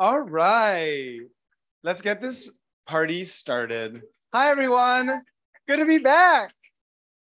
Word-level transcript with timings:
All 0.00 0.20
right. 0.20 1.18
Let's 1.82 2.02
get 2.02 2.20
this 2.20 2.52
party 2.86 3.24
started. 3.24 4.00
Hi, 4.32 4.48
everyone. 4.48 5.24
Good 5.66 5.78
to 5.78 5.86
be 5.86 5.98
back. 5.98 6.54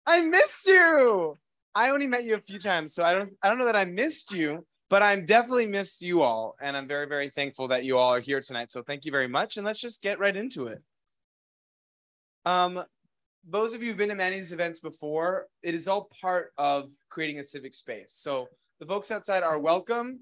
I 0.06 0.22
missed 0.22 0.68
you. 0.68 1.36
I 1.74 1.90
only 1.90 2.06
met 2.06 2.24
you 2.24 2.36
a 2.36 2.40
few 2.40 2.60
times, 2.60 2.94
so 2.94 3.04
I 3.04 3.14
don't 3.14 3.32
I 3.42 3.50
don't 3.50 3.58
know 3.58 3.66
that 3.66 3.76
I 3.76 3.86
missed 3.86 4.32
you, 4.32 4.64
but 4.92 5.02
I'm 5.02 5.26
definitely 5.26 5.66
missed 5.66 6.04
you 6.04 6.22
all. 6.22 6.56
And 6.62 6.78
I'm 6.78 6.88
very, 6.88 7.08
very 7.08 7.30
thankful 7.30 7.68
that 7.70 7.84
you 7.84 7.98
all 7.98 8.14
are 8.14 8.20
here 8.20 8.42
tonight. 8.42 8.72
So 8.72 8.84
thank 8.84 9.06
you 9.06 9.12
very 9.12 9.28
much. 9.28 9.58
And 9.58 9.66
let's 9.66 9.80
just 9.80 10.04
get 10.04 10.20
right 10.20 10.36
into 10.36 10.68
it. 10.68 10.80
Um, 12.46 12.84
those 13.50 13.74
of 13.74 13.82
you 13.82 13.88
who've 13.88 13.98
been 13.98 14.10
to 14.10 14.16
Manny's 14.16 14.54
events 14.54 14.82
before, 14.82 15.48
it 15.64 15.74
is 15.74 15.88
all 15.88 16.12
part 16.22 16.52
of 16.60 16.92
creating 17.10 17.40
a 17.40 17.44
civic 17.44 17.74
space. 17.74 18.14
So 18.14 18.46
the 18.80 18.86
folks 18.86 19.10
outside 19.10 19.42
are 19.42 19.58
welcome. 19.58 20.20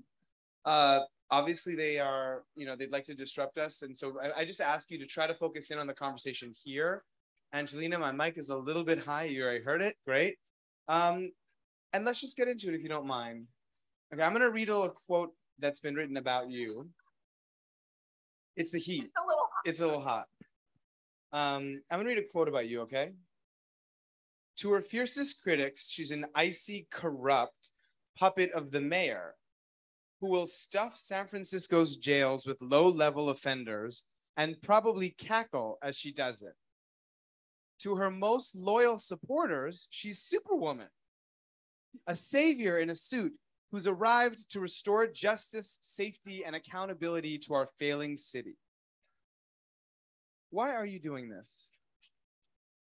Uh, 0.63 1.01
obviously 1.31 1.75
they 1.75 1.99
are, 1.99 2.43
you 2.55 2.65
know, 2.65 2.75
they'd 2.75 2.91
like 2.91 3.05
to 3.05 3.15
disrupt 3.15 3.57
us. 3.57 3.81
And 3.81 3.95
so 3.95 4.17
I, 4.21 4.41
I, 4.41 4.45
just 4.45 4.61
ask 4.61 4.91
you 4.91 4.99
to 4.99 5.05
try 5.05 5.27
to 5.27 5.33
focus 5.33 5.71
in 5.71 5.79
on 5.79 5.87
the 5.87 5.93
conversation 5.93 6.53
here. 6.63 7.03
Angelina, 7.53 7.97
my 7.97 8.11
mic 8.11 8.37
is 8.37 8.49
a 8.49 8.57
little 8.57 8.83
bit 8.83 8.99
high. 8.99 9.23
You 9.25 9.43
already 9.43 9.63
heard 9.63 9.81
it. 9.81 9.95
Great. 10.05 10.37
Um, 10.87 11.31
and 11.93 12.05
let's 12.05 12.19
just 12.19 12.37
get 12.37 12.47
into 12.47 12.69
it 12.69 12.75
if 12.75 12.83
you 12.83 12.89
don't 12.89 13.07
mind. 13.07 13.47
Okay, 14.13 14.21
I'm 14.21 14.33
gonna 14.33 14.49
read 14.49 14.69
a 14.69 14.77
little 14.77 14.95
quote 15.07 15.33
that's 15.59 15.79
been 15.79 15.95
written 15.95 16.17
about 16.17 16.49
you. 16.49 16.89
It's 18.55 18.71
the 18.71 18.79
heat. 18.79 19.05
It's 19.05 19.17
a 19.17 19.25
little 19.25 19.47
hot. 19.51 19.61
It's 19.65 19.79
a 19.79 19.85
little 19.85 20.01
hot. 20.01 20.27
Um, 21.31 21.81
I'm 21.89 21.99
gonna 21.99 22.09
read 22.09 22.19
a 22.19 22.23
quote 22.23 22.47
about 22.47 22.67
you, 22.67 22.81
okay? 22.81 23.13
To 24.57 24.71
her 24.73 24.81
fiercest 24.81 25.41
critics, 25.41 25.89
she's 25.89 26.11
an 26.11 26.25
icy, 26.35 26.87
corrupt 26.91 27.71
puppet 28.17 28.51
of 28.53 28.71
the 28.71 28.81
mayor 28.81 29.35
who 30.21 30.29
will 30.29 30.47
stuff 30.47 30.95
San 30.95 31.27
Francisco's 31.27 31.97
jails 31.97 32.45
with 32.45 32.57
low 32.61 32.89
level 32.89 33.29
offenders 33.29 34.03
and 34.37 34.61
probably 34.61 35.09
cackle 35.11 35.77
as 35.81 35.95
she 35.95 36.11
does 36.11 36.41
it. 36.41 36.53
To 37.79 37.95
her 37.95 38.09
most 38.09 38.55
loyal 38.55 38.97
supporters, 38.97 39.87
she's 39.91 40.21
Superwoman, 40.21 40.87
a 42.07 42.15
savior 42.15 42.79
in 42.79 42.89
a 42.89 42.95
suit 42.95 43.33
who's 43.71 43.87
arrived 43.87 44.49
to 44.51 44.59
restore 44.59 45.07
justice, 45.07 45.79
safety, 45.81 46.45
and 46.45 46.55
accountability 46.55 47.37
to 47.39 47.53
our 47.53 47.69
failing 47.77 48.15
city. 48.15 48.55
Why 50.49 50.73
are 50.73 50.85
you 50.85 50.99
doing 50.99 51.29
this? 51.29 51.71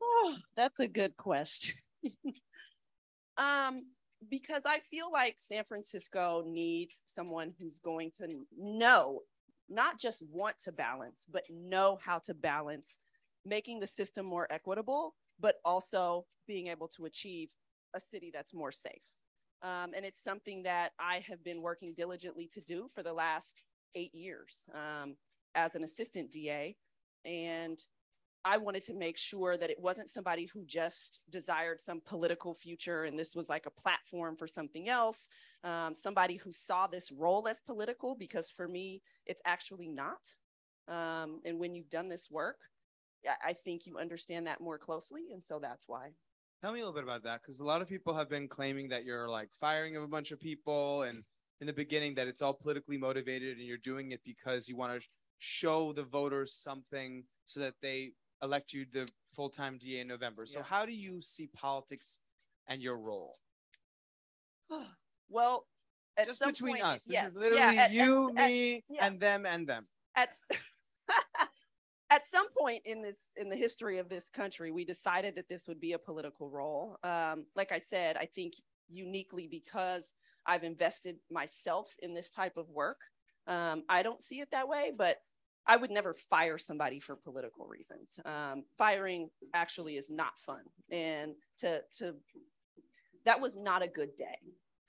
Oh, 0.01 0.37
that's 0.57 0.81
a 0.81 0.87
good 0.87 1.17
question. 1.17 1.75
um, 3.37 3.87
because 4.31 4.63
I 4.67 4.81
feel 4.91 5.11
like 5.13 5.35
San 5.37 5.65
Francisco 5.65 6.43
needs 6.47 7.03
someone 7.05 7.53
who's 7.59 7.79
going 7.79 8.11
to 8.19 8.29
know, 8.57 9.21
not 9.69 9.99
just 9.99 10.25
want 10.31 10.59
to 10.61 10.73
balance, 10.73 11.27
but 11.31 11.45
know 11.51 11.99
how 12.05 12.19
to 12.21 12.35
balance 12.35 12.99
making 13.45 13.81
the 13.81 13.87
system 13.87 14.27
more 14.27 14.47
equitable, 14.51 15.15
but 15.41 15.57
also 15.65 16.27
being 16.47 16.69
able 16.69 16.89
to 16.89 17.05
achieve 17.05 17.49
a 17.95 18.01
city 18.01 18.31
that's 18.33 18.55
more 18.55 18.73
safe. 18.73 19.03
Um, 19.63 19.93
and 19.97 20.05
it's 20.05 20.23
something 20.23 20.63
that 20.65 20.93
I 20.99 21.25
have 21.27 21.43
been 21.43 21.63
working 21.63 21.95
diligently 21.95 22.49
to 22.53 22.61
do 22.61 22.91
for 22.95 23.03
the 23.03 23.13
last 23.13 23.63
eight 23.95 24.15
years 24.15 24.61
um, 24.75 25.17
as 25.55 25.75
an 25.75 25.85
assistant 25.85 26.31
DA. 26.31 26.77
And 27.25 27.79
I 28.45 28.59
wanted 28.59 28.85
to 28.85 28.95
make 28.95 29.17
sure 29.17 29.57
that 29.57 29.71
it 29.71 29.81
wasn't 29.81 30.11
somebody 30.11 30.47
who 30.47 30.65
just 30.65 31.23
desired 31.31 31.81
some 31.81 32.03
political 32.05 32.55
future 32.55 33.05
and 33.05 33.19
this 33.19 33.35
was 33.35 33.49
like 33.49 33.67
a 33.67 33.71
platform 33.71 34.37
for 34.37 34.47
something 34.47 34.89
else. 34.89 35.29
Um, 35.63 35.95
somebody 35.95 36.37
who 36.37 36.53
saw 36.53 36.87
this 36.87 37.11
role 37.11 37.49
as 37.49 37.61
political, 37.61 38.15
because 38.15 38.51
for 38.51 38.69
me, 38.69 39.03
it's 39.25 39.43
actually 39.47 39.89
not. 39.89 40.35
Um, 40.89 41.41
and 41.47 41.59
when 41.59 41.75
you've 41.75 41.89
done 41.89 42.09
this 42.09 42.31
work, 42.31 42.59
I 43.43 43.55
think 43.55 43.87
you 43.87 43.97
understand 43.99 44.47
that 44.47 44.61
more 44.61 44.77
closely. 44.77 45.33
And 45.33 45.43
so 45.43 45.59
that's 45.59 45.89
why. 45.89 46.11
Tell 46.61 46.73
me 46.73 46.81
a 46.81 46.83
little 46.83 46.95
bit 46.95 47.05
about 47.05 47.23
that, 47.25 47.41
because 47.43 47.61
a 47.61 47.65
lot 47.65 47.81
of 47.81 47.89
people 47.89 48.15
have 48.15 48.29
been 48.29 48.49
claiming 48.49 48.89
that 48.89 49.05
you're 49.05 49.29
like 49.29 49.49
firing 49.59 49.97
of 49.97 50.03
a 50.03 50.09
bunch 50.09 50.31
of 50.31 50.41
people, 50.41 51.03
and 51.03 51.25
in 51.61 51.67
the 51.67 51.73
beginning 51.73 52.15
that 52.17 52.27
it's 52.27 52.43
all 52.43 52.53
politically 52.53 52.99
motivated, 52.99 53.57
and 53.57 53.67
you're 53.67 53.79
doing 53.79 54.13
it 54.13 54.21
because 54.25 54.69
you 54.69 54.77
want 54.77 55.01
to 55.01 55.07
show 55.39 55.93
the 55.95 56.03
voters 56.03 56.53
something 56.53 57.25
so 57.47 57.61
that 57.61 57.75
they 57.81 58.13
elect 58.45 58.73
you 58.73 58.87
the 58.93 59.09
full-time 59.35 59.79
DA 59.79 60.01
in 60.01 60.09
November. 60.09 60.47
So 60.47 60.59
yeah. 60.59 60.65
how 60.65 60.87
do 60.87 60.93
you 60.93 61.21
see 61.21 61.49
politics 61.49 62.21
and 62.69 62.81
your 62.81 62.99
role? 62.99 63.39
well, 65.29 65.67
just 66.25 66.45
between 66.45 66.75
point, 66.75 66.85
us. 66.85 67.05
This 67.05 67.15
yes, 67.15 67.29
is 67.29 67.37
literally 67.37 67.59
yeah, 67.59 67.91
you, 67.91 68.31
at, 68.37 68.49
me, 68.49 68.77
at, 68.77 68.83
yeah. 68.89 69.07
and 69.07 69.21
them 69.21 69.47
and 69.47 69.67
them. 69.67 69.87
At 70.17 70.35
at 72.11 72.27
some 72.27 72.47
point 72.57 72.83
in 72.85 73.03
this 73.03 73.19
in 73.37 73.49
the 73.49 73.57
history 73.57 73.99
of 73.99 74.09
this 74.09 74.29
country, 74.29 74.71
we 74.71 74.85
decided 74.85 75.35
that 75.37 75.49
this 75.49 75.67
would 75.67 75.81
be 75.81 75.93
a 75.93 75.99
political 75.99 76.49
role. 76.49 76.99
Um, 77.03 77.47
like 77.57 77.73
I 77.73 77.79
said, 77.79 78.17
I 78.17 78.27
think 78.27 78.55
uniquely 78.89 79.49
because 79.49 80.15
I've 80.47 80.65
invested 80.65 81.17
myself 81.31 81.95
in 82.01 82.15
this 82.15 82.31
type 82.31 82.57
of 82.57 82.69
work. 82.71 83.01
Um, 83.47 83.83
I 83.89 84.03
don't 84.03 84.23
see 84.23 84.41
it 84.41 84.51
that 84.53 84.69
way, 84.69 84.93
but 84.97 85.19
I 85.67 85.77
would 85.77 85.91
never 85.91 86.15
fire 86.15 86.59
somebody 86.59 87.01
for 87.01 87.17
political 87.17 87.67
reasons. 87.67 88.21
Um, 88.25 88.65
firing 88.77 89.31
actually 89.55 89.97
is 89.97 90.11
not 90.11 90.39
fun, 90.39 90.63
and 90.91 91.35
to 91.59 91.83
to 91.99 92.15
that 93.25 93.41
was 93.41 93.57
not 93.57 93.83
a 93.83 93.89
good 93.89 94.15
day 94.17 94.39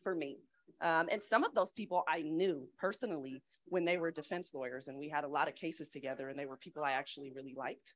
for 0.04 0.16
me. 0.16 0.40
Um, 0.82 1.08
and 1.10 1.22
some 1.24 1.44
of 1.44 1.54
those 1.54 1.72
people 1.72 2.04
I 2.08 2.22
knew 2.22 2.68
personally 2.78 3.42
when 3.68 3.86
they 3.86 3.98
were 3.98 4.12
defense 4.12 4.54
lawyers, 4.54 4.88
and 4.88 4.98
we 4.98 5.10
had 5.10 5.24
a 5.24 5.28
lot 5.28 5.48
of 5.48 5.56
cases 5.56 5.90
together, 5.90 6.30
and 6.30 6.38
they 6.38 6.46
were 6.46 6.58
people 6.58 6.84
I 6.84 6.92
actually 6.92 7.32
really 7.32 7.56
liked. 7.58 7.94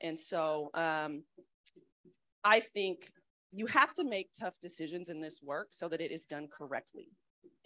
And 0.00 0.18
so 0.18 0.70
um, 0.74 1.22
I 2.42 2.60
think 2.60 3.12
you 3.52 3.66
have 3.66 3.92
to 3.94 4.04
make 4.04 4.30
tough 4.32 4.58
decisions 4.60 5.10
in 5.10 5.20
this 5.20 5.40
work 5.42 5.68
so 5.70 5.88
that 5.88 6.00
it 6.00 6.10
is 6.10 6.24
done 6.24 6.48
correctly. 6.48 7.08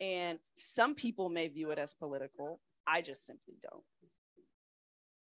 And 0.01 0.39
some 0.57 0.95
people 0.95 1.31
may 1.31 1.49
view 1.49 1.71
it 1.71 1.79
as 1.79 1.95
political. 1.95 2.61
I 2.87 3.01
just 3.01 3.25
simply 3.25 3.55
don't. 3.63 3.83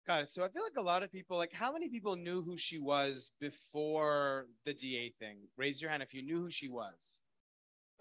Got 0.07 0.21
it. 0.23 0.31
So 0.31 0.45
I 0.45 0.49
feel 0.49 0.63
like 0.63 0.77
a 0.77 0.83
lot 0.83 1.03
of 1.03 1.11
people, 1.11 1.39
like, 1.39 1.53
how 1.53 1.73
many 1.73 1.89
people 1.89 2.15
knew 2.15 2.43
who 2.43 2.59
she 2.59 2.79
was 2.79 3.33
before 3.41 4.47
the 4.67 4.75
DA 4.75 5.15
thing? 5.19 5.39
Raise 5.57 5.81
your 5.81 5.91
hand 5.91 6.03
if 6.03 6.13
you 6.13 6.23
knew 6.23 6.43
who 6.43 6.51
she 6.51 6.69
was. 6.69 7.23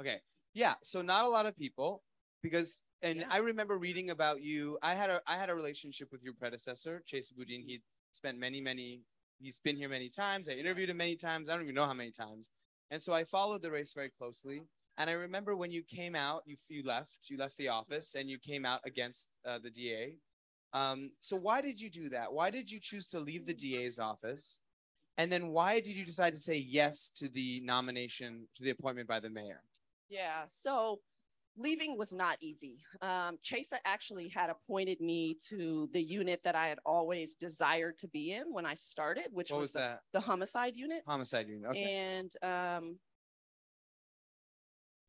Okay. 0.02 0.18
Yeah. 0.54 0.74
So 0.84 1.02
not 1.02 1.24
a 1.24 1.30
lot 1.30 1.46
of 1.46 1.58
people, 1.58 2.04
because, 2.42 2.82
and 3.02 3.20
yeah. 3.20 3.26
I 3.30 3.38
remember 3.38 3.78
reading 3.78 4.10
about 4.10 4.42
you. 4.42 4.78
I 4.82 4.96
had 4.96 5.10
a, 5.10 5.22
I 5.28 5.38
had 5.38 5.50
a 5.50 5.56
relationship 5.56 6.10
with 6.12 6.22
your 6.24 6.34
predecessor, 6.34 7.04
Chesa 7.10 7.34
Boudin. 7.38 7.64
He 7.66 7.82
spent 8.12 8.38
many, 8.38 8.60
many. 8.60 9.02
He's 9.40 9.60
been 9.60 9.78
here 9.78 9.90
many 9.90 10.10
times. 10.10 10.50
I 10.50 10.54
interviewed 10.54 10.90
him 10.90 10.98
many 10.98 11.16
times. 11.16 11.48
I 11.48 11.54
don't 11.54 11.64
even 11.64 11.76
know 11.76 11.86
how 11.86 11.94
many 11.94 12.12
times. 12.12 12.50
And 12.92 13.02
so 13.02 13.14
I 13.14 13.24
followed 13.24 13.62
the 13.62 13.72
race 13.72 13.94
very 13.94 14.10
closely. 14.10 14.64
And 14.98 15.10
I 15.10 15.14
remember 15.14 15.56
when 15.56 15.72
you 15.72 15.84
came 15.84 16.16
out, 16.16 16.44
you 16.46 16.58
you 16.68 16.84
left, 16.84 17.30
you 17.30 17.38
left 17.38 17.58
the 17.58 17.70
office, 17.70 18.14
and 18.14 18.30
you 18.30 18.38
came 18.38 18.66
out 18.66 18.82
against 18.86 19.30
uh, 19.46 19.58
the 19.58 19.72
DA 19.72 20.18
um, 20.74 21.12
so 21.22 21.36
why 21.36 21.62
did 21.62 21.80
you 21.80 21.90
do 21.90 22.10
that? 22.10 22.32
Why 22.34 22.50
did 22.50 22.72
you 22.72 22.80
choose 22.80 23.08
to 23.10 23.20
leave 23.20 23.46
the 23.46 23.54
DA's 23.54 24.00
office? 24.00 24.62
And 25.18 25.32
then 25.32 25.50
why 25.50 25.80
did 25.80 25.94
you 25.94 26.06
decide 26.06 26.34
to 26.34 26.40
say 26.40 26.58
yes 26.58 27.12
to 27.18 27.30
the 27.30 27.62
nomination, 27.64 28.48
to 28.56 28.64
the 28.64 28.72
appointment 28.72 29.08
by 29.08 29.20
the 29.20 29.30
mayor? 29.30 29.62
Yeah, 30.10 30.44
so 30.48 31.00
leaving 31.56 31.98
was 31.98 32.12
not 32.12 32.38
easy. 32.42 32.80
Um, 33.02 33.38
Chesa 33.44 33.78
actually 33.86 34.28
had 34.28 34.50
appointed 34.50 35.00
me 35.00 35.38
to 35.50 35.88
the 35.94 36.02
unit 36.02 36.42
that 36.44 36.56
I 36.56 36.68
had 36.68 36.80
always 36.86 37.36
desired 37.36 38.00
to 38.00 38.08
be 38.08 38.32
in 38.32 38.52
when 38.52 38.66
I 38.66 38.74
started, 38.74 39.26
which 39.32 39.52
was, 39.52 39.60
was? 39.60 39.74
The, 39.74 40.00
the 40.14 40.20
homicide 40.20 40.74
unit. 40.76 41.04
Homicide 41.06 41.48
unit. 41.48 41.70
Okay. 41.70 41.94
And 41.94 42.34
um, 42.42 42.98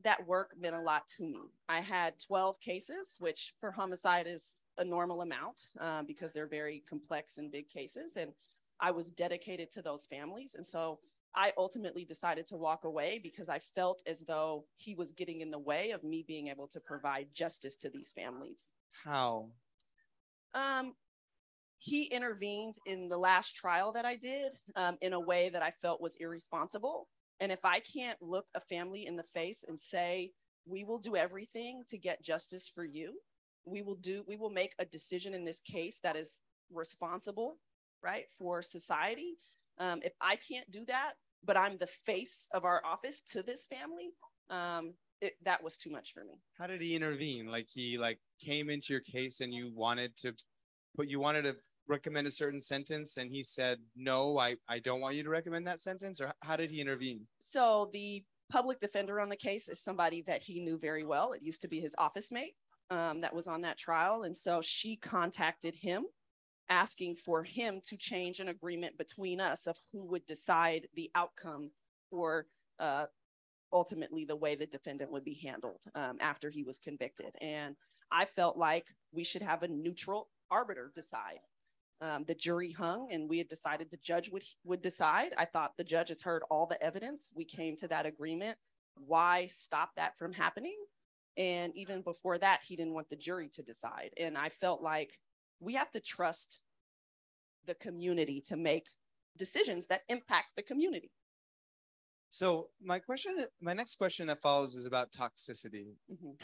that 0.02 0.26
work 0.26 0.52
meant 0.58 0.74
a 0.74 0.80
lot 0.80 1.08
to 1.16 1.22
me. 1.24 1.40
I 1.68 1.80
had 1.80 2.14
12 2.26 2.60
cases, 2.60 3.16
which 3.18 3.54
for 3.60 3.70
homicide 3.70 4.26
is 4.28 4.44
a 4.78 4.84
normal 4.84 5.22
amount 5.22 5.68
uh, 5.80 6.02
because 6.02 6.32
they're 6.32 6.46
very 6.46 6.82
complex 6.88 7.38
and 7.38 7.50
big 7.50 7.68
cases. 7.68 8.16
And 8.16 8.32
I 8.80 8.90
was 8.90 9.10
dedicated 9.10 9.70
to 9.72 9.82
those 9.82 10.06
families. 10.06 10.54
And 10.56 10.66
so 10.66 10.98
I 11.34 11.52
ultimately 11.56 12.04
decided 12.04 12.46
to 12.48 12.56
walk 12.56 12.84
away 12.84 13.18
because 13.22 13.48
I 13.48 13.58
felt 13.58 14.02
as 14.06 14.20
though 14.20 14.66
he 14.76 14.94
was 14.94 15.12
getting 15.12 15.40
in 15.40 15.50
the 15.50 15.58
way 15.58 15.90
of 15.90 16.04
me 16.04 16.24
being 16.26 16.48
able 16.48 16.68
to 16.68 16.80
provide 16.80 17.28
justice 17.34 17.76
to 17.78 17.90
these 17.90 18.12
families. 18.12 18.68
How? 19.04 19.48
Um, 20.54 20.94
he 21.78 22.04
intervened 22.04 22.76
in 22.86 23.08
the 23.08 23.18
last 23.18 23.56
trial 23.56 23.92
that 23.92 24.04
I 24.04 24.16
did 24.16 24.52
um, 24.76 24.96
in 25.00 25.12
a 25.12 25.20
way 25.20 25.48
that 25.48 25.62
I 25.62 25.72
felt 25.82 26.00
was 26.00 26.16
irresponsible. 26.20 27.08
And 27.40 27.50
if 27.50 27.64
I 27.64 27.80
can't 27.80 28.20
look 28.22 28.46
a 28.54 28.60
family 28.60 29.06
in 29.06 29.16
the 29.16 29.24
face 29.34 29.64
and 29.66 29.78
say, 29.78 30.30
we 30.66 30.84
will 30.84 30.98
do 30.98 31.16
everything 31.16 31.82
to 31.90 31.98
get 31.98 32.22
justice 32.22 32.70
for 32.72 32.84
you, 32.84 33.14
we 33.64 33.82
will 33.82 33.96
do 33.96 34.24
we 34.26 34.36
will 34.36 34.50
make 34.50 34.74
a 34.78 34.84
decision 34.84 35.34
in 35.34 35.44
this 35.44 35.60
case 35.60 36.00
that 36.02 36.16
is 36.16 36.40
responsible 36.72 37.56
right 38.02 38.26
for 38.38 38.62
society 38.62 39.38
um, 39.78 40.00
if 40.02 40.12
i 40.20 40.36
can't 40.36 40.70
do 40.70 40.84
that 40.84 41.12
but 41.44 41.56
i'm 41.56 41.76
the 41.78 41.86
face 41.86 42.48
of 42.52 42.64
our 42.64 42.82
office 42.84 43.20
to 43.20 43.42
this 43.42 43.66
family 43.66 44.10
um, 44.50 44.94
it, 45.20 45.34
that 45.44 45.62
was 45.62 45.76
too 45.76 45.90
much 45.90 46.12
for 46.12 46.24
me. 46.24 46.40
How 46.58 46.66
did 46.66 46.80
he 46.80 46.94
intervene? 46.94 47.46
Like 47.46 47.68
he 47.72 47.98
like 47.98 48.18
came 48.40 48.70
into 48.70 48.92
your 48.92 49.00
case 49.00 49.40
and 49.40 49.52
you 49.52 49.72
wanted 49.74 50.16
to 50.18 50.34
put 50.96 51.08
you 51.08 51.18
wanted 51.18 51.42
to 51.42 51.56
recommend 51.86 52.26
a 52.26 52.30
certain 52.30 52.60
sentence 52.60 53.18
and 53.18 53.30
he 53.30 53.42
said 53.42 53.78
no 53.94 54.38
I, 54.38 54.56
I 54.68 54.78
don't 54.78 55.00
want 55.00 55.16
you 55.16 55.22
to 55.22 55.28
recommend 55.28 55.66
that 55.66 55.82
sentence 55.82 56.18
or 56.18 56.32
how 56.40 56.56
did 56.56 56.70
he 56.70 56.80
intervene 56.80 57.26
So 57.40 57.90
the 57.92 58.24
public 58.50 58.80
defender 58.80 59.20
on 59.20 59.28
the 59.28 59.36
case 59.36 59.68
is 59.68 59.80
somebody 59.80 60.22
that 60.22 60.42
he 60.42 60.60
knew 60.60 60.78
very 60.78 61.04
well. 61.04 61.32
It 61.32 61.42
used 61.42 61.60
to 61.62 61.68
be 61.68 61.80
his 61.80 61.94
office 61.98 62.32
mate 62.32 62.54
um, 62.94 63.20
that 63.22 63.34
was 63.34 63.48
on 63.48 63.62
that 63.62 63.76
trial. 63.76 64.22
And 64.22 64.36
so 64.36 64.60
she 64.62 64.96
contacted 64.96 65.74
him 65.74 66.04
asking 66.68 67.16
for 67.16 67.42
him 67.42 67.80
to 67.84 67.96
change 67.96 68.38
an 68.38 68.48
agreement 68.48 68.96
between 68.96 69.40
us 69.40 69.66
of 69.66 69.76
who 69.92 70.04
would 70.04 70.24
decide 70.26 70.86
the 70.94 71.10
outcome 71.14 71.70
or 72.10 72.46
uh, 72.78 73.06
ultimately 73.72 74.24
the 74.24 74.36
way 74.36 74.54
the 74.54 74.66
defendant 74.66 75.10
would 75.10 75.24
be 75.24 75.40
handled 75.44 75.82
um, 75.94 76.16
after 76.20 76.50
he 76.50 76.62
was 76.62 76.78
convicted. 76.78 77.34
And 77.40 77.74
I 78.12 78.24
felt 78.24 78.56
like 78.56 78.86
we 79.12 79.24
should 79.24 79.42
have 79.42 79.62
a 79.62 79.68
neutral 79.68 80.28
arbiter 80.50 80.92
decide. 80.94 81.40
Um, 82.00 82.24
the 82.26 82.34
jury 82.34 82.72
hung, 82.72 83.08
and 83.12 83.30
we 83.30 83.38
had 83.38 83.48
decided 83.48 83.88
the 83.90 83.96
judge 83.98 84.28
would 84.30 84.42
would 84.64 84.82
decide. 84.82 85.32
I 85.38 85.44
thought 85.46 85.76
the 85.76 85.84
judge 85.84 86.08
has 86.08 86.20
heard 86.20 86.42
all 86.50 86.66
the 86.66 86.82
evidence. 86.82 87.32
We 87.34 87.44
came 87.44 87.76
to 87.78 87.88
that 87.88 88.04
agreement. 88.04 88.58
Why 88.96 89.46
stop 89.46 89.90
that 89.96 90.18
from 90.18 90.32
happening? 90.32 90.76
And 91.36 91.74
even 91.76 92.02
before 92.02 92.38
that, 92.38 92.60
he 92.64 92.76
didn't 92.76 92.94
want 92.94 93.08
the 93.10 93.16
jury 93.16 93.48
to 93.54 93.62
decide. 93.62 94.10
And 94.18 94.38
I 94.38 94.48
felt 94.48 94.82
like 94.82 95.18
we 95.60 95.74
have 95.74 95.90
to 95.92 96.00
trust 96.00 96.60
the 97.66 97.74
community 97.74 98.40
to 98.42 98.56
make 98.56 98.88
decisions 99.36 99.86
that 99.88 100.02
impact 100.08 100.48
the 100.56 100.62
community. 100.62 101.10
so 102.30 102.68
my 102.82 102.98
question 102.98 103.46
my 103.60 103.72
next 103.72 103.94
question 103.96 104.26
that 104.26 104.40
follows 104.42 104.74
is 104.74 104.86
about 104.86 105.12
toxicity 105.12 105.96
Mhm. 106.12 106.36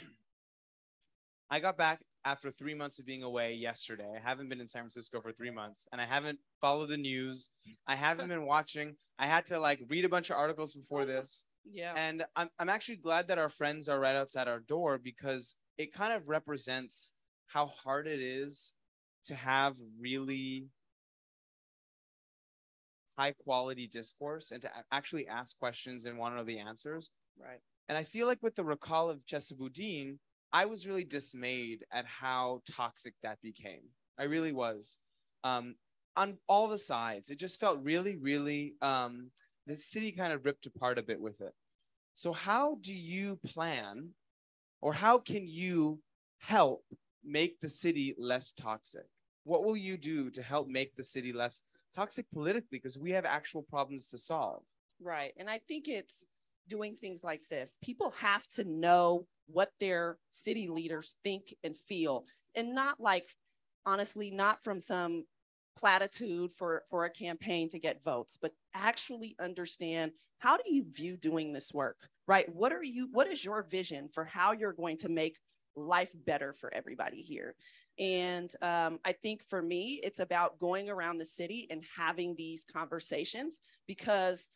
I 1.51 1.59
got 1.61 1.77
back 1.77 2.01
after 2.25 2.51
three 2.51 2.75
months 2.75 3.01
of 3.01 3.07
being 3.07 3.25
away 3.25 3.55
yesterday. 3.55 4.09
I 4.17 4.21
haven't 4.21 4.49
been 4.49 4.61
in 4.61 4.69
San 4.69 4.83
Francisco 4.83 5.21
for 5.21 5.33
three 5.33 5.51
months 5.51 5.89
and 5.91 6.01
I 6.01 6.07
haven't 6.07 6.39
followed 6.61 6.87
the 6.91 6.97
news. 6.97 7.51
I 7.89 7.97
haven't 7.97 8.29
been 8.29 8.47
watching. 8.47 8.97
I 9.19 9.27
had 9.27 9.47
to 9.47 9.59
like 9.59 9.81
read 9.89 10.05
a 10.05 10.09
bunch 10.09 10.31
of 10.31 10.37
articles 10.37 10.75
before 10.75 11.05
this. 11.05 11.47
Yeah. 11.65 11.95
And 11.97 12.25
I'm, 12.37 12.51
I'm 12.59 12.69
actually 12.69 12.97
glad 12.97 13.29
that 13.29 13.39
our 13.39 13.49
friends 13.49 13.89
are 13.89 14.01
right 14.01 14.17
outside 14.17 14.49
our 14.49 14.61
door 14.61 14.99
because 14.99 15.57
it 15.79 15.93
kind 15.93 16.13
of 16.13 16.29
represents 16.29 17.15
how 17.47 17.67
hard 17.67 18.07
it 18.07 18.21
is 18.21 18.75
to 19.25 19.35
have 19.35 19.75
really 19.99 20.69
high 23.19 23.33
quality 23.33 23.87
discourse 23.87 24.51
and 24.51 24.63
to 24.63 24.71
actually 24.93 25.29
ask 25.29 25.59
questions 25.59 26.07
and 26.07 26.17
want 26.17 26.33
to 26.33 26.39
know 26.39 26.45
the 26.45 26.59
answers. 26.59 27.11
right. 27.39 27.61
And 27.89 27.99
I 27.99 28.05
feel 28.05 28.27
like 28.27 28.39
with 28.41 28.55
the 28.55 28.65
recall 28.65 29.11
of 29.11 29.27
Chesa 29.27 29.59
Boudin, 29.59 30.19
I 30.53 30.67
was 30.67 30.87
really 30.87 31.05
dismayed 31.05 31.85
at 31.93 32.07
how 32.07 32.63
toxic 32.71 33.15
that 33.23 33.41
became. 33.43 33.83
I 34.19 34.25
really 34.25 34.53
was. 34.53 34.97
Um, 35.45 35.75
on 36.17 36.39
all 36.49 36.69
the 36.69 36.79
sides, 36.79 37.31
it 37.31 37.39
just 37.39 37.61
felt 37.61 37.83
really, 37.83 38.17
really, 38.17 38.75
um, 38.81 39.31
the 39.71 39.81
city 39.81 40.11
kind 40.11 40.33
of 40.33 40.45
ripped 40.45 40.67
apart 40.67 40.99
a 40.99 41.03
bit 41.03 41.21
with 41.21 41.41
it. 41.41 41.53
So, 42.15 42.33
how 42.33 42.79
do 42.81 42.93
you 42.93 43.39
plan 43.47 44.11
or 44.81 44.93
how 44.93 45.19
can 45.19 45.47
you 45.47 46.01
help 46.39 46.85
make 47.25 47.61
the 47.61 47.69
city 47.69 48.15
less 48.19 48.53
toxic? 48.53 49.07
What 49.45 49.65
will 49.65 49.77
you 49.77 49.97
do 49.97 50.31
to 50.31 50.43
help 50.43 50.69
make 50.69 50.97
the 50.97 51.05
city 51.05 51.33
less 51.33 51.63
toxic 51.95 52.27
politically? 52.33 52.79
Because 52.79 52.99
we 52.99 53.13
have 53.13 53.25
actual 53.25 53.63
problems 53.63 54.09
to 54.09 54.19
solve. 54.19 54.63
Right. 55.01 55.33
And 55.39 55.49
I 55.49 55.61
think 55.69 55.89
it's 55.89 56.25
doing 56.69 56.97
things 56.97 57.23
like 57.23 57.43
this. 57.49 57.79
People 57.83 58.13
have 58.19 58.49
to 58.51 58.65
know 58.65 59.27
what 59.47 59.71
their 59.79 60.19
city 60.31 60.69
leaders 60.69 61.15
think 61.23 61.55
and 61.63 61.77
feel, 61.89 62.25
and 62.55 62.75
not 62.75 63.01
like, 63.01 63.27
honestly, 63.87 64.31
not 64.31 64.63
from 64.63 64.81
some 64.81 65.25
platitude 65.81 66.51
for, 66.57 66.85
for 66.91 67.07
a 67.07 67.11
campaign 67.11 67.69
to 67.71 67.79
get 67.79 68.05
votes, 68.05 68.39
but 68.41 68.53
actually 68.75 69.35
understand 69.41 70.13
how 70.39 70.57
do 70.57 70.63
you 70.67 70.85
view 70.91 71.17
doing 71.17 71.53
this 71.53 71.73
work, 71.73 71.97
right? 72.27 72.55
What 72.55 72.73
are 72.73 72.83
you, 72.83 73.09
what 73.11 73.27
is 73.27 73.45
your 73.45 73.63
vision 73.63 74.09
for 74.13 74.25
how 74.25 74.53
you're 74.53 74.75
going 74.75 74.99
to 74.99 75.09
make 75.09 75.39
life 75.75 76.11
better 76.15 76.53
for 76.53 76.73
everybody 76.75 77.23
here? 77.23 77.55
And 77.99 78.51
um, 78.63 79.01
I 79.05 79.13
think 79.13 79.43
for 79.49 79.61
me, 79.61 80.01
it's 80.03 80.21
about 80.21 80.59
going 80.59 80.89
around 80.89 81.19
the 81.19 81.25
city 81.25 81.67
and 81.71 81.83
having 81.97 82.35
these 82.35 82.65
conversations 82.65 83.61
because 83.87 84.51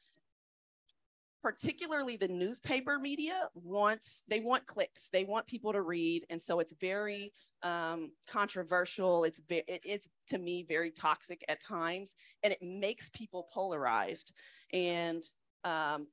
particularly 1.45 2.17
the 2.17 2.27
newspaper 2.27 2.99
media 2.99 3.51
wants 3.55 4.25
they 4.29 4.41
want 4.41 4.65
clicks. 4.65 5.11
They 5.11 5.25
want 5.25 5.47
people 5.47 5.75
to 5.75 5.83
read. 5.83 6.25
And 6.31 6.43
so 6.43 6.59
it's 6.59 6.73
very 6.81 7.35
um, 7.63 8.13
controversial. 8.27 9.25
It's 9.25 9.43
ve- 9.47 9.63
it, 9.69 9.83
it's 9.85 10.09
to 10.29 10.39
me 10.39 10.65
very 10.67 10.91
toxic 10.91 11.45
at 11.51 11.61
times 11.61 12.17
and 12.43 12.51
it 12.51 12.63
makes 12.63 13.11
people 13.11 13.47
polarized. 13.53 14.33
And 14.73 15.23
um, 15.65 16.09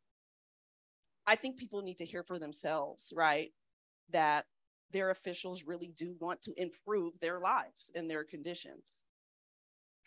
i 1.28 1.36
think 1.36 1.56
people 1.56 1.82
need 1.84 2.00
to 2.00 2.06
hear 2.06 2.24
for 2.24 2.40
themselves 2.40 3.14
right 3.16 3.52
that 4.10 4.46
their 4.92 5.12
officials 5.12 5.64
really 5.64 5.94
do 5.96 6.16
want 6.20 6.42
to 6.42 6.54
improve 6.58 7.14
their 7.20 7.40
lives 7.40 7.92
and 7.96 8.10
their 8.10 8.24
conditions. 8.24 8.84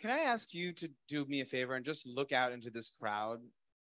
Can 0.01 0.11
I 0.11 0.21
ask 0.21 0.53
you 0.53 0.73
to 0.73 0.91
do 1.09 1.25
me 1.27 1.41
a 1.41 1.45
favor 1.45 1.75
and 1.75 1.85
just 1.85 2.07
look 2.07 2.33
out 2.33 2.53
into 2.53 2.69
this 2.69 2.91
crowd 2.91 3.41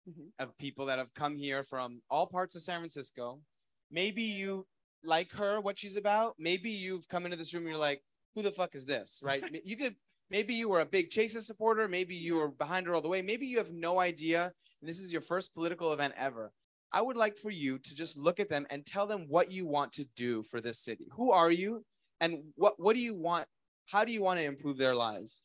Mhm. 0.08 0.32
of 0.38 0.56
people 0.58 0.87
that 0.87 0.99
have 0.99 1.12
come 1.14 1.37
here 1.37 1.62
from 1.64 2.02
all 2.11 2.26
parts 2.26 2.55
of 2.56 2.62
San 2.62 2.81
Francisco? 2.81 3.43
Maybe 3.91 4.23
you 4.23 4.67
like 5.02 5.31
her, 5.32 5.61
what 5.61 5.79
she's 5.79 5.97
about. 5.97 6.35
Maybe 6.38 6.70
you've 6.70 7.08
come 7.08 7.25
into 7.25 7.37
this 7.37 7.52
room 7.55 7.64
and 7.64 7.70
you're 7.70 7.79
like, 7.79 8.02
who 8.35 8.43
the 8.43 8.52
fuck 8.52 8.75
is 8.75 8.85
this? 8.85 9.20
Right? 9.25 9.43
you 9.64 9.76
could, 9.76 9.97
maybe 10.31 10.55
you 10.55 10.69
were 10.69 10.81
a 10.81 10.87
big 10.87 11.11
Chesa's 11.11 11.47
supporter. 11.47 11.88
Maybe 11.88 12.14
you 12.14 12.37
were 12.37 12.49
behind 12.49 12.87
her 12.87 12.94
all 12.94 13.00
the 13.00 13.08
way. 13.08 13.23
Maybe 13.23 13.47
you 13.47 13.58
have 13.58 13.73
no 13.73 13.99
idea. 14.00 14.52
And 14.81 14.88
this 14.88 15.00
is 15.00 15.12
your 15.12 15.23
first 15.23 15.55
political 15.55 15.93
event 15.93 16.14
ever. 16.17 16.53
I 16.93 17.03
would 17.03 17.17
like 17.17 17.37
for 17.38 17.50
you 17.50 17.79
to 17.79 17.94
just 17.94 18.17
look 18.17 18.41
at 18.41 18.49
them 18.49 18.67
and 18.70 18.85
tell 18.85 19.06
them 19.06 19.26
what 19.29 19.50
you 19.53 19.67
want 19.67 19.93
to 19.94 20.05
do 20.17 20.43
for 20.44 20.61
this 20.61 20.81
city. 20.81 21.08
Who 21.12 21.31
are 21.31 21.50
you? 21.50 21.85
And 22.20 22.53
what, 22.56 22.75
what 22.79 22.94
do 22.96 23.00
you 23.03 23.14
want? 23.14 23.46
How 23.87 24.05
do 24.05 24.12
you 24.12 24.23
want 24.23 24.38
to 24.41 24.44
improve 24.44 24.76
their 24.76 24.94
lives? 24.94 25.41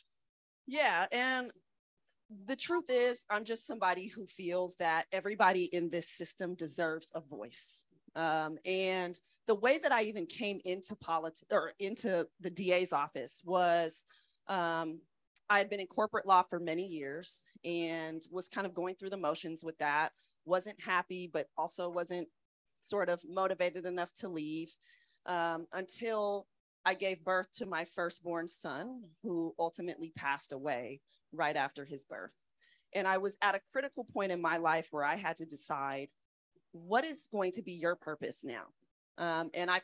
Yeah, 0.67 1.05
and 1.11 1.51
the 2.47 2.55
truth 2.55 2.85
is, 2.89 3.23
I'm 3.29 3.45
just 3.45 3.67
somebody 3.67 4.07
who 4.07 4.25
feels 4.25 4.75
that 4.77 5.05
everybody 5.11 5.65
in 5.65 5.89
this 5.89 6.09
system 6.09 6.55
deserves 6.55 7.07
a 7.13 7.21
voice. 7.21 7.85
Um, 8.15 8.57
and 8.65 9.19
the 9.47 9.55
way 9.55 9.77
that 9.77 9.91
I 9.91 10.03
even 10.03 10.25
came 10.25 10.59
into 10.65 10.95
politics 10.95 11.43
or 11.51 11.73
into 11.79 12.27
the 12.39 12.49
DA's 12.49 12.93
office 12.93 13.41
was 13.45 14.05
um, 14.47 14.99
I 15.49 15.59
had 15.59 15.69
been 15.69 15.79
in 15.79 15.87
corporate 15.87 16.25
law 16.25 16.43
for 16.49 16.59
many 16.59 16.87
years 16.87 17.43
and 17.63 18.21
was 18.31 18.49
kind 18.49 18.65
of 18.65 18.73
going 18.73 18.95
through 18.95 19.11
the 19.11 19.17
motions 19.17 19.63
with 19.63 19.77
that. 19.77 20.11
Wasn't 20.45 20.81
happy, 20.81 21.29
but 21.31 21.47
also 21.57 21.89
wasn't 21.89 22.27
sort 22.81 23.09
of 23.09 23.21
motivated 23.27 23.85
enough 23.85 24.13
to 24.15 24.29
leave 24.29 24.71
um, 25.25 25.67
until 25.73 26.47
I 26.85 26.93
gave 26.93 27.23
birth 27.23 27.51
to 27.53 27.65
my 27.65 27.85
firstborn 27.85 28.47
son, 28.47 29.03
who 29.23 29.55
ultimately 29.57 30.11
passed 30.15 30.51
away 30.51 31.01
right 31.35 31.55
after 31.55 31.85
his 31.85 32.03
birth. 32.03 32.31
And 32.93 33.07
I 33.07 33.17
was 33.17 33.37
at 33.41 33.55
a 33.55 33.61
critical 33.71 34.05
point 34.05 34.31
in 34.31 34.41
my 34.41 34.57
life 34.57 34.87
where 34.91 35.03
I 35.03 35.15
had 35.15 35.37
to 35.37 35.45
decide 35.45 36.09
what 36.71 37.03
is 37.03 37.27
going 37.31 37.51
to 37.53 37.61
be 37.61 37.73
your 37.73 37.95
purpose 37.95 38.43
now. 38.43 38.65
Um, 39.17 39.49
and 39.53 39.69
I 39.69 39.81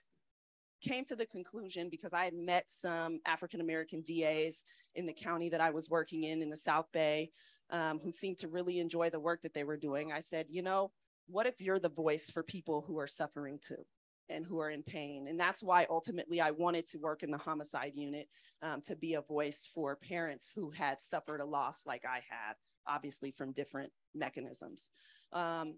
came 0.81 1.05
to 1.05 1.15
the 1.15 1.25
conclusion 1.25 1.89
because 1.89 2.13
I 2.13 2.25
had 2.25 2.33
met 2.33 2.69
some 2.69 3.19
African 3.25 3.61
American 3.61 4.01
DAs 4.01 4.63
in 4.95 5.05
the 5.05 5.13
county 5.13 5.49
that 5.49 5.61
I 5.61 5.69
was 5.69 5.89
working 5.89 6.23
in, 6.23 6.41
in 6.41 6.49
the 6.49 6.57
South 6.57 6.87
Bay, 6.91 7.31
um, 7.69 7.99
who 8.03 8.11
seemed 8.11 8.39
to 8.39 8.47
really 8.47 8.79
enjoy 8.79 9.09
the 9.09 9.19
work 9.19 9.41
that 9.43 9.53
they 9.53 9.63
were 9.63 9.77
doing. 9.77 10.11
I 10.11 10.19
said, 10.19 10.47
you 10.49 10.61
know, 10.61 10.91
what 11.27 11.47
if 11.47 11.61
you're 11.61 11.79
the 11.79 11.89
voice 11.89 12.29
for 12.29 12.43
people 12.43 12.83
who 12.87 12.97
are 12.97 13.07
suffering 13.07 13.59
too? 13.61 13.85
And 14.31 14.45
who 14.45 14.59
are 14.59 14.69
in 14.71 14.83
pain. 14.83 15.27
And 15.27 15.39
that's 15.39 15.61
why 15.63 15.85
ultimately 15.89 16.41
I 16.41 16.51
wanted 16.51 16.87
to 16.89 16.97
work 16.97 17.23
in 17.23 17.31
the 17.31 17.37
homicide 17.37 17.93
unit 17.95 18.27
um, 18.61 18.81
to 18.83 18.95
be 18.95 19.15
a 19.15 19.21
voice 19.21 19.69
for 19.73 19.95
parents 19.95 20.51
who 20.53 20.69
had 20.71 21.01
suffered 21.01 21.41
a 21.41 21.45
loss 21.45 21.85
like 21.85 22.03
I 22.05 22.21
had, 22.29 22.55
obviously 22.87 23.31
from 23.31 23.51
different 23.51 23.91
mechanisms. 24.15 24.91
Um, 25.33 25.75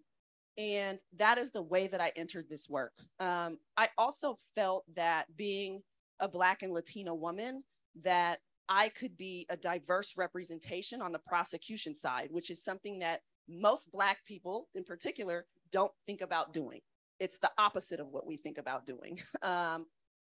and 0.58 1.00
that 1.18 1.38
is 1.38 1.52
the 1.52 1.62
way 1.62 1.88
that 1.88 2.02
I 2.02 2.12
entered 2.16 2.46
this 2.50 2.70
work. 2.70 2.94
Um, 3.20 3.58
I 3.76 3.90
also 3.98 4.38
felt 4.56 4.86
that 4.96 5.26
being 5.36 5.82
a 6.20 6.28
Black 6.28 6.62
and 6.62 6.74
Latina 6.74 7.14
woman, 7.14 7.64
that 8.02 8.40
I 8.70 8.90
could 8.90 9.18
be 9.18 9.46
a 9.50 9.58
diverse 9.58 10.14
representation 10.16 11.02
on 11.02 11.12
the 11.12 11.20
prosecution 11.20 11.96
side, 11.96 12.30
which 12.32 12.50
is 12.50 12.64
something 12.64 13.00
that 13.00 13.22
most 13.50 13.92
Black 13.92 14.24
people 14.26 14.70
in 14.74 14.84
particular 14.84 15.46
don't 15.72 15.92
think 16.06 16.22
about 16.22 16.54
doing 16.54 16.80
it's 17.24 17.38
the 17.38 17.52
opposite 17.58 18.02
of 18.02 18.08
what 18.08 18.28
we 18.28 18.36
think 18.36 18.58
about 18.58 18.86
doing 18.86 19.18
um, 19.42 19.86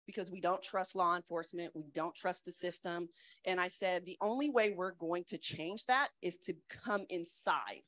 because 0.06 0.28
we 0.28 0.40
don't 0.40 0.60
trust 0.62 0.96
law 0.96 1.14
enforcement 1.14 1.70
we 1.74 1.88
don't 1.94 2.14
trust 2.16 2.44
the 2.44 2.52
system. 2.52 3.08
And 3.46 3.60
i 3.60 3.68
said 3.68 4.04
the 4.04 4.18
only 4.20 4.50
way 4.50 4.70
we're 4.70 4.92
going 4.92 5.24
to 5.28 5.38
change 5.38 5.86
that 5.86 6.08
is 6.20 6.36
to 6.38 6.54
come 6.68 7.06
inside 7.08 7.82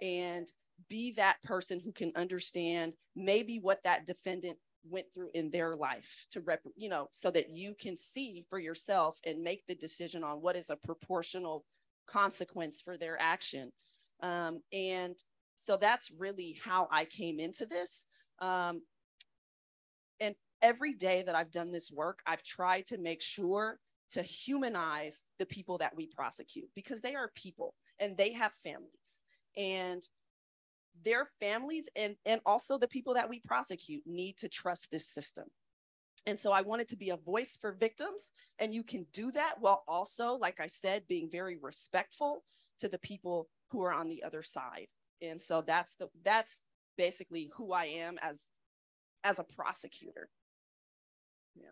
and 0.00 0.46
be 0.88 1.12
that 1.12 1.42
person 1.42 1.80
who 1.80 1.92
can 1.92 2.12
understand 2.16 2.92
maybe 3.16 3.58
what 3.58 3.82
that 3.84 4.06
defendant 4.06 4.56
went 4.88 5.06
through 5.14 5.30
in 5.34 5.50
their 5.50 5.74
life 5.74 6.26
to 6.30 6.40
rep 6.40 6.60
you 6.76 6.88
know 6.88 7.08
so 7.12 7.30
that 7.30 7.50
you 7.50 7.74
can 7.80 7.96
see 7.96 8.44
for 8.48 8.58
yourself 8.58 9.18
and 9.26 9.42
make 9.42 9.66
the 9.66 9.74
decision 9.74 10.22
on 10.22 10.42
what 10.42 10.56
is 10.56 10.70
a 10.70 10.76
proportional 10.76 11.64
consequence 12.06 12.82
for 12.82 12.96
their 12.98 13.20
action. 13.20 13.72
Um, 14.20 14.60
and 14.72 15.16
so 15.56 15.76
that's 15.76 16.10
really 16.18 16.58
how 16.62 16.88
i 16.90 17.04
came 17.04 17.38
into 17.38 17.64
this 17.66 18.06
um, 18.40 18.82
and 20.20 20.34
every 20.62 20.94
day 20.94 21.22
that 21.22 21.34
i've 21.34 21.50
done 21.50 21.70
this 21.70 21.90
work 21.90 22.20
i've 22.26 22.42
tried 22.42 22.86
to 22.86 22.98
make 22.98 23.20
sure 23.20 23.78
to 24.10 24.22
humanize 24.22 25.22
the 25.38 25.46
people 25.46 25.78
that 25.78 25.94
we 25.96 26.06
prosecute 26.06 26.68
because 26.74 27.00
they 27.00 27.14
are 27.14 27.30
people 27.34 27.74
and 27.98 28.16
they 28.16 28.32
have 28.32 28.52
families 28.62 29.20
and 29.56 30.02
their 31.04 31.28
families 31.40 31.88
and 31.96 32.14
and 32.24 32.40
also 32.46 32.78
the 32.78 32.86
people 32.86 33.14
that 33.14 33.28
we 33.28 33.40
prosecute 33.40 34.02
need 34.06 34.38
to 34.38 34.48
trust 34.48 34.88
this 34.92 35.08
system. 35.08 35.44
And 36.26 36.38
so 36.38 36.52
i 36.52 36.62
wanted 36.62 36.88
to 36.90 36.96
be 36.96 37.10
a 37.10 37.16
voice 37.16 37.58
for 37.60 37.72
victims 37.72 38.32
and 38.60 38.72
you 38.72 38.84
can 38.84 39.04
do 39.12 39.32
that 39.32 39.54
while 39.58 39.82
also 39.88 40.34
like 40.34 40.60
i 40.60 40.68
said 40.68 41.02
being 41.08 41.28
very 41.28 41.56
respectful 41.60 42.44
to 42.78 42.88
the 42.88 42.98
people 42.98 43.48
who 43.70 43.82
are 43.82 43.92
on 43.92 44.08
the 44.08 44.22
other 44.22 44.42
side. 44.42 44.86
And 45.22 45.42
so 45.42 45.62
that's 45.62 45.94
the 45.96 46.08
that's 46.24 46.62
basically 46.96 47.50
who 47.54 47.72
i 47.72 47.84
am 47.84 48.18
as 48.22 48.40
as 49.24 49.38
a 49.38 49.44
prosecutor 49.44 50.28
yeah 51.54 51.70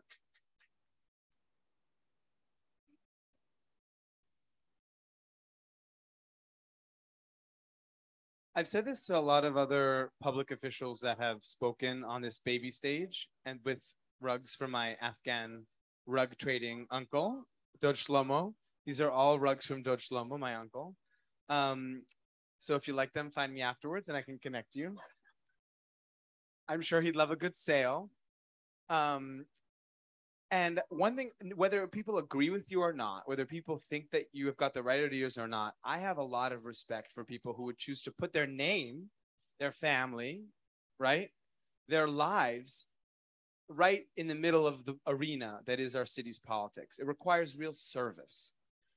I've 8.55 8.69
said 8.69 8.85
this 8.85 9.07
to 9.07 9.19
a 9.19 9.19
lot 9.19 9.47
of 9.47 9.57
other 9.57 10.11
public 10.23 10.51
officials 10.51 11.01
that 11.01 11.19
have 11.19 11.39
spoken 11.41 12.05
on 12.05 12.21
this 12.21 12.39
baby 12.39 12.71
stage 12.71 13.31
and 13.47 13.59
with 13.65 13.83
rugs 14.21 14.55
from 14.55 14.73
my 14.73 14.95
Afghan 15.01 15.65
rug 16.07 16.37
trading 16.39 16.87
uncle, 16.91 17.45
Dodge 17.81 18.05
Shlomo. 18.05 18.53
These 18.85 19.01
are 19.01 19.11
all 19.11 19.41
rugs 19.41 19.65
from 19.65 19.83
Dodge 19.83 20.09
Shlomo, 20.09 20.39
my 20.39 20.57
uncle. 20.57 20.95
Um, 21.49 22.03
so 22.63 22.77
if 22.77 22.87
you 22.87 22.95
like 22.95 23.13
them, 23.13 23.29
find 23.29 23.53
me 23.53 23.61
afterwards 23.61 24.09
and 24.09 24.17
I 24.17 24.23
can 24.23 24.39
connect 24.39 24.77
you. 24.77 24.97
I'm 26.69 26.81
sure 26.81 27.01
he'd 27.01 27.17
love 27.17 27.33
a 27.33 27.37
good 27.37 27.57
sale. 27.57 28.09
Um, 28.89 29.47
and 30.53 30.81
one 30.89 31.17
thing, 31.17 31.31
whether 31.57 31.89
people 31.89 32.19
agree 32.19 32.51
with 32.51 32.71
you 32.71 32.81
or 32.81 32.93
not, 32.93 33.23
whether 33.27 33.45
people 33.45 33.83
think 33.91 34.11
that 34.13 34.27
you 34.33 34.47
have 34.47 34.57
got 34.59 34.75
the 34.75 34.83
right 34.83 35.03
ideas 35.03 35.39
or 35.39 35.49
not, 35.49 35.75
I 35.83 35.99
have 35.99 36.19
a 36.19 36.23
lot 36.23 36.53
of 36.53 36.65
respect 36.65 37.11
for 37.13 37.25
people 37.25 37.53
who 37.53 37.65
would 37.65 37.79
choose 37.79 38.01
to 38.03 38.13
put 38.13 38.33
their 38.33 38.47
name, 38.47 39.09
their 39.59 39.73
family, 39.73 40.45
right, 41.01 41.31
their 41.89 42.07
lives 42.07 42.87
right 43.69 44.05
in 44.17 44.29
the 44.29 44.37
middle 44.37 44.69
of 44.69 44.85
the 44.85 44.95
arena 45.09 45.61
that 45.67 45.81
is 45.81 45.97
our 45.97 46.07
city's 46.07 46.39
politics. 46.39 47.01
It 47.01 47.07
requires 47.07 47.57
real 47.57 47.73
service. 47.73 48.55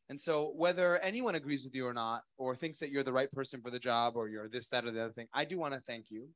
And 0.09 0.19
so, 0.19 0.53
whether 0.55 0.99
anyone 0.99 1.35
agrees 1.35 1.65
with 1.65 1.73
you 1.73 1.87
or 1.87 1.93
not, 1.93 2.21
or 2.37 2.55
thinks 2.55 2.79
that 2.79 2.91
you're 2.91 3.03
the 3.03 3.13
right 3.13 3.31
person 3.31 3.61
for 3.61 3.71
the 3.71 3.79
job, 3.79 4.15
or 4.15 4.29
you're 4.29 4.47
this, 4.47 4.69
that, 4.69 4.85
or 4.85 4.91
the 4.91 5.03
other 5.03 5.13
thing, 5.13 5.27
I 5.33 5.45
do 5.45 5.57
want 5.57 5.73
to 5.73 5.81
thank 5.87 6.11
you 6.11 6.29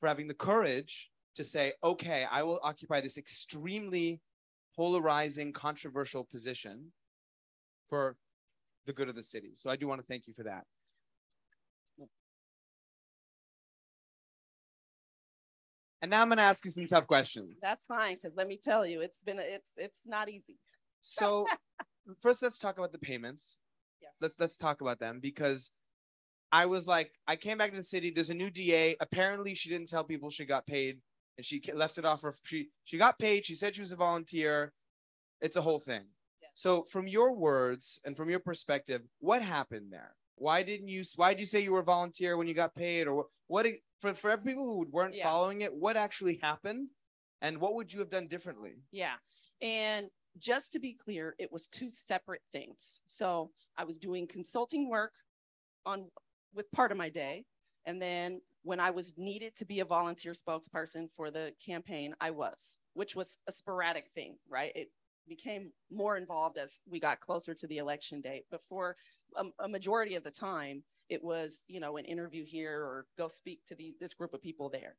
for 0.00 0.08
having 0.08 0.26
the 0.26 0.34
courage 0.34 1.10
to 1.34 1.44
say, 1.44 1.72
okay, 1.84 2.26
I 2.30 2.42
will 2.42 2.60
occupy 2.62 3.00
this 3.00 3.18
extremely 3.18 4.20
polarizing, 4.74 5.52
controversial 5.52 6.24
position 6.24 6.92
for 7.90 8.16
the 8.86 8.92
good 8.92 9.08
of 9.08 9.16
the 9.16 9.24
city. 9.24 9.52
So 9.54 9.70
I 9.70 9.76
do 9.76 9.86
want 9.86 10.00
to 10.00 10.06
thank 10.06 10.26
you 10.26 10.34
for 10.34 10.44
that. 10.44 10.64
And 16.00 16.10
now 16.10 16.22
I'm 16.22 16.28
going 16.28 16.38
to 16.38 16.44
ask 16.44 16.64
you 16.64 16.70
some 16.70 16.86
tough 16.86 17.06
questions. 17.06 17.56
That's 17.60 17.84
fine, 17.86 18.14
because 18.14 18.36
let 18.36 18.46
me 18.46 18.58
tell 18.62 18.86
you, 18.86 19.00
it's 19.00 19.22
been 19.22 19.38
a, 19.38 19.42
it's 19.42 19.72
it's 19.76 20.00
not 20.06 20.28
easy. 20.28 20.56
So 21.02 21.44
first, 22.20 22.42
let's 22.42 22.58
talk 22.58 22.78
about 22.78 22.92
the 22.92 22.98
payments. 22.98 23.58
Yes. 24.00 24.12
Let's 24.20 24.34
let's 24.38 24.58
talk 24.58 24.80
about 24.80 24.98
them 24.98 25.20
because 25.20 25.72
I 26.52 26.66
was 26.66 26.86
like, 26.86 27.12
I 27.26 27.36
came 27.36 27.58
back 27.58 27.72
to 27.72 27.76
the 27.76 27.84
city. 27.84 28.10
There's 28.10 28.30
a 28.30 28.34
new 28.34 28.50
DA. 28.50 28.96
Apparently, 29.00 29.54
she 29.54 29.68
didn't 29.68 29.88
tell 29.88 30.04
people 30.04 30.30
she 30.30 30.44
got 30.44 30.66
paid 30.66 31.00
and 31.38 31.46
she 31.46 31.62
left 31.72 31.96
it 31.96 32.04
off 32.04 32.20
her 32.20 32.34
she 32.42 32.68
she 32.84 32.98
got 32.98 33.18
paid 33.18 33.46
she 33.46 33.54
said 33.54 33.74
she 33.74 33.80
was 33.80 33.92
a 33.92 33.96
volunteer 33.96 34.72
it's 35.40 35.56
a 35.56 35.60
whole 35.62 35.78
thing 35.78 36.02
yeah. 36.42 36.48
so 36.54 36.82
from 36.82 37.08
your 37.08 37.34
words 37.34 38.00
and 38.04 38.16
from 38.16 38.28
your 38.28 38.40
perspective 38.40 39.02
what 39.20 39.40
happened 39.40 39.90
there 39.90 40.16
why 40.34 40.62
didn't 40.62 40.88
you 40.88 41.02
why 41.16 41.32
did 41.32 41.40
you 41.40 41.46
say 41.46 41.60
you 41.60 41.72
were 41.72 41.80
a 41.80 41.84
volunteer 41.84 42.36
when 42.36 42.46
you 42.46 42.54
got 42.54 42.74
paid 42.74 43.06
or 43.06 43.14
what, 43.14 43.26
what 43.46 43.66
for 44.00 44.12
for 44.12 44.36
people 44.36 44.64
who 44.64 44.86
weren't 44.90 45.14
Yeah. 45.14 45.24
following 45.24 45.62
it 45.62 45.72
what 45.72 45.96
actually 45.96 46.38
happened 46.42 46.88
and 47.40 47.58
what 47.58 47.74
would 47.76 47.92
you 47.92 48.00
have 48.00 48.10
done 48.10 48.26
differently 48.26 48.82
Yeah. 48.90 49.14
And 49.62 50.08
just 50.38 50.72
to 50.72 50.78
be 50.78 50.92
clear, 50.92 51.34
it 51.38 51.52
was 51.52 51.68
two 51.68 51.90
separate 51.90 52.42
things. 52.52 53.00
So 53.06 53.50
I 53.76 53.84
was 53.84 53.98
doing 53.98 54.26
consulting 54.26 54.88
work 54.88 55.12
on 55.86 56.10
with 56.54 56.70
part 56.72 56.92
of 56.92 56.98
my 56.98 57.08
day. 57.08 57.44
And 57.86 58.00
then 58.00 58.40
when 58.62 58.80
I 58.80 58.90
was 58.90 59.14
needed 59.16 59.56
to 59.56 59.64
be 59.64 59.80
a 59.80 59.84
volunteer 59.84 60.32
spokesperson 60.32 61.08
for 61.16 61.30
the 61.30 61.52
campaign, 61.64 62.14
I 62.20 62.30
was, 62.30 62.78
which 62.94 63.16
was 63.16 63.38
a 63.48 63.52
sporadic 63.52 64.10
thing, 64.14 64.36
right? 64.48 64.72
It 64.74 64.90
became 65.28 65.72
more 65.90 66.16
involved 66.16 66.58
as 66.58 66.80
we 66.88 67.00
got 67.00 67.20
closer 67.20 67.54
to 67.54 67.66
the 67.66 67.78
election 67.78 68.20
date. 68.20 68.44
But 68.50 68.60
for 68.68 68.96
a, 69.36 69.44
a 69.64 69.68
majority 69.68 70.16
of 70.16 70.24
the 70.24 70.30
time, 70.30 70.82
it 71.08 71.22
was, 71.22 71.64
you 71.68 71.80
know, 71.80 71.96
an 71.96 72.04
interview 72.04 72.44
here 72.44 72.74
or 72.74 73.06
go 73.16 73.28
speak 73.28 73.60
to 73.68 73.76
this 74.00 74.14
group 74.14 74.34
of 74.34 74.42
people 74.42 74.68
there. 74.68 74.96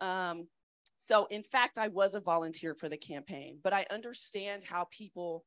Um, 0.00 0.48
so, 0.96 1.26
in 1.26 1.42
fact, 1.42 1.78
I 1.78 1.88
was 1.88 2.14
a 2.14 2.20
volunteer 2.20 2.74
for 2.74 2.88
the 2.88 2.96
campaign, 2.96 3.58
but 3.62 3.72
I 3.72 3.86
understand 3.90 4.64
how 4.64 4.88
people 4.90 5.44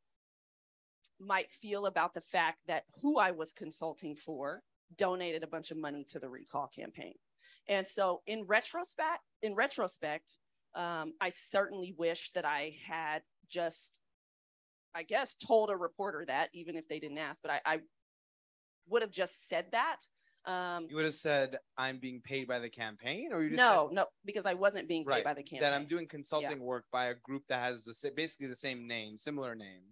might 1.20 1.50
feel 1.50 1.86
about 1.86 2.14
the 2.14 2.22
fact 2.22 2.60
that 2.68 2.84
who 3.02 3.18
I 3.18 3.32
was 3.32 3.52
consulting 3.52 4.16
for 4.16 4.62
donated 4.96 5.44
a 5.44 5.48
bunch 5.48 5.72
of 5.72 5.78
money 5.78 6.06
to 6.10 6.20
the 6.20 6.30
recall 6.30 6.68
campaign. 6.68 7.16
And 7.68 7.88
so, 7.88 8.22
in 8.28 8.46
retrospect, 8.46 9.22
in 9.42 9.56
retrospect, 9.56 10.38
um, 10.76 11.14
I 11.20 11.30
certainly 11.30 11.94
wish 11.98 12.32
that 12.32 12.46
I 12.46 12.76
had 12.88 13.24
just, 13.50 14.00
I 14.94 15.04
guess, 15.04 15.36
told 15.36 15.70
a 15.70 15.76
reporter 15.76 16.26
that, 16.28 16.50
even 16.54 16.76
if 16.76 16.88
they 16.88 17.00
didn't 17.00 17.18
ask. 17.18 17.42
But 17.42 17.52
I, 17.52 17.62
I 17.66 17.80
would 18.88 19.02
have 19.02 19.12
just 19.12 19.48
said 19.48 19.68
that. 19.72 19.98
Um, 20.52 20.88
you 20.90 20.96
would 20.96 21.06
have 21.06 21.14
said 21.14 21.58
i'm 21.78 22.00
being 22.00 22.22
paid 22.22 22.48
by 22.48 22.60
the 22.60 22.70
campaign 22.70 23.30
or 23.32 23.44
you 23.44 23.50
just 23.50 23.60
no, 23.60 23.88
said, 23.88 23.96
no, 23.96 24.06
because 24.26 24.46
I 24.46 24.56
wasn't 24.56 24.88
being 24.88 25.06
paid 25.06 25.12
right 25.12 25.24
by 25.24 25.34
the 25.36 25.44
campaign. 25.44 25.62
that 25.62 25.74
i'm 25.74 25.88
doing 25.88 26.08
consulting 26.08 26.60
work 26.60 26.86
by 26.92 27.06
a 27.08 27.14
group 27.14 27.44
that 27.50 27.62
has 27.62 27.84
the 27.84 28.12
basically 28.16 28.48
the 28.48 28.56
same 28.56 28.88
name 28.88 29.18
similar 29.18 29.54
name 29.56 29.84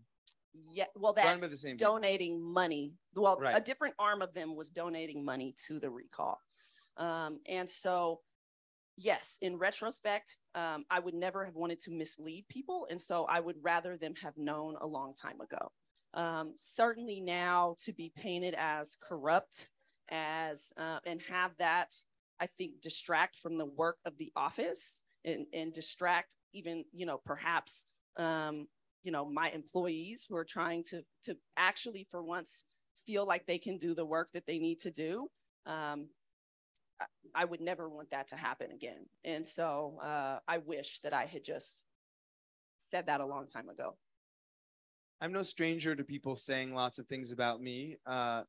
Yeah, 0.71 0.85
well, 0.95 1.13
that's 1.13 1.41
by 1.41 1.47
the 1.47 1.57
same 1.57 1.77
people. 1.77 1.93
donating 1.93 2.41
money. 2.41 2.93
Well, 3.15 3.39
a 3.45 3.61
different 3.61 3.95
arm 3.99 4.21
of 4.21 4.33
them 4.33 4.55
was 4.55 4.69
donating 4.69 5.23
money 5.23 5.55
to 5.67 5.79
the 5.79 5.89
recall. 5.89 6.39
Um, 6.97 7.39
and 7.47 7.69
so, 7.69 8.21
yes, 8.97 9.37
in 9.41 9.57
retrospect, 9.57 10.37
um, 10.55 10.85
I 10.89 10.99
would 10.99 11.13
never 11.13 11.45
have 11.45 11.55
wanted 11.55 11.79
to 11.81 11.91
mislead 11.91 12.45
people. 12.49 12.87
And 12.89 13.01
so 13.01 13.25
I 13.25 13.39
would 13.39 13.57
rather 13.61 13.97
them 13.97 14.15
have 14.21 14.37
known 14.37 14.75
a 14.81 14.87
long 14.87 15.13
time 15.13 15.39
ago. 15.41 15.71
Um, 16.13 16.53
certainly 16.57 17.21
now 17.21 17.75
to 17.83 17.93
be 17.93 18.11
painted 18.15 18.55
as 18.57 18.97
corrupt, 18.99 19.69
as 20.09 20.71
uh, 20.77 20.99
and 21.05 21.21
have 21.29 21.51
that, 21.59 21.95
I 22.39 22.47
think, 22.57 22.81
distract 22.81 23.37
from 23.37 23.57
the 23.57 23.65
work 23.65 23.97
of 24.05 24.17
the 24.17 24.31
office 24.35 25.01
and, 25.25 25.45
and 25.53 25.73
distract 25.73 26.35
even, 26.53 26.85
you 26.93 27.05
know, 27.05 27.19
perhaps 27.25 27.85
um, 28.17 28.67
you 29.03 29.11
know 29.11 29.23
my 29.23 29.49
employees 29.51 30.25
who 30.27 30.35
are 30.35 30.43
trying 30.43 30.83
to 30.83 31.01
to 31.23 31.37
actually 31.55 32.05
for 32.11 32.21
once 32.21 32.65
feel 33.05 33.25
like 33.25 33.45
they 33.45 33.57
can 33.57 33.77
do 33.77 33.95
the 33.95 34.05
work 34.05 34.29
that 34.33 34.45
they 34.45 34.59
need 34.59 34.81
to 34.81 34.91
do 34.91 35.27
um, 35.65 36.09
I, 37.33 37.45
would 37.45 37.61
never 37.61 37.87
want 37.89 38.09
that 38.11 38.29
to 38.29 38.35
happen 38.35 38.71
again. 38.71 39.05
And 39.23 39.47
so 39.47 39.99
uh, 40.03 40.39
i 40.47 40.57
wish 40.57 40.99
that 41.01 41.13
i 41.13 41.25
had 41.25 41.43
just 41.43 41.83
said 42.91 43.05
that 43.07 43.21
a 43.21 43.25
long 43.25 43.47
time 43.47 43.69
ago. 43.69 43.95
I'm 45.21 45.31
no 45.31 45.43
stranger 45.43 45.95
to 45.95 46.03
people 46.03 46.35
saying 46.35 46.73
lots 46.73 46.99
of 46.99 47.07
things 47.07 47.31
about 47.31 47.61
me 47.61 47.97
uh, 48.05 48.43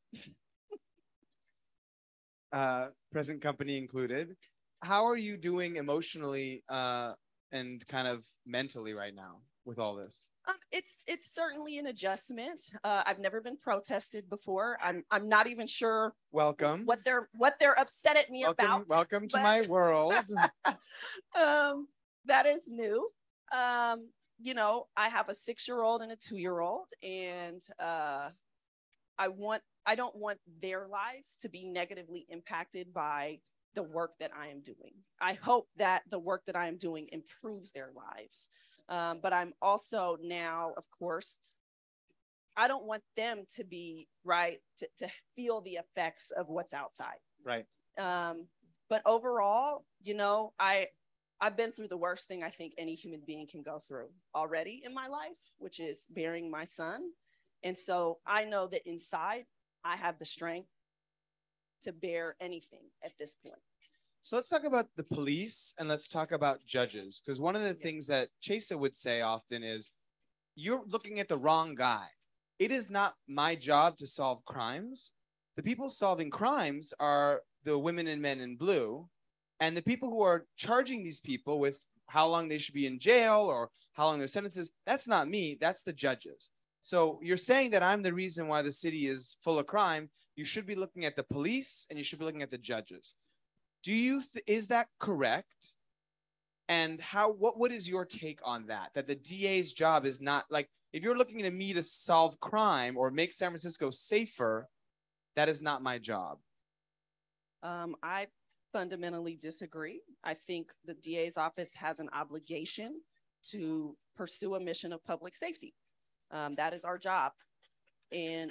uh, 2.52 2.86
present 3.12 3.42
company 3.42 3.76
included. 3.76 4.36
How 4.82 5.04
are 5.04 5.16
you 5.16 5.36
doing 5.36 5.76
emotionally 5.76 6.62
uh, 6.68 7.14
and 7.52 7.86
kind 7.88 8.06
of 8.08 8.24
mentally 8.46 8.94
right 8.94 9.14
now 9.14 9.40
with 9.64 9.78
all 9.78 9.96
this? 9.96 10.26
Um, 10.48 10.56
it's 10.72 11.02
it's 11.06 11.30
certainly 11.34 11.78
an 11.78 11.86
adjustment. 11.86 12.64
Uh, 12.82 13.02
i've 13.04 13.18
never 13.18 13.40
been 13.40 13.58
protested 13.58 14.30
before. 14.30 14.78
I'm 14.82 15.04
i'm 15.10 15.28
not 15.28 15.46
even 15.46 15.66
sure 15.66 16.14
welcome. 16.32 16.86
what 16.86 17.00
they're 17.04 17.28
what 17.34 17.54
they're 17.60 17.78
upset 17.78 18.16
at 18.16 18.30
me 18.30 18.44
welcome, 18.44 18.64
about 18.64 18.88
welcome 18.88 19.28
to 19.28 19.36
but- 19.36 19.42
my 19.42 19.60
world. 19.62 20.14
Um, 21.38 21.88
that 22.26 22.46
is 22.46 22.62
new. 22.68 23.08
Um, 23.52 24.08
you 24.40 24.54
know, 24.54 24.86
I 24.96 25.08
have 25.08 25.28
a 25.28 25.34
six 25.34 25.66
year 25.66 25.82
old 25.82 26.02
and 26.02 26.12
a 26.12 26.16
two 26.16 26.36
year 26.36 26.60
old, 26.60 26.86
and 27.02 27.62
uh, 27.80 28.28
I 29.18 29.28
want 29.28 29.62
I 29.88 29.95
don't 29.95 30.14
want 30.14 30.38
their 30.61 30.87
lives 30.87 31.38
to 31.40 31.49
be 31.49 31.64
negatively 31.64 32.26
impacted 32.28 32.92
by 32.92 33.38
the 33.75 33.83
work 33.83 34.12
that 34.21 34.30
I 34.38 34.49
am 34.49 34.61
doing. 34.61 34.92
I 35.18 35.33
hope 35.33 35.68
that 35.78 36.02
the 36.11 36.18
work 36.18 36.42
that 36.47 36.57
I 36.57 36.68
am 36.68 36.76
doing 36.76 37.09
improves 37.11 37.73
their 37.73 37.88
lives. 37.97 38.50
Um, 38.90 39.21
but 39.23 39.33
I'm 39.33 39.54
also 39.62 40.18
now, 40.23 40.73
of 40.76 40.85
course, 40.99 41.38
I 42.54 42.68
don't 42.68 42.85
want 42.85 43.02
them 43.16 43.45
to 43.57 43.64
be 43.64 44.09
right 44.25 44.59
to, 44.76 44.88
to 44.99 45.09
feel 45.35 45.62
the 45.62 45.78
effects 45.78 46.33
of 46.33 46.49
what's 46.49 46.75
outside. 46.75 47.21
Right. 47.42 47.64
Um, 47.99 48.47
but 48.90 49.00
overall, 49.07 49.87
you 50.02 50.12
know, 50.12 50.52
I 50.61 50.88
I've 51.40 51.57
been 51.57 51.73
through 51.73 51.88
the 51.88 51.97
worst 51.97 52.28
thing 52.28 52.42
I 52.42 52.50
think 52.50 52.75
any 52.76 52.95
human 52.95 53.23
being 53.26 53.47
can 53.47 53.62
go 53.62 53.78
through 53.78 54.09
already 54.35 54.83
in 54.85 54.92
my 54.92 55.07
life, 55.07 55.40
which 55.57 55.80
is 55.80 56.04
bearing 56.11 56.50
my 56.50 56.64
son. 56.64 57.12
And 57.62 57.78
so 57.78 58.18
I 58.26 58.45
know 58.45 58.66
that 58.66 58.87
inside 58.87 59.45
I 59.85 59.97
have 59.97 60.18
the 60.18 60.25
strength 60.25 60.68
to 61.82 61.92
bear 61.92 62.37
anything 62.40 62.90
at 63.04 63.12
this 63.18 63.35
point. 63.35 63.61
So 64.23 64.37
let's 64.37 64.49
talk 64.49 64.64
about 64.64 64.88
the 64.97 65.04
police 65.04 65.75
and 65.78 65.88
let's 65.88 66.08
talk 66.08 66.32
about 66.32 66.64
judges. 66.66 67.23
Because 67.25 67.40
one 67.40 67.56
of 67.56 67.62
the 67.62 67.75
things 67.75 68.06
that 68.08 68.28
Chesa 68.42 68.78
would 68.78 68.97
say 68.97 69.20
often 69.20 69.62
is 69.62 69.90
you're 70.54 70.82
looking 70.87 71.20
at 71.20 71.28
the 71.28 71.38
wrong 71.38 71.75
guy. 71.75 72.06
It 72.58 72.73
is 72.73 72.90
not 72.90 73.14
my 73.28 73.54
job 73.54 73.97
to 73.99 74.06
solve 74.06 74.44
crimes. 74.44 75.12
The 75.56 75.62
people 75.62 75.88
solving 75.88 76.30
crimes 76.30 76.92
are 76.99 77.42
the 77.64 77.78
women 77.78 78.08
and 78.08 78.20
men 78.20 78.40
in 78.40 78.56
blue. 78.56 79.08
And 79.61 79.76
the 79.76 79.82
people 79.82 80.11
who 80.11 80.23
are 80.23 80.47
charging 80.56 81.02
these 81.02 81.20
people 81.20 81.58
with 81.58 81.80
how 82.06 82.26
long 82.26 82.49
they 82.49 82.58
should 82.58 82.75
be 82.75 82.87
in 82.87 82.99
jail 82.99 83.47
or 83.49 83.70
how 83.92 84.06
long 84.06 84.18
their 84.18 84.28
sentences, 84.28 84.73
that's 84.87 85.08
not 85.08 85.28
me, 85.28 85.56
that's 85.61 85.82
the 85.82 85.92
judges. 85.92 86.50
So 86.88 87.21
you're 87.23 87.37
saying 87.37 87.73
that 87.73 87.83
I'm 87.83 88.00
the 88.00 88.14
reason 88.14 88.49
why 88.49 88.62
the 88.62 88.73
city 88.73 89.09
is 89.09 89.37
full 89.45 89.59
of 89.59 89.66
crime. 89.66 90.09
You 90.37 90.47
should 90.47 90.64
be 90.64 90.75
looking 90.75 91.04
at 91.04 91.16
the 91.16 91.23
police 91.23 91.87
and 91.90 91.99
you 91.99 92.02
should 92.02 92.18
be 92.18 92.25
looking 92.25 92.40
at 92.40 92.50
the 92.50 92.57
judges. 92.57 93.14
Do 93.83 93.92
you 93.92 94.23
th- 94.23 94.42
is 94.47 94.68
that 94.68 94.88
correct? 94.99 95.75
And 96.71 96.99
how 96.99 97.30
what 97.30 97.59
what 97.59 97.73
is 97.73 97.87
your 97.87 98.07
take 98.07 98.40
on 98.42 98.68
that? 98.68 98.88
That 98.95 99.07
the 99.07 99.16
DA's 99.16 99.75
job 99.75 100.07
is 100.07 100.23
not 100.23 100.47
like 100.49 100.71
if 100.95 101.04
you're 101.04 101.18
looking 101.18 101.42
at 101.42 101.52
me 101.52 101.75
to 101.75 101.83
solve 101.83 102.40
crime 102.40 102.97
or 102.97 103.11
make 103.11 103.35
San 103.35 103.50
Francisco 103.50 103.90
safer, 103.90 104.66
that 105.37 105.50
is 105.50 105.61
not 105.61 105.83
my 105.83 105.99
job. 105.99 106.38
Um, 107.62 107.97
I 108.02 108.28
fundamentally 108.73 109.37
disagree. 109.37 110.00
I 110.25 110.33
think 110.33 110.71
the 110.87 110.95
DA's 110.95 111.37
office 111.37 111.75
has 111.75 112.00
an 112.00 112.09
obligation 112.14 113.02
to 113.50 113.95
pursue 114.16 114.54
a 114.54 114.61
mission 114.61 114.95
of 114.95 115.04
public 115.04 115.37
safety. 115.37 115.75
Um, 116.30 116.54
that 116.56 116.75
is 116.75 116.85
our 116.85 116.99
job. 116.99 117.32
And 118.12 118.50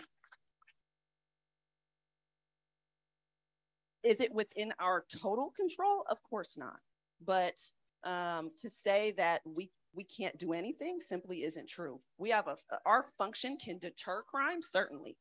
is 4.04 4.20
it 4.20 4.34
within 4.34 4.74
our 4.80 5.06
total 5.22 5.52
control? 5.56 6.04
Of 6.10 6.22
course 6.24 6.58
not. 6.58 6.80
But 7.26 7.60
um, 8.04 8.52
to 8.58 8.70
say 8.70 9.14
that 9.18 9.42
we 9.46 9.72
we 9.94 10.04
can't 10.04 10.38
do 10.38 10.54
anything 10.54 11.00
simply 11.00 11.44
isn't 11.44 11.68
true. 11.68 12.00
We 12.18 12.30
have 12.30 12.48
a 12.48 12.56
our 12.86 13.08
function 13.18 13.58
can 13.58 13.80
deter 13.80 14.22
crime 14.24 14.62
certainly. 14.62 15.18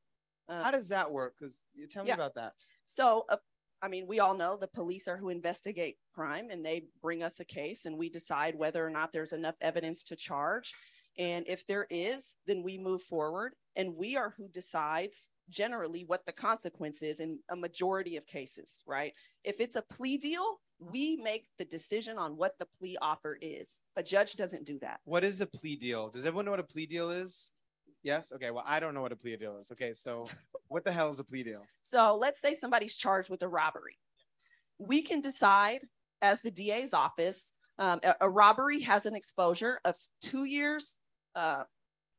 Uh, 0.48 0.62
How 0.62 0.70
does 0.70 0.88
that 0.90 1.10
work? 1.10 1.34
Because 1.38 1.62
you 1.74 1.86
tell 1.88 2.04
me 2.04 2.08
yeah. 2.08 2.14
about 2.14 2.34
that. 2.34 2.52
So, 2.84 3.24
uh, 3.28 3.36
I 3.82 3.88
mean, 3.88 4.06
we 4.06 4.20
all 4.20 4.36
know 4.36 4.56
the 4.56 4.68
police 4.68 5.08
are 5.08 5.16
who 5.16 5.28
investigate 5.28 5.96
crime, 6.14 6.50
and 6.50 6.64
they 6.64 6.84
bring 7.02 7.22
us 7.22 7.40
a 7.40 7.44
case, 7.44 7.84
and 7.84 7.98
we 7.98 8.08
decide 8.08 8.54
whether 8.54 8.86
or 8.86 8.90
not 8.90 9.12
there's 9.12 9.32
enough 9.32 9.56
evidence 9.60 10.04
to 10.04 10.16
charge. 10.16 10.72
And 11.18 11.46
if 11.48 11.66
there 11.66 11.86
is, 11.90 12.36
then 12.46 12.62
we 12.62 12.78
move 12.78 13.02
forward, 13.02 13.54
and 13.74 13.96
we 13.96 14.16
are 14.16 14.34
who 14.36 14.48
decides 14.48 15.30
generally 15.48 16.04
what 16.04 16.26
the 16.26 16.32
consequence 16.32 17.02
is 17.02 17.20
in 17.20 17.38
a 17.50 17.56
majority 17.56 18.16
of 18.16 18.26
cases, 18.26 18.82
right? 18.86 19.12
If 19.44 19.60
it's 19.60 19.76
a 19.76 19.82
plea 19.82 20.18
deal, 20.18 20.60
we 20.78 21.16
make 21.16 21.46
the 21.58 21.64
decision 21.64 22.18
on 22.18 22.36
what 22.36 22.58
the 22.58 22.66
plea 22.78 22.98
offer 23.00 23.38
is. 23.40 23.80
A 23.96 24.02
judge 24.02 24.36
doesn't 24.36 24.66
do 24.66 24.78
that. 24.80 25.00
What 25.04 25.24
is 25.24 25.40
a 25.40 25.46
plea 25.46 25.76
deal? 25.76 26.10
Does 26.10 26.26
everyone 26.26 26.44
know 26.44 26.50
what 26.50 26.60
a 26.60 26.64
plea 26.64 26.86
deal 26.86 27.10
is? 27.10 27.52
Yes. 28.02 28.30
Okay. 28.32 28.50
Well, 28.50 28.64
I 28.66 28.78
don't 28.78 28.92
know 28.92 29.02
what 29.02 29.12
a 29.12 29.16
plea 29.16 29.36
deal 29.36 29.58
is. 29.58 29.72
Okay. 29.72 29.94
So, 29.94 30.26
what 30.68 30.84
the 30.84 30.92
hell 30.92 31.08
is 31.08 31.18
a 31.18 31.24
plea 31.24 31.44
deal? 31.44 31.62
So, 31.82 32.16
let's 32.20 32.40
say 32.40 32.54
somebody's 32.54 32.96
charged 32.96 33.30
with 33.30 33.42
a 33.42 33.48
robbery. 33.48 33.98
We 34.78 35.00
can 35.00 35.20
decide 35.20 35.80
as 36.22 36.40
the 36.40 36.50
DA's 36.50 36.92
office, 36.92 37.52
um, 37.78 38.00
a, 38.02 38.14
a, 38.22 38.30
robbery 38.30 38.80
has 38.80 39.06
an 39.06 39.14
exposure 39.14 39.80
of 39.84 39.96
two 40.22 40.44
years, 40.44 40.96
uh, 41.36 41.62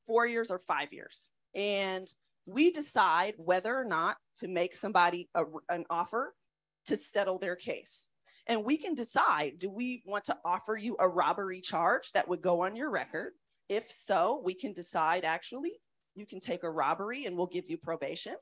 four 0.05 0.25
years, 0.25 0.51
or 0.51 0.59
five 0.59 0.93
years. 0.93 1.29
And 1.53 2.07
we 2.45 2.71
decide 2.71 3.33
whether 3.37 3.75
or 3.77 3.83
not 3.83 4.17
to 4.37 4.47
make 4.47 4.75
somebody 4.75 5.29
a, 5.35 5.43
an 5.69 5.83
offer 5.89 6.33
to 6.85 6.95
settle 6.95 7.37
their 7.37 7.57
case. 7.57 8.07
And 8.47 8.63
we 8.63 8.77
can 8.77 8.95
decide 8.95 9.59
do 9.59 9.69
we 9.69 10.01
want 10.05 10.23
to 10.25 10.37
offer 10.45 10.77
you 10.77 10.95
a 10.99 11.07
robbery 11.07 11.59
charge 11.59 12.11
that 12.13 12.27
would 12.29 12.41
go 12.41 12.63
on 12.63 12.75
your 12.75 12.89
record? 12.89 13.33
If 13.67 13.91
so, 13.91 14.41
we 14.45 14.53
can 14.53 14.71
decide 14.71 15.25
actually 15.25 15.73
you 16.15 16.25
can 16.25 16.39
take 16.39 16.63
a 16.63 16.69
robbery 16.69 17.25
and 17.25 17.35
we'll 17.35 17.47
give 17.47 17.69
you 17.69 17.77
probation, 17.77 18.35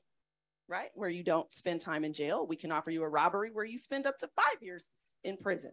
right? 0.68 0.88
Where 0.94 1.10
you 1.10 1.24
don't 1.24 1.52
spend 1.52 1.80
time 1.80 2.04
in 2.04 2.12
jail. 2.12 2.46
We 2.46 2.56
can 2.56 2.70
offer 2.70 2.90
you 2.90 3.02
a 3.02 3.08
robbery 3.08 3.50
where 3.52 3.64
you 3.64 3.76
spend 3.76 4.06
up 4.06 4.18
to 4.20 4.28
five 4.36 4.62
years 4.62 4.86
in 5.24 5.36
prison. 5.36 5.72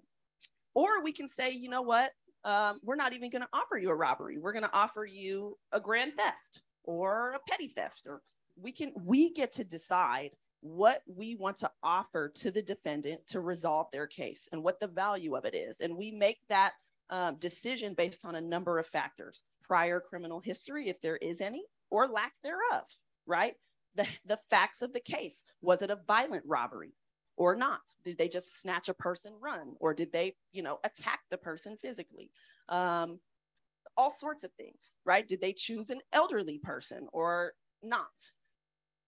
Or 0.73 1.03
we 1.03 1.11
can 1.11 1.29
say, 1.29 1.51
you 1.51 1.69
know 1.69 1.83
what? 1.83 2.11
Um, 2.45 2.79
we're 2.83 2.95
not 2.95 3.13
even 3.13 3.29
going 3.29 3.41
to 3.41 3.47
offer 3.53 3.77
you 3.77 3.89
a 3.89 3.95
robbery. 3.95 4.37
We're 4.37 4.53
going 4.53 4.63
to 4.63 4.73
offer 4.73 5.05
you 5.05 5.57
a 5.71 5.79
grand 5.79 6.13
theft 6.15 6.61
or 6.83 7.31
a 7.31 7.39
petty 7.49 7.69
theft 7.69 8.03
or 8.07 8.21
we 8.61 8.71
can 8.71 8.91
we 9.03 9.31
get 9.31 9.53
to 9.53 9.63
decide 9.63 10.31
what 10.61 11.01
we 11.07 11.35
want 11.35 11.57
to 11.57 11.71
offer 11.81 12.29
to 12.29 12.51
the 12.51 12.61
defendant 12.61 13.25
to 13.27 13.39
resolve 13.39 13.87
their 13.91 14.07
case 14.07 14.47
and 14.51 14.63
what 14.63 14.79
the 14.79 14.87
value 14.87 15.35
of 15.35 15.45
it 15.45 15.55
is. 15.55 15.81
And 15.81 15.97
we 15.97 16.11
make 16.11 16.39
that 16.49 16.73
um, 17.09 17.35
decision 17.37 17.93
based 17.93 18.25
on 18.25 18.35
a 18.35 18.41
number 18.41 18.79
of 18.79 18.87
factors 18.87 19.41
prior 19.63 19.99
criminal 19.99 20.39
history 20.39 20.89
if 20.89 21.01
there 21.01 21.17
is 21.17 21.41
any 21.41 21.63
or 21.89 22.07
lack 22.07 22.33
thereof 22.43 22.85
right? 23.25 23.55
The, 23.95 24.07
the 24.25 24.39
facts 24.49 24.81
of 24.81 24.93
the 24.93 24.99
case. 24.99 25.43
Was 25.61 25.81
it 25.81 25.91
a 25.91 25.99
violent 26.07 26.43
robbery 26.45 26.93
or 27.35 27.55
not 27.55 27.81
did 28.03 28.17
they 28.17 28.27
just 28.27 28.61
snatch 28.61 28.89
a 28.89 28.93
person 28.93 29.33
run 29.41 29.73
or 29.79 29.93
did 29.93 30.11
they 30.11 30.35
you 30.51 30.61
know 30.61 30.79
attack 30.83 31.21
the 31.31 31.37
person 31.37 31.77
physically 31.81 32.29
um, 32.69 33.19
all 33.97 34.09
sorts 34.09 34.43
of 34.43 34.51
things, 34.53 34.95
right? 35.05 35.27
Did 35.27 35.41
they 35.41 35.53
choose 35.53 35.89
an 35.89 36.01
elderly 36.11 36.59
person 36.59 37.07
or 37.11 37.53
not? 37.81 38.31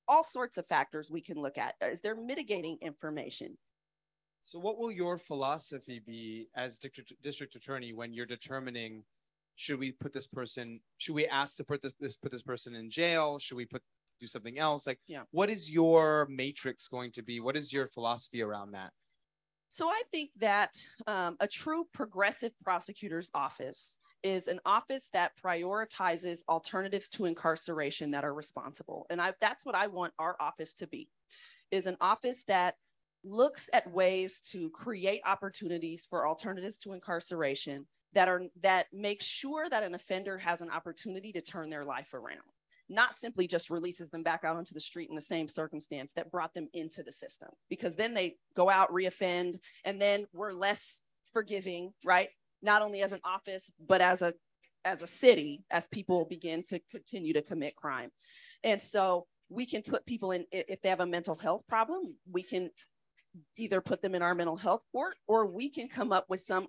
All 0.08 0.24
sorts 0.24 0.58
of 0.58 0.68
factors 0.68 1.10
we 1.10 1.22
can 1.22 1.42
look 1.42 1.58
at. 1.58 1.76
Is 1.82 2.02
there 2.02 2.16
mitigating 2.16 2.78
information? 2.82 3.58
So, 4.42 4.60
what 4.60 4.78
will 4.78 4.92
your 4.92 5.18
philosophy 5.18 6.02
be 6.06 6.50
as 6.56 6.78
district, 6.78 7.56
attorney 7.56 7.94
when 7.94 8.14
you're 8.14 8.28
determining 8.28 9.04
should 9.56 9.80
we 9.80 9.92
put 9.92 10.14
this 10.14 10.28
person? 10.28 10.80
Should 10.98 11.16
we 11.16 11.26
ask 11.28 11.58
to 11.58 11.64
put 11.64 11.82
this 12.00 12.18
put 12.18 12.32
this 12.32 12.44
person 12.44 12.76
in 12.76 12.92
jail? 12.92 13.40
Should 13.40 13.56
we 13.56 13.66
put 13.66 13.82
do 14.26 14.30
something 14.30 14.60
else? 14.60 14.88
Like, 14.88 15.00
yeah. 15.08 15.24
what 15.32 15.50
is 15.50 15.72
your 15.72 16.28
matrix 16.30 16.88
going 16.88 17.12
to 17.14 17.24
be? 17.24 17.40
What 17.40 17.56
is 17.56 17.72
your 17.72 17.88
philosophy 17.88 18.42
around 18.42 18.72
that? 18.72 18.92
So, 19.70 19.90
I 19.90 20.02
think 20.12 20.32
that 20.40 20.78
um, 21.08 21.38
a 21.40 21.48
true 21.48 21.86
progressive 21.94 22.52
prosecutor's 22.64 23.30
office 23.34 24.00
is 24.24 24.48
an 24.48 24.60
office 24.66 25.10
that 25.14 25.34
prioritizes 25.44 26.40
alternatives 26.50 27.10
to 27.10 27.26
incarceration 27.26 28.12
that 28.12 28.24
are 28.24 28.34
responsible. 28.34 29.06
And 29.10 29.22
I, 29.22 29.34
that's 29.40 29.66
what 29.66 29.76
I 29.76 29.88
want 29.88 30.14
our 30.18 30.36
office 30.40 30.76
to 30.76 30.88
be, 30.88 31.10
is 31.72 31.86
an 31.86 31.98
office 32.02 32.44
that 32.48 32.76
looks 33.24 33.70
at 33.74 33.92
ways 33.92 34.40
to 34.52 34.70
create 34.70 35.22
opportunities 35.26 36.06
for 36.10 36.28
alternatives 36.28 36.78
to 36.78 36.94
incarceration 36.94 37.86
that 38.14 38.30
are 38.30 38.44
that 38.62 38.86
make 38.94 39.22
sure 39.22 39.70
that 39.70 39.84
an 39.84 39.94
offender 39.94 40.38
has 40.38 40.62
an 40.62 40.70
opportunity 40.70 41.32
to 41.34 41.42
turn 41.42 41.70
their 41.70 41.84
life 41.84 42.14
around 42.14 42.40
not 42.90 43.16
simply 43.16 43.48
just 43.48 43.70
releases 43.70 44.10
them 44.10 44.24
back 44.24 44.44
out 44.44 44.56
onto 44.56 44.74
the 44.74 44.80
street 44.80 45.10
in 45.10 45.16
the 45.16 45.22
same 45.22 45.48
circumstance 45.48 46.14
that 46.14 46.32
brought 46.32 46.54
them 46.54 46.68
into 46.74 47.02
the 47.04 47.12
system 47.12 47.50
because 47.70 47.96
then 47.96 48.14
they 48.14 48.36
go 48.56 48.70
out 48.70 48.92
reoffend 48.92 49.58
and 49.84 50.00
then 50.02 50.26
we're 50.34 50.54
less 50.54 51.02
forgiving 51.34 51.92
right 52.04 52.30
not 52.66 52.82
only 52.82 53.02
as 53.02 53.14
an 53.14 53.22
office, 53.24 53.72
but 53.88 54.02
as 54.02 54.22
a 54.22 54.34
as 54.84 55.02
a 55.02 55.08
city 55.08 55.64
as 55.72 55.88
people 55.88 56.26
begin 56.26 56.62
to 56.62 56.80
continue 56.92 57.34
to 57.34 57.42
commit 57.42 57.76
crime. 57.76 58.12
And 58.64 58.80
so 58.80 59.26
we 59.50 59.66
can 59.66 59.82
put 59.82 60.06
people 60.06 60.32
in 60.32 60.46
if 60.52 60.82
they 60.82 60.90
have 60.90 61.00
a 61.00 61.06
mental 61.06 61.36
health 61.36 61.64
problem, 61.68 62.16
we 62.30 62.44
can 62.44 62.70
either 63.58 63.82
put 63.82 64.02
them 64.02 64.16
in 64.16 64.22
our 64.22 64.36
mental 64.36 64.56
health 64.56 64.82
court 64.92 65.16
or 65.28 65.46
we 65.48 65.70
can 65.70 65.88
come 65.88 66.12
up 66.12 66.26
with 66.30 66.40
some 66.40 66.68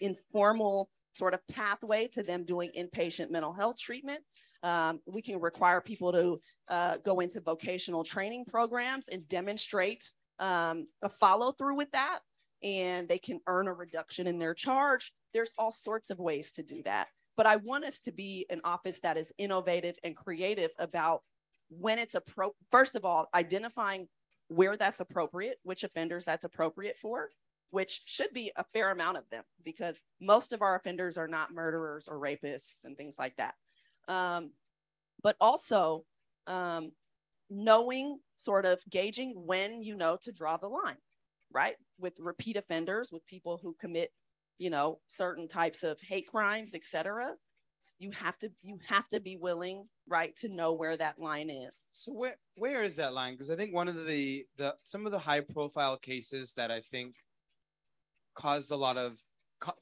informal 0.00 0.88
sort 1.12 1.34
of 1.34 1.46
pathway 1.48 2.08
to 2.08 2.22
them 2.22 2.44
doing 2.44 2.70
inpatient 2.78 3.30
mental 3.30 3.52
health 3.52 3.78
treatment. 3.78 4.20
Um, 4.62 5.00
we 5.06 5.22
can 5.22 5.40
require 5.40 5.80
people 5.80 6.12
to 6.12 6.40
uh, 6.68 6.96
go 6.98 7.20
into 7.20 7.40
vocational 7.40 8.04
training 8.04 8.44
programs 8.44 9.08
and 9.08 9.26
demonstrate 9.28 10.10
um, 10.38 10.86
a 11.02 11.08
follow 11.08 11.52
through 11.52 11.76
with 11.76 11.90
that, 11.92 12.20
and 12.62 13.08
they 13.08 13.18
can 13.18 13.40
earn 13.46 13.68
a 13.68 13.72
reduction 13.72 14.26
in 14.26 14.38
their 14.38 14.54
charge 14.54 15.12
there's 15.32 15.52
all 15.58 15.70
sorts 15.70 16.10
of 16.10 16.18
ways 16.18 16.52
to 16.52 16.62
do 16.62 16.82
that. 16.84 17.08
But 17.36 17.46
I 17.46 17.56
want 17.56 17.84
us 17.84 18.00
to 18.00 18.12
be 18.12 18.46
an 18.50 18.60
office 18.64 19.00
that 19.00 19.16
is 19.16 19.32
innovative 19.38 19.96
and 20.04 20.16
creative 20.16 20.70
about 20.78 21.22
when 21.68 21.98
it's 21.98 22.16
a 22.16 22.20
pro 22.20 22.50
first 22.72 22.96
of 22.96 23.04
all 23.04 23.28
identifying 23.32 24.08
where 24.48 24.76
that's 24.76 25.00
appropriate 25.00 25.58
which 25.62 25.84
offenders 25.84 26.24
that's 26.24 26.44
appropriate 26.44 26.98
for 26.98 27.28
which 27.70 28.02
should 28.06 28.32
be 28.34 28.50
a 28.56 28.64
fair 28.72 28.90
amount 28.90 29.16
of 29.16 29.22
them 29.30 29.44
because 29.64 30.02
most 30.20 30.52
of 30.52 30.62
our 30.62 30.74
offenders 30.74 31.16
are 31.16 31.28
not 31.28 31.54
murderers 31.54 32.08
or 32.08 32.18
rapists 32.18 32.84
and 32.84 32.96
things 32.96 33.14
like 33.20 33.36
that 33.36 33.54
um, 34.10 34.50
but 35.22 35.36
also 35.40 36.04
um, 36.46 36.90
knowing 37.48 38.18
sort 38.36 38.66
of 38.66 38.82
gauging 38.90 39.32
when 39.46 39.82
you 39.82 39.96
know 39.96 40.18
to 40.20 40.32
draw 40.32 40.56
the 40.56 40.68
line 40.68 40.96
right 41.52 41.76
with 41.98 42.14
repeat 42.18 42.56
offenders 42.56 43.10
with 43.12 43.26
people 43.26 43.58
who 43.62 43.74
commit 43.80 44.10
you 44.58 44.70
know 44.70 44.98
certain 45.08 45.48
types 45.48 45.82
of 45.82 46.00
hate 46.00 46.26
crimes 46.26 46.74
etc 46.74 47.32
you 47.98 48.10
have 48.10 48.38
to 48.38 48.50
you 48.62 48.78
have 48.88 49.08
to 49.08 49.20
be 49.20 49.36
willing 49.36 49.86
right 50.06 50.36
to 50.36 50.48
know 50.48 50.72
where 50.72 50.96
that 50.96 51.18
line 51.18 51.48
is 51.48 51.86
So 51.92 52.12
where 52.12 52.36
where 52.56 52.82
is 52.82 52.96
that 52.96 53.14
line? 53.14 53.34
Because 53.34 53.50
I 53.50 53.56
think 53.56 53.74
one 53.74 53.88
of 53.88 54.06
the 54.06 54.44
the 54.58 54.74
some 54.84 55.06
of 55.06 55.12
the 55.12 55.18
high 55.18 55.40
profile 55.40 55.96
cases 55.96 56.52
that 56.54 56.70
I 56.70 56.82
think 56.90 57.14
caused 58.34 58.70
a 58.70 58.76
lot 58.76 58.98
of 58.98 59.18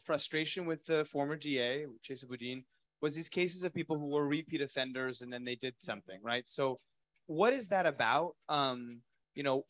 frustration 0.04 0.64
with 0.64 0.84
the 0.86 1.04
former 1.06 1.36
DA 1.36 1.86
Chesa 2.08 2.28
Boudin 2.28 2.64
was 3.00 3.14
these 3.14 3.28
cases 3.28 3.62
of 3.62 3.74
people 3.74 3.98
who 3.98 4.08
were 4.08 4.26
repeat 4.26 4.60
offenders 4.60 5.22
and 5.22 5.32
then 5.32 5.44
they 5.44 5.54
did 5.54 5.74
something 5.78 6.18
right. 6.22 6.48
So 6.48 6.80
what 7.26 7.52
is 7.52 7.68
that 7.68 7.86
about? 7.86 8.34
Um, 8.48 9.00
you 9.34 9.42
know, 9.42 9.64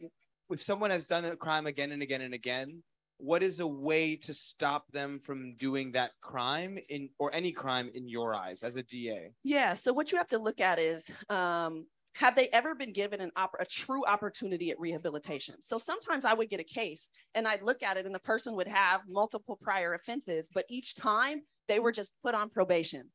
if 0.51 0.62
someone 0.62 0.91
has 0.91 1.07
done 1.07 1.25
a 1.25 1.37
crime 1.37 1.67
again 1.67 1.93
and 1.93 2.03
again 2.03 2.23
and 2.23 2.35
again, 2.35 2.83
what 3.19 3.43
is 3.43 3.61
a 3.61 3.67
way 3.67 4.17
to 4.17 4.33
stop 4.33 4.91
them 4.93 5.21
from 5.23 5.57
doing 5.57 5.93
that 5.93 6.12
crime 6.23 6.79
in 6.88 7.11
or 7.19 7.35
any 7.35 7.51
crime 7.51 7.91
in 7.93 8.09
your 8.09 8.35
eyes 8.35 8.62
as 8.62 8.77
a 8.77 8.83
DA? 8.83 9.33
Yeah. 9.43 9.75
So 9.75 9.93
what 9.93 10.12
you 10.12 10.19
have 10.19 10.29
to 10.29 10.38
look 10.38 10.61
at 10.61 10.79
is 10.79 11.11
um, 11.29 11.87
have 12.14 12.37
they 12.37 12.49
ever 12.49 12.75
been 12.75 12.93
given 12.93 13.21
an 13.21 13.33
op- 13.37 13.57
a 13.61 13.67
true 13.67 14.05
opportunity 14.07 14.71
at 14.71 14.81
rehabilitation? 14.81 15.57
So 15.62 15.79
sometimes 15.79 16.25
I 16.25 16.33
would 16.33 16.49
get 16.49 16.61
a 16.61 16.64
case 16.64 17.11
and 17.35 17.47
I'd 17.47 17.62
look 17.62 17.83
at 17.83 17.97
it 17.97 18.07
and 18.07 18.14
the 18.14 18.21
person 18.21 18.55
would 18.55 18.69
have 18.69 19.03
multiple 19.09 19.59
prior 19.61 19.95
offenses, 19.95 20.49
but 20.55 20.64
each 20.71 20.95
time 20.95 21.43
they 21.67 21.81
were 21.81 21.93
just 21.93 22.12
put 22.23 22.35
on 22.35 22.51
probation. 22.51 23.11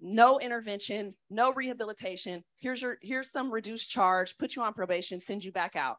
No 0.00 0.38
intervention, 0.38 1.14
no 1.30 1.52
rehabilitation. 1.52 2.44
Here's 2.58 2.82
your 2.82 2.98
here's 3.00 3.30
some 3.30 3.50
reduced 3.50 3.90
charge, 3.90 4.36
put 4.38 4.56
you 4.56 4.62
on 4.62 4.74
probation, 4.74 5.20
send 5.20 5.44
you 5.44 5.52
back 5.52 5.76
out. 5.76 5.96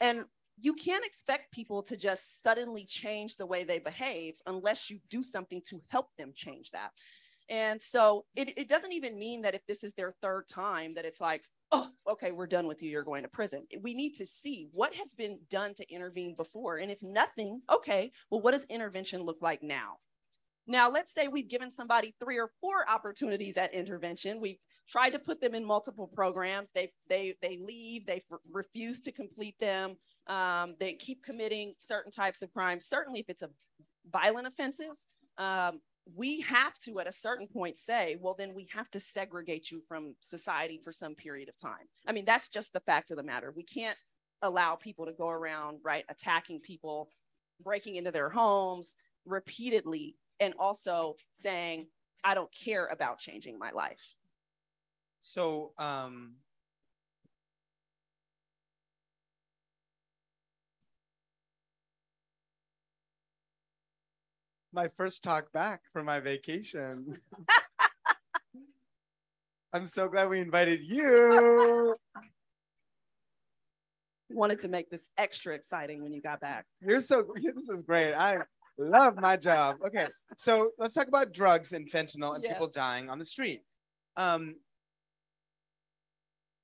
And 0.00 0.24
you 0.60 0.74
can't 0.74 1.04
expect 1.04 1.52
people 1.52 1.82
to 1.82 1.96
just 1.96 2.42
suddenly 2.42 2.84
change 2.84 3.36
the 3.36 3.46
way 3.46 3.64
they 3.64 3.78
behave 3.78 4.34
unless 4.46 4.90
you 4.90 5.00
do 5.10 5.22
something 5.22 5.62
to 5.68 5.82
help 5.88 6.08
them 6.18 6.32
change 6.34 6.70
that. 6.70 6.90
And 7.48 7.82
so 7.82 8.24
it, 8.36 8.56
it 8.56 8.68
doesn't 8.68 8.92
even 8.92 9.18
mean 9.18 9.42
that 9.42 9.54
if 9.54 9.66
this 9.66 9.82
is 9.82 9.94
their 9.94 10.14
third 10.22 10.48
time 10.48 10.94
that 10.94 11.04
it's 11.04 11.20
like, 11.20 11.44
oh, 11.72 11.88
okay, 12.08 12.32
we're 12.32 12.46
done 12.46 12.66
with 12.66 12.82
you, 12.82 12.90
you're 12.90 13.02
going 13.02 13.22
to 13.22 13.28
prison. 13.28 13.66
We 13.80 13.94
need 13.94 14.14
to 14.16 14.26
see 14.26 14.68
what 14.72 14.94
has 14.94 15.14
been 15.14 15.38
done 15.50 15.74
to 15.74 15.92
intervene 15.92 16.34
before. 16.36 16.76
And 16.76 16.90
if 16.90 17.02
nothing, 17.02 17.62
okay, 17.70 18.12
well, 18.30 18.40
what 18.40 18.52
does 18.52 18.64
intervention 18.64 19.22
look 19.22 19.38
like 19.40 19.62
now? 19.62 19.96
Now, 20.66 20.90
let's 20.90 21.12
say 21.12 21.28
we've 21.28 21.48
given 21.48 21.70
somebody 21.70 22.14
three 22.20 22.38
or 22.38 22.50
four 22.60 22.88
opportunities 22.88 23.56
at 23.56 23.74
intervention. 23.74 24.40
We've 24.40 24.58
tried 24.88 25.10
to 25.10 25.18
put 25.18 25.40
them 25.40 25.54
in 25.54 25.64
multiple 25.64 26.06
programs. 26.06 26.70
They 26.72 26.92
they 27.08 27.34
they 27.42 27.58
leave. 27.58 28.06
They 28.06 28.22
refuse 28.50 29.00
to 29.02 29.12
complete 29.12 29.58
them. 29.58 29.96
Um, 30.28 30.76
they 30.78 30.94
keep 30.94 31.24
committing 31.24 31.74
certain 31.78 32.12
types 32.12 32.42
of 32.42 32.52
crimes. 32.52 32.86
Certainly, 32.86 33.20
if 33.20 33.28
it's 33.28 33.42
a 33.42 33.50
violent 34.10 34.46
offenses, 34.46 35.06
um, 35.38 35.80
we 36.14 36.40
have 36.42 36.74
to 36.80 37.00
at 37.00 37.08
a 37.08 37.12
certain 37.12 37.46
point 37.46 37.76
say, 37.78 38.16
well, 38.20 38.34
then 38.36 38.54
we 38.54 38.68
have 38.72 38.90
to 38.90 39.00
segregate 39.00 39.70
you 39.70 39.82
from 39.88 40.14
society 40.20 40.80
for 40.82 40.92
some 40.92 41.14
period 41.14 41.48
of 41.48 41.58
time. 41.58 41.86
I 42.06 42.12
mean, 42.12 42.24
that's 42.24 42.48
just 42.48 42.72
the 42.72 42.80
fact 42.80 43.10
of 43.10 43.16
the 43.16 43.22
matter. 43.22 43.52
We 43.54 43.62
can't 43.64 43.98
allow 44.42 44.74
people 44.76 45.06
to 45.06 45.12
go 45.12 45.28
around 45.28 45.78
right 45.84 46.04
attacking 46.08 46.60
people, 46.60 47.08
breaking 47.62 47.96
into 47.96 48.10
their 48.10 48.28
homes 48.28 48.96
repeatedly, 49.24 50.16
and 50.42 50.54
also 50.58 51.14
saying, 51.30 51.86
I 52.24 52.34
don't 52.34 52.52
care 52.52 52.86
about 52.86 53.18
changing 53.18 53.58
my 53.58 53.70
life. 53.70 54.02
So 55.20 55.72
um 55.78 56.34
my 64.72 64.88
first 64.88 65.22
talk 65.22 65.52
back 65.52 65.82
from 65.92 66.06
my 66.06 66.18
vacation. 66.18 67.18
I'm 69.72 69.86
so 69.86 70.08
glad 70.08 70.28
we 70.28 70.40
invited 70.40 70.80
you. 70.82 71.94
Wanted 74.30 74.60
to 74.60 74.68
make 74.68 74.90
this 74.90 75.08
extra 75.16 75.54
exciting 75.54 76.02
when 76.02 76.12
you 76.12 76.20
got 76.20 76.40
back. 76.40 76.66
You're 76.80 77.00
so 77.00 77.26
this 77.42 77.68
is 77.68 77.82
great. 77.82 78.12
I 78.14 78.38
love 78.78 79.16
my 79.16 79.36
job. 79.36 79.76
Okay, 79.86 80.06
so 80.36 80.70
let's 80.78 80.94
talk 80.94 81.08
about 81.08 81.32
drugs 81.32 81.72
and 81.72 81.90
fentanyl 81.90 82.34
and 82.34 82.44
people 82.44 82.68
dying 82.68 83.10
on 83.10 83.18
the 83.18 83.24
street. 83.24 83.62
Um, 84.16 84.56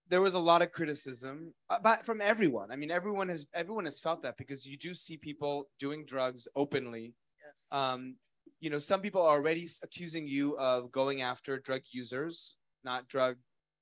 there 0.08 0.20
was 0.22 0.34
a 0.34 0.38
lot 0.38 0.62
of 0.62 0.72
criticism 0.72 1.52
about 1.68 2.06
from 2.06 2.20
everyone. 2.20 2.70
I 2.70 2.76
mean, 2.76 2.90
everyone 2.90 3.28
has 3.28 3.46
everyone 3.54 3.84
has 3.84 4.00
felt 4.00 4.22
that 4.22 4.36
because 4.38 4.66
you 4.66 4.76
do 4.76 4.94
see 4.94 5.16
people 5.16 5.68
doing 5.78 6.04
drugs 6.06 6.48
openly. 6.56 7.14
Yes. 7.44 7.78
Um, 7.78 8.16
you 8.60 8.70
know, 8.70 8.78
some 8.78 9.00
people 9.00 9.22
are 9.22 9.36
already 9.36 9.68
accusing 9.82 10.26
you 10.26 10.56
of 10.58 10.90
going 10.90 11.22
after 11.22 11.58
drug 11.58 11.82
users, 11.92 12.56
not 12.84 13.06
drug, 13.08 13.36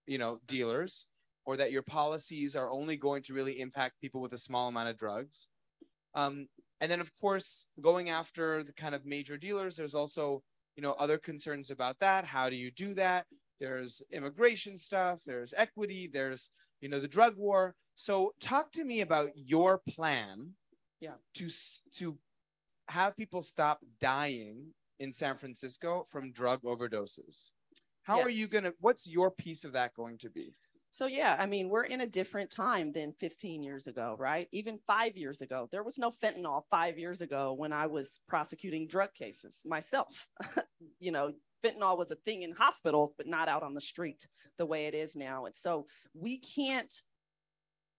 you 0.06 0.18
know, 0.18 0.40
dealers, 0.46 1.06
or 1.46 1.56
that 1.56 1.72
your 1.72 1.82
policies 1.82 2.56
are 2.56 2.70
only 2.70 2.96
going 2.96 3.22
to 3.22 3.32
really 3.32 3.60
impact 3.60 4.00
people 4.00 4.20
with 4.20 4.32
a 4.32 4.38
small 4.38 4.68
amount 4.68 4.88
of 4.88 4.98
drugs. 4.98 5.48
Um, 6.14 6.48
and 6.80 6.90
then, 6.90 7.00
of 7.00 7.10
course, 7.20 7.68
going 7.80 8.10
after 8.10 8.62
the 8.62 8.72
kind 8.72 8.94
of 8.94 9.06
major 9.06 9.36
dealers, 9.36 9.76
there's 9.76 9.94
also, 9.94 10.42
you 10.76 10.82
know, 10.82 10.92
other 10.92 11.18
concerns 11.18 11.70
about 11.70 11.98
that. 12.00 12.24
How 12.24 12.50
do 12.50 12.56
you 12.56 12.70
do 12.70 12.94
that? 12.94 13.26
There's 13.60 14.02
immigration 14.12 14.76
stuff. 14.76 15.20
There's 15.24 15.54
equity. 15.56 16.10
There's, 16.12 16.50
you 16.80 16.88
know, 16.88 17.00
the 17.00 17.08
drug 17.08 17.36
war. 17.36 17.74
So, 17.94 18.32
talk 18.40 18.72
to 18.72 18.84
me 18.84 19.00
about 19.00 19.30
your 19.34 19.80
plan. 19.88 20.50
Yeah. 21.00 21.14
To 21.34 21.48
to 21.96 22.18
have 22.88 23.16
people 23.16 23.42
stop 23.42 23.80
dying 24.00 24.66
in 24.98 25.12
San 25.12 25.36
Francisco 25.36 26.06
from 26.10 26.32
drug 26.32 26.62
overdoses. 26.62 27.52
How 28.02 28.20
are 28.20 28.30
you 28.30 28.46
gonna? 28.46 28.72
What's 28.80 29.08
your 29.08 29.30
piece 29.30 29.64
of 29.64 29.72
that 29.72 29.94
going 29.94 30.18
to 30.18 30.30
be? 30.30 30.54
So 30.90 31.07
yeah, 31.07 31.37
I 31.38 31.46
mean, 31.46 31.68
we're 31.68 31.85
in 31.85 32.01
a 32.01 32.07
different 32.07 32.51
time 32.51 32.92
than 32.92 33.12
15 33.20 33.62
years 33.62 33.87
ago, 33.87 34.16
right? 34.18 34.49
Even 34.53 34.79
five 34.87 35.16
years 35.16 35.42
ago, 35.42 35.68
there 35.70 35.83
was 35.83 35.99
no 35.99 36.12
fentanyl 36.22 36.62
five 36.70 36.99
years 36.99 37.20
ago 37.20 37.53
when 37.53 37.72
I 37.72 37.87
was 37.87 38.20
prosecuting 38.29 38.87
drug 38.87 39.12
cases 39.14 39.61
myself. 39.66 40.27
you 40.99 41.12
know, 41.12 41.33
fentanyl 41.64 41.99
was 41.99 42.11
a 42.11 42.16
thing 42.16 42.42
in 42.42 42.53
hospitals, 42.53 43.12
but 43.16 43.27
not 43.27 43.49
out 43.49 43.62
on 43.62 43.75
the 43.75 43.81
street 43.81 44.27
the 44.59 44.66
way 44.66 44.87
it 44.87 44.94
is 44.94 45.16
now. 45.16 45.44
And 45.44 45.57
so 45.57 45.87
we 46.14 46.38
can't 46.38 46.94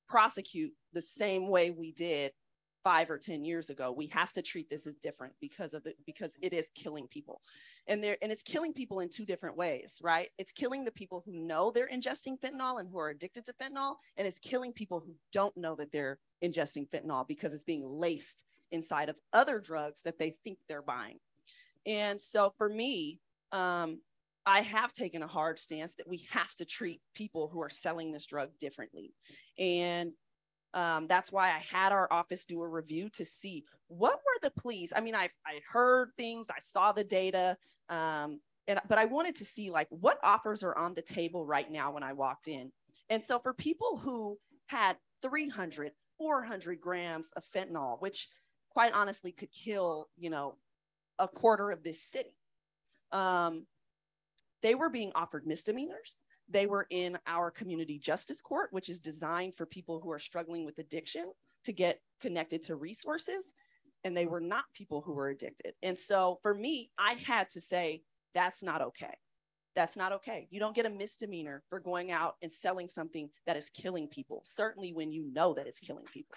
prosecute 0.07 0.71
the 0.93 1.01
same 1.01 1.49
way 1.49 1.69
we 1.69 1.91
did 1.91 2.31
five 2.87 3.09
or 3.09 3.17
10 3.17 3.43
years 3.43 3.69
ago. 3.69 3.91
We 3.91 4.07
have 4.07 4.31
to 4.31 4.41
treat 4.41 4.69
this 4.69 4.87
as 4.87 4.95
different 4.95 5.33
because 5.41 5.73
of 5.73 5.83
the 5.83 5.93
because 6.05 6.37
it 6.41 6.53
is 6.53 6.69
killing 6.73 7.05
people. 7.09 7.41
And 7.85 8.01
there 8.01 8.15
and 8.21 8.31
it's 8.31 8.41
killing 8.41 8.71
people 8.71 9.01
in 9.01 9.09
two 9.09 9.25
different 9.25 9.57
ways, 9.57 9.99
right? 10.01 10.29
It's 10.37 10.53
killing 10.53 10.85
the 10.85 10.91
people 10.91 11.21
who 11.25 11.33
know 11.33 11.69
they're 11.69 11.89
ingesting 11.93 12.39
fentanyl 12.39 12.79
and 12.79 12.87
who 12.89 12.97
are 12.97 13.09
addicted 13.09 13.45
to 13.47 13.53
fentanyl, 13.61 13.95
and 14.15 14.25
it's 14.25 14.39
killing 14.39 14.71
people 14.71 15.01
who 15.05 15.15
don't 15.33 15.57
know 15.57 15.75
that 15.75 15.91
they're 15.91 16.17
ingesting 16.41 16.87
fentanyl 16.87 17.27
because 17.27 17.53
it's 17.53 17.65
being 17.65 17.83
laced 17.85 18.45
inside 18.71 19.09
of 19.09 19.17
other 19.33 19.59
drugs 19.59 20.01
that 20.03 20.17
they 20.17 20.37
think 20.45 20.57
they're 20.69 20.81
buying. 20.81 21.19
And 21.85 22.21
so 22.21 22.53
for 22.57 22.69
me, 22.69 23.19
um, 23.51 23.99
I 24.45 24.61
have 24.61 24.93
taken 24.93 25.23
a 25.23 25.27
hard 25.27 25.59
stance 25.59 25.95
that 25.95 26.07
we 26.07 26.25
have 26.29 26.55
to 26.55 26.63
treat 26.63 27.01
people 27.13 27.49
who 27.49 27.61
are 27.61 27.69
selling 27.69 28.13
this 28.13 28.25
drug 28.25 28.51
differently. 28.61 29.13
And 29.59 30.13
um, 30.77 31.07
that's 31.07 31.31
why 31.31 31.47
I 31.47 31.57
had 31.57 31.91
our 31.91 32.07
office 32.13 32.45
do 32.45 32.61
a 32.61 32.67
review 32.67 33.09
to 33.09 33.25
see 33.25 33.65
what 33.87 34.13
were 34.17 34.39
the 34.43 34.51
pleas. 34.61 34.93
I 34.95 35.01
mean, 35.01 35.15
I 35.15 35.29
I 35.43 35.59
heard 35.71 36.11
things, 36.17 36.45
I 36.51 36.59
saw 36.59 36.91
the 36.91 37.03
data, 37.03 37.57
um, 37.89 38.41
and 38.67 38.79
but 38.87 38.99
I 38.99 39.05
wanted 39.05 39.35
to 39.37 39.45
see 39.45 39.71
like 39.71 39.87
what 39.89 40.19
offers 40.21 40.61
are 40.61 40.77
on 40.77 40.93
the 40.93 41.01
table 41.01 41.47
right 41.47 41.69
now 41.71 41.91
when 41.91 42.03
I 42.03 42.13
walked 42.13 42.47
in. 42.47 42.71
And 43.09 43.25
so 43.25 43.39
for 43.39 43.55
people 43.55 43.97
who 43.97 44.37
had 44.67 44.97
300, 45.23 45.93
400 46.19 46.79
grams 46.79 47.31
of 47.35 47.43
fentanyl, 47.43 47.99
which 47.99 48.27
quite 48.69 48.93
honestly 48.93 49.31
could 49.31 49.51
kill, 49.51 50.09
you 50.15 50.29
know, 50.29 50.57
a 51.17 51.27
quarter 51.27 51.71
of 51.71 51.81
this 51.81 52.03
city, 52.03 52.37
um, 53.11 53.65
they 54.61 54.75
were 54.75 54.89
being 54.89 55.11
offered 55.15 55.47
misdemeanors. 55.47 56.19
They 56.49 56.65
were 56.65 56.87
in 56.89 57.17
our 57.27 57.51
community 57.51 57.99
justice 57.99 58.41
court, 58.41 58.69
which 58.71 58.89
is 58.89 58.99
designed 58.99 59.55
for 59.55 59.65
people 59.65 59.99
who 59.99 60.11
are 60.11 60.19
struggling 60.19 60.65
with 60.65 60.77
addiction 60.79 61.31
to 61.65 61.73
get 61.73 61.99
connected 62.21 62.63
to 62.63 62.75
resources. 62.75 63.53
And 64.03 64.15
they 64.15 64.25
were 64.25 64.39
not 64.39 64.63
people 64.73 65.01
who 65.01 65.13
were 65.13 65.29
addicted. 65.29 65.73
And 65.83 65.97
so 65.97 66.39
for 66.41 66.53
me, 66.53 66.91
I 66.97 67.13
had 67.13 67.49
to 67.51 67.61
say, 67.61 68.03
that's 68.33 68.63
not 68.63 68.81
okay. 68.81 69.13
That's 69.75 69.97
not 69.97 70.11
okay. 70.13 70.47
You 70.49 70.59
don't 70.59 70.75
get 70.75 70.85
a 70.85 70.89
misdemeanor 70.89 71.63
for 71.69 71.79
going 71.79 72.11
out 72.11 72.35
and 72.41 72.51
selling 72.51 72.87
something 72.87 73.29
that 73.45 73.57
is 73.57 73.69
killing 73.69 74.07
people, 74.07 74.41
certainly 74.45 74.93
when 74.93 75.11
you 75.11 75.31
know 75.33 75.53
that 75.53 75.67
it's 75.67 75.79
killing 75.79 76.05
people. 76.13 76.35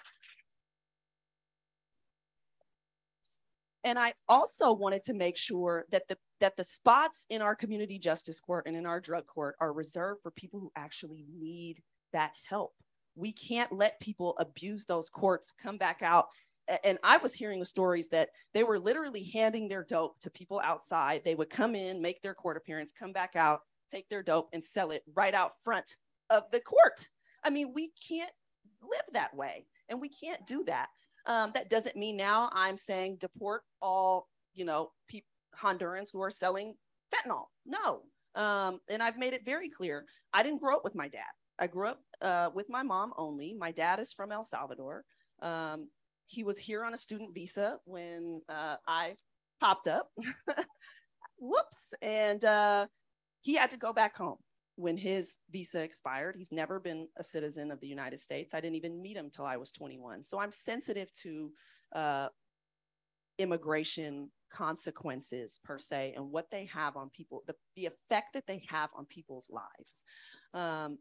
And 3.83 3.97
I 3.97 4.13
also 4.27 4.73
wanted 4.73 5.03
to 5.03 5.13
make 5.13 5.37
sure 5.37 5.85
that 5.91 6.07
the 6.07 6.17
that 6.41 6.57
the 6.57 6.63
spots 6.63 7.25
in 7.29 7.41
our 7.41 7.55
community 7.55 7.97
justice 7.97 8.39
court 8.39 8.65
and 8.67 8.75
in 8.75 8.85
our 8.85 8.99
drug 8.99 9.25
court 9.25 9.55
are 9.59 9.71
reserved 9.71 10.21
for 10.21 10.31
people 10.31 10.59
who 10.59 10.71
actually 10.75 11.25
need 11.39 11.81
that 12.11 12.33
help. 12.47 12.73
We 13.15 13.31
can't 13.31 13.71
let 13.71 13.99
people 13.99 14.35
abuse 14.37 14.85
those 14.85 15.09
courts, 15.09 15.53
come 15.61 15.77
back 15.77 16.01
out. 16.01 16.27
And 16.83 16.97
I 17.03 17.17
was 17.17 17.33
hearing 17.33 17.59
the 17.59 17.65
stories 17.65 18.07
that 18.09 18.29
they 18.53 18.63
were 18.63 18.79
literally 18.79 19.23
handing 19.23 19.67
their 19.67 19.83
dope 19.83 20.19
to 20.19 20.29
people 20.29 20.61
outside. 20.63 21.21
They 21.23 21.35
would 21.35 21.49
come 21.49 21.75
in, 21.75 22.01
make 22.01 22.21
their 22.21 22.33
court 22.33 22.57
appearance, 22.57 22.91
come 22.97 23.11
back 23.11 23.35
out, 23.35 23.61
take 23.89 24.07
their 24.09 24.23
dope, 24.23 24.49
and 24.53 24.63
sell 24.63 24.91
it 24.91 25.03
right 25.13 25.33
out 25.33 25.53
front 25.63 25.97
of 26.29 26.43
the 26.51 26.59
court. 26.59 27.09
I 27.43 27.49
mean, 27.49 27.73
we 27.73 27.91
can't 28.07 28.31
live 28.81 29.13
that 29.13 29.35
way 29.35 29.65
and 29.89 29.99
we 29.99 30.09
can't 30.09 30.45
do 30.47 30.63
that. 30.65 30.87
Um, 31.25 31.51
that 31.53 31.69
doesn't 31.69 31.95
mean 31.95 32.17
now 32.17 32.49
I'm 32.53 32.77
saying 32.77 33.17
deport 33.19 33.61
all, 33.81 34.27
you 34.53 34.65
know, 34.65 34.91
people 35.07 35.27
Hondurans 35.59 36.11
who 36.11 36.21
are 36.21 36.31
selling 36.31 36.75
fentanyl. 37.13 37.45
No. 37.65 38.01
Um, 38.35 38.79
and 38.89 39.03
I've 39.03 39.17
made 39.17 39.33
it 39.33 39.45
very 39.45 39.69
clear. 39.69 40.05
I 40.33 40.43
didn't 40.43 40.61
grow 40.61 40.75
up 40.75 40.83
with 40.83 40.95
my 40.95 41.07
dad. 41.07 41.21
I 41.59 41.67
grew 41.67 41.89
up 41.89 41.99
uh, 42.21 42.49
with 42.53 42.69
my 42.69 42.83
mom 42.83 43.13
only. 43.17 43.53
My 43.53 43.71
dad 43.71 43.99
is 43.99 44.13
from 44.13 44.31
El 44.31 44.43
Salvador. 44.43 45.03
Um, 45.41 45.89
he 46.27 46.43
was 46.43 46.57
here 46.57 46.83
on 46.85 46.93
a 46.93 46.97
student 46.97 47.33
visa 47.33 47.77
when 47.85 48.41
uh, 48.47 48.77
I 48.87 49.15
popped 49.59 49.87
up. 49.87 50.09
Whoops. 51.39 51.93
And 52.01 52.43
uh, 52.45 52.87
he 53.41 53.55
had 53.55 53.71
to 53.71 53.77
go 53.77 53.91
back 53.91 54.15
home 54.15 54.37
when 54.75 54.97
his 54.97 55.37
visa 55.51 55.81
expired. 55.81 56.35
He's 56.37 56.51
never 56.51 56.79
been 56.79 57.07
a 57.17 57.23
citizen 57.23 57.69
of 57.69 57.79
the 57.81 57.87
United 57.87 58.19
States. 58.19 58.53
I 58.53 58.61
didn't 58.61 58.77
even 58.77 59.01
meet 59.01 59.17
him 59.17 59.29
till 59.29 59.45
I 59.45 59.57
was 59.57 59.71
21. 59.71 60.23
So 60.23 60.39
I'm 60.39 60.51
sensitive 60.51 61.11
to 61.23 61.51
uh, 61.93 62.27
immigration 63.37 64.31
consequences 64.51 65.59
per 65.63 65.77
se 65.77 66.13
and 66.15 66.31
what 66.31 66.51
they 66.51 66.65
have 66.65 66.97
on 66.97 67.09
people 67.09 67.43
the, 67.47 67.55
the 67.75 67.85
effect 67.85 68.33
that 68.33 68.45
they 68.47 68.63
have 68.67 68.89
on 68.95 69.05
people's 69.05 69.49
lives. 69.49 70.03
Um, 70.53 70.97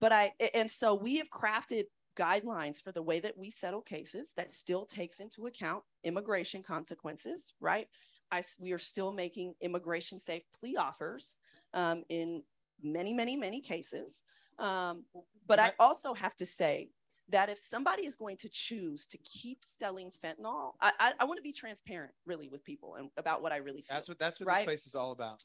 but 0.00 0.12
i 0.12 0.32
and 0.54 0.70
so 0.70 0.94
we 0.94 1.16
have 1.18 1.30
crafted 1.30 1.84
guidelines 2.16 2.82
for 2.82 2.92
the 2.92 3.02
way 3.02 3.20
that 3.20 3.36
we 3.38 3.50
settle 3.50 3.80
cases 3.80 4.32
that 4.36 4.52
still 4.52 4.84
takes 4.84 5.20
into 5.20 5.46
account 5.46 5.82
immigration 6.04 6.62
consequences 6.62 7.54
right? 7.60 7.86
I, 8.32 8.42
we 8.60 8.72
are 8.72 8.78
still 8.78 9.12
making 9.12 9.54
immigration 9.60 10.20
safe 10.20 10.44
plea 10.58 10.76
offers 10.76 11.38
um, 11.74 12.04
in 12.08 12.42
many 12.82 13.12
many 13.12 13.36
many 13.36 13.60
cases. 13.60 14.24
Um, 14.58 15.04
but 15.46 15.58
i 15.58 15.72
also 15.78 16.12
have 16.14 16.36
to 16.36 16.44
say 16.44 16.90
that 17.30 17.48
if 17.48 17.58
somebody 17.58 18.06
is 18.06 18.16
going 18.16 18.36
to 18.38 18.48
choose 18.48 19.06
to 19.06 19.18
keep 19.18 19.58
selling 19.62 20.10
fentanyl, 20.24 20.72
I, 20.80 20.92
I, 20.98 21.12
I 21.20 21.24
want 21.24 21.38
to 21.38 21.42
be 21.42 21.52
transparent 21.52 22.12
really 22.26 22.48
with 22.48 22.64
people 22.64 22.96
and 22.96 23.10
about 23.16 23.42
what 23.42 23.52
I 23.52 23.56
really 23.56 23.82
feel. 23.82 23.96
That's 23.96 24.08
what 24.08 24.18
that's 24.18 24.40
what 24.40 24.46
right? 24.46 24.58
this 24.58 24.64
place 24.64 24.86
is 24.86 24.94
all 24.94 25.12
about. 25.12 25.44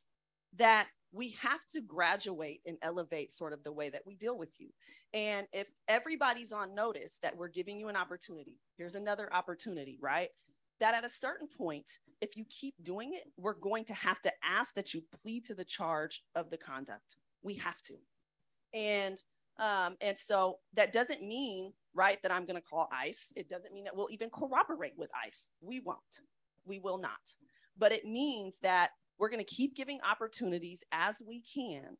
That 0.57 0.87
we 1.11 1.35
have 1.41 1.59
to 1.71 1.81
graduate 1.81 2.61
and 2.65 2.77
elevate 2.81 3.33
sort 3.33 3.53
of 3.53 3.63
the 3.63 3.71
way 3.71 3.89
that 3.89 4.01
we 4.05 4.15
deal 4.15 4.37
with 4.37 4.59
you. 4.59 4.69
And 5.13 5.47
if 5.53 5.69
everybody's 5.87 6.51
on 6.51 6.75
notice 6.75 7.19
that 7.23 7.37
we're 7.37 7.47
giving 7.47 7.79
you 7.79 7.87
an 7.87 7.95
opportunity, 7.95 8.59
here's 8.77 8.95
another 8.95 9.31
opportunity, 9.33 9.97
right? 10.01 10.29
That 10.79 10.93
at 10.93 11.05
a 11.05 11.09
certain 11.09 11.47
point, 11.47 11.99
if 12.21 12.35
you 12.35 12.45
keep 12.49 12.75
doing 12.83 13.13
it, 13.13 13.23
we're 13.37 13.53
going 13.53 13.85
to 13.85 13.93
have 13.93 14.21
to 14.23 14.31
ask 14.43 14.75
that 14.75 14.93
you 14.93 15.03
plead 15.21 15.45
to 15.45 15.55
the 15.55 15.63
charge 15.63 16.23
of 16.35 16.49
the 16.49 16.57
conduct. 16.57 17.17
We 17.43 17.55
have 17.55 17.81
to. 17.83 17.95
And 18.73 19.21
um, 19.57 19.95
and 20.01 20.17
so 20.17 20.59
that 20.73 20.91
doesn't 20.91 21.21
mean, 21.21 21.71
right, 21.93 22.21
that 22.23 22.31
I'm 22.31 22.45
going 22.45 22.55
to 22.55 22.61
call 22.61 22.89
ICE. 22.91 23.31
It 23.35 23.49
doesn't 23.49 23.73
mean 23.73 23.85
that 23.85 23.95
we'll 23.95 24.11
even 24.11 24.29
corroborate 24.29 24.97
with 24.97 25.09
ICE. 25.25 25.47
We 25.61 25.79
won't. 25.79 26.21
We 26.65 26.79
will 26.79 26.97
not. 26.97 27.35
But 27.77 27.91
it 27.91 28.05
means 28.05 28.59
that 28.59 28.91
we're 29.17 29.29
going 29.29 29.43
to 29.43 29.55
keep 29.55 29.75
giving 29.75 29.99
opportunities 30.01 30.83
as 30.91 31.15
we 31.25 31.41
can, 31.41 31.97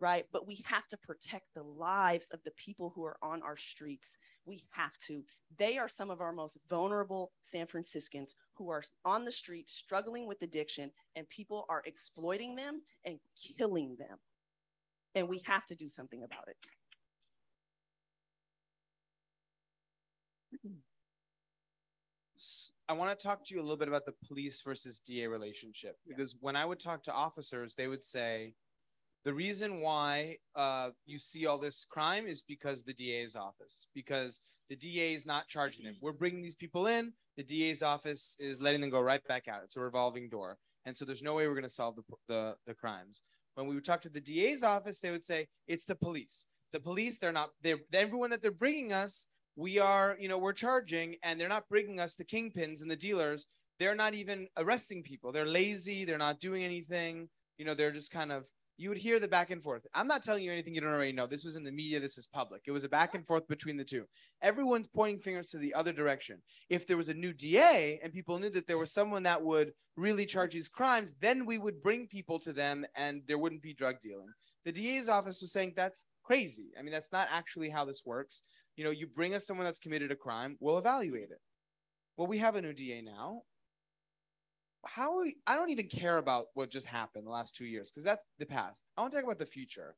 right? 0.00 0.26
But 0.32 0.48
we 0.48 0.64
have 0.64 0.88
to 0.88 0.96
protect 0.96 1.54
the 1.54 1.62
lives 1.62 2.28
of 2.32 2.40
the 2.44 2.50
people 2.52 2.92
who 2.94 3.04
are 3.04 3.18
on 3.22 3.42
our 3.42 3.56
streets. 3.56 4.18
We 4.44 4.64
have 4.70 4.98
to. 5.06 5.22
They 5.58 5.78
are 5.78 5.88
some 5.88 6.10
of 6.10 6.20
our 6.20 6.32
most 6.32 6.58
vulnerable 6.68 7.30
San 7.40 7.68
Franciscans 7.68 8.34
who 8.54 8.68
are 8.70 8.82
on 9.04 9.24
the 9.24 9.32
street 9.32 9.68
struggling 9.68 10.26
with 10.26 10.42
addiction, 10.42 10.90
and 11.14 11.28
people 11.28 11.66
are 11.68 11.82
exploiting 11.86 12.56
them 12.56 12.82
and 13.04 13.20
killing 13.56 13.96
them. 13.96 14.18
And 15.14 15.28
we 15.28 15.40
have 15.44 15.66
to 15.66 15.76
do 15.76 15.88
something 15.88 16.24
about 16.24 16.48
it. 16.48 16.56
I 22.88 22.92
want 22.92 23.18
to 23.18 23.26
talk 23.26 23.44
to 23.44 23.54
you 23.54 23.60
a 23.60 23.62
little 23.62 23.76
bit 23.76 23.88
about 23.88 24.06
the 24.06 24.14
police 24.26 24.62
versus 24.62 25.00
DA 25.00 25.26
relationship 25.26 25.96
because 26.06 26.34
yeah. 26.34 26.38
when 26.40 26.56
I 26.56 26.64
would 26.64 26.78
talk 26.78 27.02
to 27.04 27.12
officers, 27.12 27.74
they 27.74 27.88
would 27.88 28.04
say 28.04 28.54
the 29.24 29.34
reason 29.34 29.80
why 29.80 30.36
uh, 30.54 30.90
you 31.04 31.18
see 31.18 31.46
all 31.46 31.58
this 31.58 31.84
crime 31.84 32.28
is 32.28 32.42
because 32.42 32.84
the 32.84 32.94
DA's 32.94 33.34
office, 33.34 33.88
because 33.92 34.42
the 34.68 34.76
DA 34.76 35.14
is 35.14 35.26
not 35.26 35.48
charging 35.48 35.84
them. 35.84 35.96
We're 36.00 36.12
bringing 36.12 36.42
these 36.42 36.54
people 36.54 36.86
in, 36.86 37.12
the 37.36 37.42
DA's 37.42 37.82
office 37.82 38.36
is 38.38 38.60
letting 38.60 38.80
them 38.80 38.90
go 38.90 39.00
right 39.00 39.26
back 39.26 39.48
out. 39.48 39.62
It's 39.64 39.76
a 39.76 39.80
revolving 39.80 40.28
door. 40.28 40.58
And 40.84 40.96
so 40.96 41.04
there's 41.04 41.22
no 41.22 41.34
way 41.34 41.48
we're 41.48 41.54
going 41.54 41.64
to 41.64 41.70
solve 41.70 41.96
the, 41.96 42.02
the, 42.28 42.54
the 42.68 42.74
crimes. 42.74 43.22
When 43.54 43.66
we 43.66 43.74
would 43.74 43.84
talk 43.84 44.02
to 44.02 44.08
the 44.08 44.20
DA's 44.20 44.62
office, 44.62 45.00
they 45.00 45.10
would 45.10 45.24
say 45.24 45.48
it's 45.66 45.84
the 45.84 45.96
police. 45.96 46.46
The 46.72 46.80
police, 46.80 47.18
they're 47.18 47.32
not, 47.32 47.50
they're 47.62 47.78
everyone 47.92 48.30
that 48.30 48.42
they're 48.42 48.52
bringing 48.52 48.92
us 48.92 49.26
we 49.56 49.78
are, 49.78 50.16
you 50.20 50.28
know, 50.28 50.38
we're 50.38 50.52
charging 50.52 51.16
and 51.22 51.40
they're 51.40 51.48
not 51.48 51.68
bringing 51.68 51.98
us 51.98 52.14
the 52.14 52.24
kingpins 52.24 52.82
and 52.82 52.90
the 52.90 52.96
dealers. 52.96 53.46
They're 53.78 53.94
not 53.94 54.14
even 54.14 54.48
arresting 54.56 55.02
people. 55.02 55.32
They're 55.32 55.46
lazy. 55.46 56.04
They're 56.04 56.18
not 56.18 56.40
doing 56.40 56.62
anything. 56.62 57.28
You 57.58 57.64
know, 57.64 57.74
they're 57.74 57.92
just 57.92 58.10
kind 58.10 58.30
of, 58.30 58.44
you 58.76 58.90
would 58.90 58.98
hear 58.98 59.18
the 59.18 59.28
back 59.28 59.50
and 59.50 59.62
forth. 59.62 59.86
I'm 59.94 60.06
not 60.06 60.22
telling 60.22 60.44
you 60.44 60.52
anything 60.52 60.74
you 60.74 60.82
don't 60.82 60.92
already 60.92 61.12
know. 61.12 61.26
This 61.26 61.44
was 61.44 61.56
in 61.56 61.64
the 61.64 61.72
media. 61.72 61.98
This 61.98 62.18
is 62.18 62.26
public. 62.26 62.62
It 62.66 62.72
was 62.72 62.84
a 62.84 62.88
back 62.90 63.14
and 63.14 63.26
forth 63.26 63.48
between 63.48 63.78
the 63.78 63.84
two. 63.84 64.04
Everyone's 64.42 64.88
pointing 64.88 65.20
fingers 65.20 65.48
to 65.50 65.58
the 65.58 65.72
other 65.72 65.92
direction. 65.92 66.42
If 66.68 66.86
there 66.86 66.98
was 66.98 67.08
a 67.08 67.14
new 67.14 67.32
DA 67.32 67.98
and 68.02 68.12
people 68.12 68.38
knew 68.38 68.50
that 68.50 68.66
there 68.66 68.76
was 68.76 68.92
someone 68.92 69.22
that 69.22 69.42
would 69.42 69.72
really 69.96 70.26
charge 70.26 70.52
these 70.52 70.68
crimes, 70.68 71.14
then 71.20 71.46
we 71.46 71.56
would 71.56 71.82
bring 71.82 72.06
people 72.06 72.38
to 72.40 72.52
them 72.52 72.84
and 72.94 73.22
there 73.26 73.38
wouldn't 73.38 73.62
be 73.62 73.72
drug 73.72 73.96
dealing. 74.02 74.28
The 74.66 74.72
DA's 74.72 75.08
office 75.08 75.40
was 75.40 75.52
saying 75.52 75.72
that's 75.74 76.04
crazy. 76.22 76.72
I 76.78 76.82
mean, 76.82 76.92
that's 76.92 77.12
not 77.12 77.28
actually 77.30 77.70
how 77.70 77.86
this 77.86 78.02
works 78.04 78.42
you 78.76 78.84
know, 78.84 78.90
you 78.90 79.06
bring 79.06 79.34
us 79.34 79.46
someone 79.46 79.64
that's 79.64 79.78
committed 79.78 80.12
a 80.12 80.16
crime, 80.16 80.56
we'll 80.60 80.78
evaluate 80.78 81.30
it. 81.30 81.40
Well, 82.16 82.26
we 82.26 82.38
have 82.38 82.56
a 82.56 82.62
new 82.62 82.72
DA 82.72 83.02
now. 83.02 83.42
How 84.84 85.16
are 85.16 85.22
we, 85.22 85.36
I 85.46 85.56
don't 85.56 85.70
even 85.70 85.88
care 85.88 86.18
about 86.18 86.46
what 86.54 86.70
just 86.70 86.86
happened 86.86 87.26
the 87.26 87.30
last 87.30 87.56
two 87.56 87.66
years 87.66 87.90
because 87.90 88.04
that's 88.04 88.22
the 88.38 88.46
past. 88.46 88.84
I 88.96 89.00
want 89.00 89.12
to 89.12 89.18
talk 89.18 89.24
about 89.24 89.38
the 89.38 89.46
future. 89.46 89.96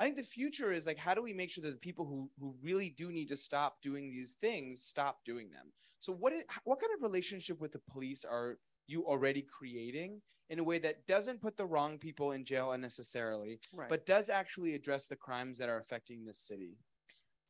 I 0.00 0.04
think 0.04 0.16
the 0.16 0.24
future 0.24 0.72
is 0.72 0.86
like 0.86 0.98
how 0.98 1.14
do 1.14 1.22
we 1.22 1.32
make 1.32 1.50
sure 1.50 1.62
that 1.62 1.70
the 1.70 1.76
people 1.76 2.04
who 2.04 2.28
who 2.40 2.56
really 2.60 2.94
do 2.98 3.12
need 3.12 3.28
to 3.28 3.36
stop 3.36 3.76
doing 3.80 4.10
these 4.10 4.36
things 4.40 4.82
stop 4.82 5.18
doing 5.24 5.50
them. 5.50 5.72
So 6.00 6.12
what 6.12 6.32
is, 6.32 6.44
what 6.64 6.80
kind 6.80 6.90
of 6.96 7.02
relationship 7.02 7.60
with 7.60 7.72
the 7.72 7.80
police 7.90 8.24
are 8.24 8.58
you 8.86 9.06
already 9.06 9.42
creating 9.42 10.20
in 10.50 10.58
a 10.58 10.64
way 10.64 10.78
that 10.78 11.06
doesn't 11.06 11.40
put 11.40 11.56
the 11.56 11.64
wrong 11.64 11.96
people 11.98 12.32
in 12.32 12.44
jail 12.44 12.72
unnecessarily, 12.72 13.60
right. 13.74 13.88
but 13.88 14.04
does 14.04 14.28
actually 14.28 14.74
address 14.74 15.06
the 15.06 15.16
crimes 15.16 15.56
that 15.58 15.68
are 15.68 15.78
affecting 15.78 16.24
this 16.24 16.40
city? 16.40 16.76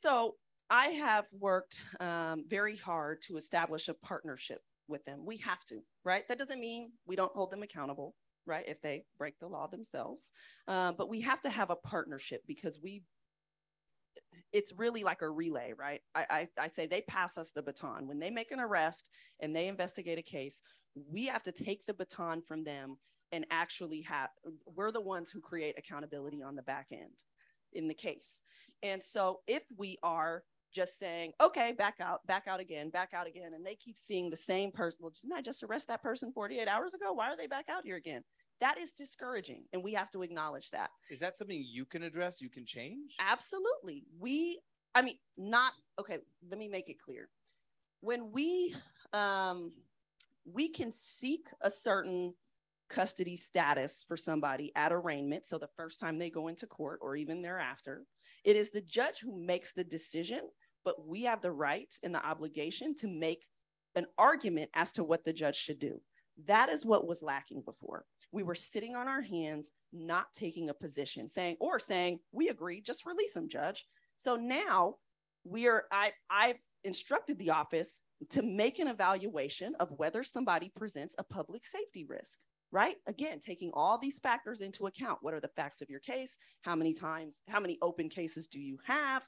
So 0.00 0.36
I 0.74 0.86
have 0.86 1.26
worked 1.38 1.80
um, 2.00 2.46
very 2.48 2.76
hard 2.76 3.22
to 3.22 3.36
establish 3.36 3.86
a 3.88 3.94
partnership 3.94 4.60
with 4.88 5.04
them. 5.04 5.24
We 5.24 5.36
have 5.36 5.64
to, 5.66 5.78
right? 6.02 6.26
That 6.26 6.36
doesn't 6.36 6.58
mean 6.58 6.90
we 7.06 7.14
don't 7.14 7.30
hold 7.32 7.52
them 7.52 7.62
accountable, 7.62 8.16
right? 8.44 8.64
If 8.66 8.82
they 8.82 9.04
break 9.16 9.38
the 9.38 9.46
law 9.46 9.68
themselves. 9.68 10.32
Uh, 10.66 10.90
but 10.90 11.08
we 11.08 11.20
have 11.20 11.40
to 11.42 11.48
have 11.48 11.70
a 11.70 11.76
partnership 11.76 12.42
because 12.48 12.80
we, 12.82 13.04
it's 14.52 14.72
really 14.76 15.04
like 15.04 15.22
a 15.22 15.30
relay, 15.30 15.74
right? 15.78 16.00
I, 16.12 16.26
I, 16.28 16.48
I 16.58 16.68
say 16.68 16.86
they 16.86 17.02
pass 17.02 17.38
us 17.38 17.52
the 17.52 17.62
baton. 17.62 18.08
When 18.08 18.18
they 18.18 18.30
make 18.30 18.50
an 18.50 18.58
arrest 18.58 19.10
and 19.38 19.54
they 19.54 19.68
investigate 19.68 20.18
a 20.18 20.22
case, 20.22 20.60
we 21.08 21.26
have 21.26 21.44
to 21.44 21.52
take 21.52 21.86
the 21.86 21.94
baton 21.94 22.42
from 22.42 22.64
them 22.64 22.96
and 23.30 23.46
actually 23.52 24.00
have, 24.00 24.30
we're 24.66 24.90
the 24.90 25.00
ones 25.00 25.30
who 25.30 25.40
create 25.40 25.78
accountability 25.78 26.42
on 26.42 26.56
the 26.56 26.62
back 26.62 26.88
end 26.90 27.22
in 27.72 27.86
the 27.86 27.94
case. 27.94 28.42
And 28.82 29.00
so 29.00 29.38
if 29.46 29.62
we 29.76 29.98
are 30.02 30.42
just 30.74 30.98
saying, 30.98 31.32
okay, 31.40 31.72
back 31.72 31.94
out, 32.00 32.26
back 32.26 32.44
out 32.46 32.60
again, 32.60 32.90
back 32.90 33.10
out 33.14 33.26
again. 33.26 33.54
And 33.54 33.64
they 33.64 33.76
keep 33.76 33.96
seeing 33.96 34.28
the 34.28 34.36
same 34.36 34.70
person. 34.72 34.98
Well, 35.02 35.12
didn't 35.12 35.32
I 35.32 35.40
just 35.40 35.62
arrest 35.62 35.88
that 35.88 36.02
person 36.02 36.32
48 36.32 36.68
hours 36.68 36.94
ago? 36.94 37.12
Why 37.12 37.28
are 37.28 37.36
they 37.36 37.46
back 37.46 37.66
out 37.70 37.84
here 37.84 37.96
again? 37.96 38.22
That 38.60 38.78
is 38.78 38.92
discouraging. 38.92 39.64
And 39.72 39.82
we 39.82 39.94
have 39.94 40.10
to 40.10 40.22
acknowledge 40.22 40.70
that. 40.70 40.90
Is 41.10 41.20
that 41.20 41.38
something 41.38 41.64
you 41.66 41.84
can 41.84 42.02
address? 42.02 42.40
You 42.40 42.50
can 42.50 42.66
change? 42.66 43.14
Absolutely. 43.20 44.04
We, 44.18 44.60
I 44.94 45.02
mean, 45.02 45.16
not, 45.36 45.72
okay, 45.98 46.18
let 46.48 46.58
me 46.58 46.68
make 46.68 46.90
it 46.90 46.98
clear. 46.98 47.28
When 48.00 48.32
we, 48.32 48.74
um, 49.12 49.72
we 50.44 50.68
can 50.68 50.92
seek 50.92 51.46
a 51.62 51.70
certain 51.70 52.34
custody 52.88 53.36
status 53.36 54.04
for 54.06 54.16
somebody 54.16 54.72
at 54.76 54.92
arraignment. 54.92 55.46
So 55.46 55.58
the 55.58 55.68
first 55.76 56.00
time 56.00 56.18
they 56.18 56.30
go 56.30 56.48
into 56.48 56.66
court 56.66 57.00
or 57.02 57.16
even 57.16 57.42
thereafter, 57.42 58.04
it 58.44 58.56
is 58.56 58.70
the 58.70 58.82
judge 58.82 59.20
who 59.20 59.36
makes 59.36 59.72
the 59.72 59.84
decision, 59.84 60.40
but 60.84 61.06
we 61.06 61.22
have 61.22 61.40
the 61.40 61.52
right 61.52 61.92
and 62.02 62.14
the 62.14 62.24
obligation 62.24 62.94
to 62.96 63.08
make 63.08 63.46
an 63.94 64.06
argument 64.18 64.70
as 64.74 64.92
to 64.92 65.04
what 65.04 65.24
the 65.24 65.32
judge 65.32 65.56
should 65.56 65.78
do. 65.78 66.00
That 66.46 66.68
is 66.68 66.84
what 66.84 67.06
was 67.06 67.22
lacking 67.22 67.62
before. 67.62 68.04
We 68.32 68.42
were 68.42 68.56
sitting 68.56 68.96
on 68.96 69.06
our 69.06 69.22
hands, 69.22 69.72
not 69.92 70.26
taking 70.34 70.68
a 70.68 70.74
position, 70.74 71.28
saying, 71.30 71.56
or 71.60 71.78
saying, 71.78 72.18
we 72.32 72.48
agree, 72.48 72.80
just 72.80 73.06
release 73.06 73.36
him, 73.36 73.48
judge. 73.48 73.86
So 74.16 74.34
now 74.34 74.96
we 75.44 75.68
are, 75.68 75.84
I, 75.92 76.12
I've 76.28 76.58
instructed 76.82 77.38
the 77.38 77.50
office 77.50 78.00
to 78.30 78.42
make 78.42 78.80
an 78.80 78.88
evaluation 78.88 79.74
of 79.78 79.92
whether 79.92 80.24
somebody 80.24 80.72
presents 80.74 81.14
a 81.18 81.24
public 81.24 81.66
safety 81.66 82.04
risk 82.08 82.38
right? 82.74 82.96
Again, 83.06 83.38
taking 83.38 83.70
all 83.72 83.98
these 83.98 84.18
factors 84.18 84.60
into 84.60 84.86
account. 84.86 85.20
What 85.22 85.32
are 85.32 85.40
the 85.40 85.46
facts 85.46 85.80
of 85.80 85.88
your 85.88 86.00
case? 86.00 86.36
How 86.62 86.74
many 86.74 86.92
times, 86.92 87.34
how 87.48 87.60
many 87.60 87.78
open 87.80 88.08
cases 88.08 88.48
do 88.48 88.58
you 88.58 88.78
have? 88.84 89.22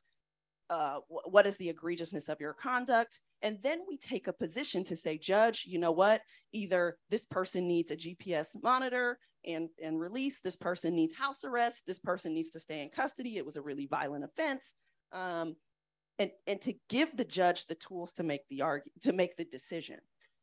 Uh, 0.68 0.98
what 1.08 1.46
is 1.46 1.56
the 1.56 1.72
egregiousness 1.72 2.28
of 2.28 2.40
your 2.40 2.52
conduct? 2.52 3.20
And 3.42 3.58
then 3.62 3.80
we 3.88 3.98
take 3.98 4.26
a 4.26 4.32
position 4.32 4.82
to 4.84 4.96
say, 4.96 5.18
Judge, 5.18 5.64
you 5.66 5.78
know 5.78 5.92
what? 5.92 6.22
Either 6.52 6.96
this 7.10 7.24
person 7.24 7.68
needs 7.68 7.92
a 7.92 7.96
GPS 7.96 8.48
monitor 8.62 9.18
and, 9.46 9.68
and 9.82 10.00
release, 10.00 10.40
this 10.40 10.56
person 10.56 10.94
needs 10.94 11.14
house 11.14 11.44
arrest, 11.44 11.82
this 11.86 12.00
person 12.00 12.34
needs 12.34 12.50
to 12.52 12.60
stay 12.60 12.82
in 12.82 12.88
custody. 12.88 13.36
It 13.36 13.46
was 13.46 13.56
a 13.56 13.62
really 13.62 13.86
violent 13.86 14.24
offense. 14.24 14.74
Um, 15.12 15.54
and, 16.18 16.30
and 16.46 16.60
to 16.62 16.74
give 16.88 17.16
the 17.16 17.24
judge 17.24 17.66
the 17.66 17.74
tools 17.74 18.12
to 18.14 18.22
make 18.22 18.48
the 18.48 18.62
argue 18.62 18.90
to 19.02 19.12
make 19.12 19.36
the 19.36 19.44
decision. 19.44 19.98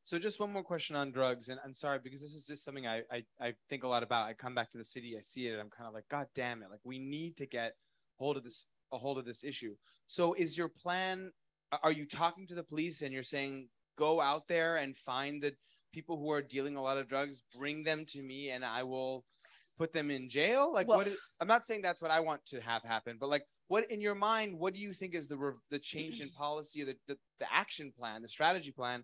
So 0.05 0.19
just 0.19 0.39
one 0.39 0.51
more 0.51 0.63
question 0.63 0.95
on 0.95 1.11
drugs, 1.11 1.47
and 1.47 1.59
I'm 1.63 1.73
sorry 1.73 1.99
because 2.03 2.21
this 2.21 2.35
is 2.35 2.45
just 2.45 2.65
something 2.65 2.85
I, 2.85 3.03
I 3.09 3.23
I 3.39 3.53
think 3.69 3.85
a 3.85 3.87
lot 3.87 4.03
about. 4.03 4.27
I 4.27 4.33
come 4.33 4.53
back 4.53 4.69
to 4.73 4.77
the 4.77 4.83
city, 4.83 5.15
I 5.17 5.21
see 5.21 5.47
it, 5.47 5.53
and 5.53 5.61
I'm 5.61 5.69
kind 5.69 5.87
of 5.87 5.93
like, 5.93 6.09
God 6.09 6.27
damn 6.35 6.61
it! 6.61 6.69
Like 6.69 6.81
we 6.83 6.99
need 6.99 7.37
to 7.37 7.45
get 7.45 7.75
hold 8.17 8.35
of 8.35 8.43
this 8.43 8.67
a 8.93 8.97
hold 8.97 9.17
of 9.17 9.25
this 9.25 9.43
issue. 9.43 9.75
So 10.07 10.33
is 10.33 10.57
your 10.57 10.69
plan? 10.69 11.31
Are 11.81 11.91
you 11.91 12.05
talking 12.05 12.47
to 12.47 12.55
the 12.55 12.63
police 12.63 13.01
and 13.01 13.11
you're 13.11 13.23
saying 13.23 13.67
go 13.97 14.21
out 14.21 14.47
there 14.47 14.77
and 14.77 14.95
find 14.95 15.41
the 15.41 15.53
people 15.91 16.17
who 16.17 16.31
are 16.31 16.41
dealing 16.41 16.75
a 16.75 16.81
lot 16.81 16.97
of 16.97 17.07
drugs, 17.09 17.43
bring 17.57 17.83
them 17.83 18.05
to 18.07 18.21
me, 18.21 18.51
and 18.51 18.63
I 18.63 18.83
will 18.83 19.25
put 19.77 19.91
them 19.91 20.11
in 20.11 20.29
jail? 20.29 20.71
Like 20.71 20.87
Well- 20.87 20.99
what? 20.99 21.07
Is, 21.07 21.17
I'm 21.41 21.47
not 21.47 21.65
saying 21.65 21.81
that's 21.81 22.01
what 22.01 22.11
I 22.11 22.19
want 22.19 22.45
to 22.47 22.61
have 22.61 22.83
happen, 22.83 23.17
but 23.19 23.29
like 23.29 23.43
what 23.67 23.89
in 23.89 24.01
your 24.01 24.15
mind? 24.15 24.57
What 24.57 24.73
do 24.75 24.79
you 24.79 24.93
think 24.93 25.15
is 25.15 25.27
the 25.27 25.55
the 25.71 25.79
change 25.79 26.21
in 26.21 26.29
policy 26.37 26.83
or 26.83 26.85
the, 26.85 26.95
the 27.07 27.17
the 27.39 27.51
action 27.51 27.91
plan, 27.97 28.21
the 28.21 28.27
strategy 28.27 28.71
plan? 28.71 29.03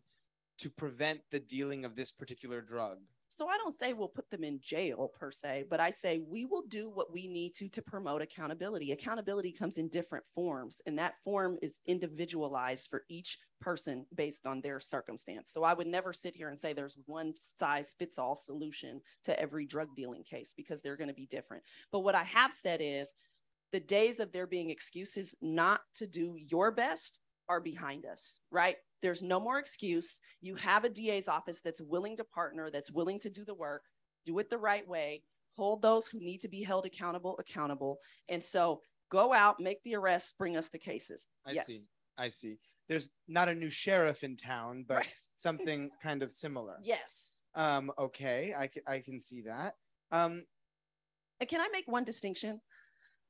to 0.59 0.69
prevent 0.69 1.21
the 1.31 1.39
dealing 1.39 1.85
of 1.85 1.95
this 1.95 2.11
particular 2.11 2.61
drug. 2.61 2.97
So 3.39 3.47
I 3.47 3.55
don't 3.55 3.79
say 3.79 3.93
we'll 3.93 4.09
put 4.09 4.29
them 4.29 4.43
in 4.43 4.59
jail 4.61 5.13
per 5.17 5.31
se, 5.31 5.67
but 5.69 5.79
I 5.79 5.91
say 5.91 6.19
we 6.19 6.43
will 6.43 6.63
do 6.67 6.89
what 6.89 7.13
we 7.13 7.25
need 7.25 7.55
to 7.55 7.69
to 7.69 7.81
promote 7.81 8.21
accountability. 8.21 8.91
Accountability 8.91 9.53
comes 9.53 9.77
in 9.77 9.87
different 9.87 10.25
forms, 10.35 10.81
and 10.85 10.99
that 10.99 11.13
form 11.23 11.57
is 11.61 11.75
individualized 11.87 12.89
for 12.89 13.03
each 13.07 13.37
person 13.61 14.05
based 14.13 14.45
on 14.45 14.59
their 14.59 14.81
circumstance. 14.81 15.51
So 15.53 15.63
I 15.63 15.73
would 15.73 15.87
never 15.87 16.11
sit 16.11 16.35
here 16.35 16.49
and 16.49 16.59
say 16.59 16.73
there's 16.73 16.97
one 17.05 17.33
size 17.39 17.95
fits 17.97 18.19
all 18.19 18.35
solution 18.35 18.99
to 19.23 19.39
every 19.39 19.65
drug 19.65 19.95
dealing 19.95 20.25
case 20.25 20.53
because 20.57 20.81
they're 20.81 20.97
going 20.97 21.07
to 21.07 21.13
be 21.13 21.27
different. 21.27 21.63
But 21.93 22.01
what 22.01 22.15
I 22.15 22.23
have 22.23 22.51
said 22.51 22.81
is 22.83 23.15
the 23.71 23.79
days 23.79 24.19
of 24.19 24.33
there 24.33 24.47
being 24.47 24.69
excuses 24.69 25.33
not 25.41 25.79
to 25.93 26.07
do 26.07 26.35
your 26.37 26.71
best 26.71 27.19
are 27.49 27.59
behind 27.59 28.05
us, 28.05 28.39
right? 28.51 28.77
There's 29.01 29.23
no 29.23 29.39
more 29.39 29.59
excuse. 29.59 30.19
You 30.39 30.55
have 30.55 30.85
a 30.85 30.89
DA's 30.89 31.27
office 31.27 31.61
that's 31.61 31.81
willing 31.81 32.15
to 32.17 32.23
partner, 32.23 32.69
that's 32.71 32.91
willing 32.91 33.19
to 33.21 33.29
do 33.29 33.43
the 33.43 33.55
work, 33.55 33.81
do 34.25 34.37
it 34.39 34.49
the 34.49 34.57
right 34.57 34.87
way, 34.87 35.23
hold 35.53 35.81
those 35.81 36.07
who 36.07 36.19
need 36.19 36.41
to 36.41 36.47
be 36.47 36.61
held 36.63 36.85
accountable 36.85 37.35
accountable. 37.39 37.97
And 38.29 38.43
so 38.43 38.81
go 39.11 39.33
out, 39.33 39.59
make 39.59 39.81
the 39.83 39.95
arrests, 39.95 40.33
bring 40.37 40.55
us 40.55 40.69
the 40.69 40.77
cases. 40.77 41.27
I 41.45 41.51
yes. 41.53 41.65
see. 41.65 41.81
I 42.17 42.29
see. 42.29 42.59
There's 42.87 43.09
not 43.27 43.49
a 43.49 43.55
new 43.55 43.69
sheriff 43.69 44.23
in 44.23 44.37
town, 44.37 44.85
but 44.87 44.97
Right. 44.97 45.07
something 45.35 45.89
kind 46.03 46.21
of 46.21 46.31
similar. 46.31 46.75
Yes. 46.83 47.31
Um, 47.55 47.91
okay, 47.97 48.53
I 48.57 48.67
can, 48.67 48.83
I 48.87 48.99
can 48.99 49.19
see 49.19 49.41
that. 49.41 49.73
Um, 50.11 50.43
And 51.39 51.49
can 51.49 51.61
I 51.61 51.67
make 51.71 51.87
one 51.87 52.03
distinction? 52.03 52.61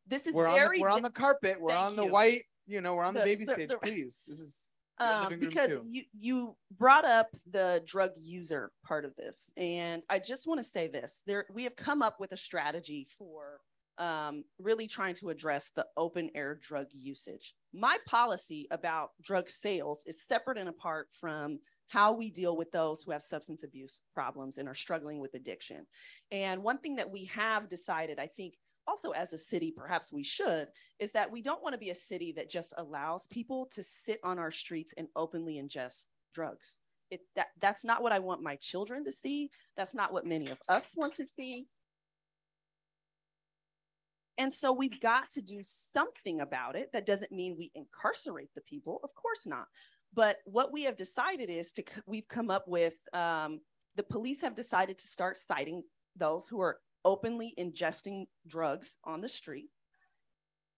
This 0.08 0.25
is 0.25 0.34
we're 0.34 0.47
on 0.47 0.53
the, 0.53 0.60
very 0.60 0.79
we're 0.79 0.89
on 0.89 1.03
the 1.03 1.12
carpet. 1.12 1.62
We're 1.62 1.69
Thank 1.69 1.86
on 1.86 1.95
the 1.95 2.05
you. 2.05 2.12
white. 2.12 2.43
You 2.69 2.82
know, 2.82 2.93
we're 2.93 3.03
on 3.03 3.15
the, 3.15 3.21
The- 3.21 3.25
baby 3.25 3.45
the- 3.45 3.53
stage. 3.53 3.69
the- 3.69 3.77
Please, 3.77 4.25
this 4.27 4.39
is 4.39 4.71
um, 4.99 5.39
because 5.39 5.69
you 5.89 6.03
you 6.19 6.55
brought 6.77 7.05
up 7.05 7.29
the 7.49 7.82
drug 7.86 8.12
user 8.19 8.71
part 8.86 9.05
of 9.05 9.15
this, 9.15 9.51
and 9.58 10.03
I 10.10 10.19
just 10.19 10.45
want 10.45 10.60
to 10.60 10.67
say 10.67 10.88
this: 10.88 11.23
there 11.25 11.45
we 11.51 11.63
have 11.63 11.75
come 11.75 12.01
up 12.01 12.19
with 12.19 12.32
a 12.34 12.38
strategy 12.38 13.08
for 13.17 13.62
um, 13.97 14.43
really 14.60 14.88
trying 14.88 15.15
to 15.15 15.29
address 15.29 15.71
the 15.75 15.86
open 15.97 16.29
air 16.36 16.60
drug 16.62 16.88
usage. 16.91 17.55
My 17.73 17.97
policy 18.08 18.67
about 18.71 19.12
drug 19.21 19.49
sales 19.49 20.03
is 20.05 20.21
separate 20.21 20.58
and 20.58 20.69
apart 20.69 21.08
from 21.19 21.60
how 21.88 22.13
we 22.13 22.29
deal 22.29 22.55
with 22.55 22.71
those 22.71 23.01
who 23.01 23.12
have 23.12 23.21
substance 23.23 23.63
abuse 23.63 24.01
problems 24.13 24.58
and 24.60 24.67
are 24.69 24.75
struggling 24.75 25.19
with 25.19 25.34
addiction. 25.34 25.88
And 26.32 26.62
one 26.62 26.77
thing 26.77 26.97
that 26.97 27.10
we 27.10 27.25
have 27.25 27.67
decided, 27.67 28.19
I 28.19 28.27
think, 28.27 28.55
also 28.89 29.12
as 29.12 29.34
a 29.34 29.38
city, 29.38 29.71
perhaps 29.75 30.12
we 30.12 30.23
should, 30.23 30.67
is 30.99 31.12
that 31.12 31.32
we 31.32 31.41
don't 31.41 31.62
want 31.63 31.73
to 31.73 31.80
be 31.80 31.91
a 31.91 31.95
city 31.95 32.34
that 32.34 32.49
just 32.49 32.73
allows 32.78 33.28
people 33.28 33.67
to 33.71 33.84
sit 33.84 34.19
on 34.23 34.39
our 34.39 34.52
streets 34.52 34.93
and 34.97 35.08
openly 35.15 35.62
ingest 35.62 36.08
drugs. 36.34 36.80
It, 37.12 37.21
that, 37.36 37.47
that's 37.62 37.86
not 37.86 38.02
what 38.02 38.12
I 38.12 38.19
want 38.19 38.41
my 38.41 38.56
children 38.56 39.04
to 39.06 39.12
see. 39.12 39.49
That's 39.78 39.95
not 39.95 40.12
what 40.12 40.25
many 40.25 40.49
of 40.49 40.58
us 40.67 40.93
want 40.95 41.13
to 41.15 41.25
see. 41.25 41.67
And 44.38 44.54
so 44.54 44.71
we've 44.71 44.99
got 45.02 45.30
to 45.32 45.41
do 45.41 45.60
something 45.62 46.41
about 46.41 46.75
it. 46.75 46.89
That 46.93 47.06
doesn't 47.06 47.32
mean 47.32 47.56
we 47.58 47.71
incarcerate 47.75 48.49
the 48.56 48.62
people, 48.62 48.99
of 49.04 49.10
course 49.13 49.45
not. 49.45 49.65
But 50.13 50.38
what 50.45 50.71
we 50.71 50.84
have 50.84 50.95
decided 50.95 51.49
is 51.49 51.71
to, 51.73 51.84
we've 52.06 52.28
come 52.28 52.49
up 52.49 52.65
with, 52.67 52.93
um, 53.13 53.60
the 53.95 54.04
police 54.04 54.41
have 54.41 54.56
decided 54.56 54.97
to 54.97 55.08
start 55.08 55.38
citing 55.38 55.84
those 56.15 56.47
who 56.47 56.62
are 56.62 56.80
openly 57.06 57.54
ingesting 57.58 58.28
drugs 58.48 58.98
on 59.04 59.22
the 59.22 59.30
street. 59.30 59.70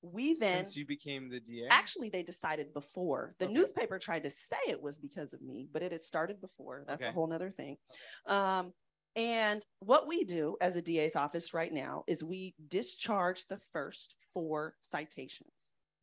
We 0.03 0.33
then 0.33 0.65
Since 0.65 0.77
you 0.77 0.85
became 0.85 1.29
the 1.29 1.39
DA, 1.39 1.67
actually 1.69 2.09
they 2.09 2.23
decided 2.23 2.73
before. 2.73 3.35
The 3.37 3.45
Okay. 3.45 3.53
newspaper 3.53 3.99
tried 3.99 4.23
to 4.23 4.29
say 4.31 4.57
it 4.67 4.81
was 4.81 4.97
because 4.97 5.33
of 5.33 5.41
me 5.41 5.67
but 5.71 5.83
it 5.83 5.91
had 5.91 6.03
started 6.03 6.41
before. 6.41 6.83
That's 6.87 7.03
a 7.05 7.11
whole 7.11 7.27
nother 7.27 7.51
thing. 7.51 7.77
Um, 8.25 8.73
and 9.15 9.63
what 9.79 10.07
we 10.07 10.23
do 10.23 10.57
as 10.61 10.75
a 10.75 10.81
da's 10.81 11.15
office 11.15 11.53
right 11.53 11.71
now 11.71 12.03
is 12.07 12.23
we 12.23 12.55
discharge 12.69 13.47
the 13.47 13.59
first 13.73 14.15
four 14.33 14.75
citations 14.81 15.51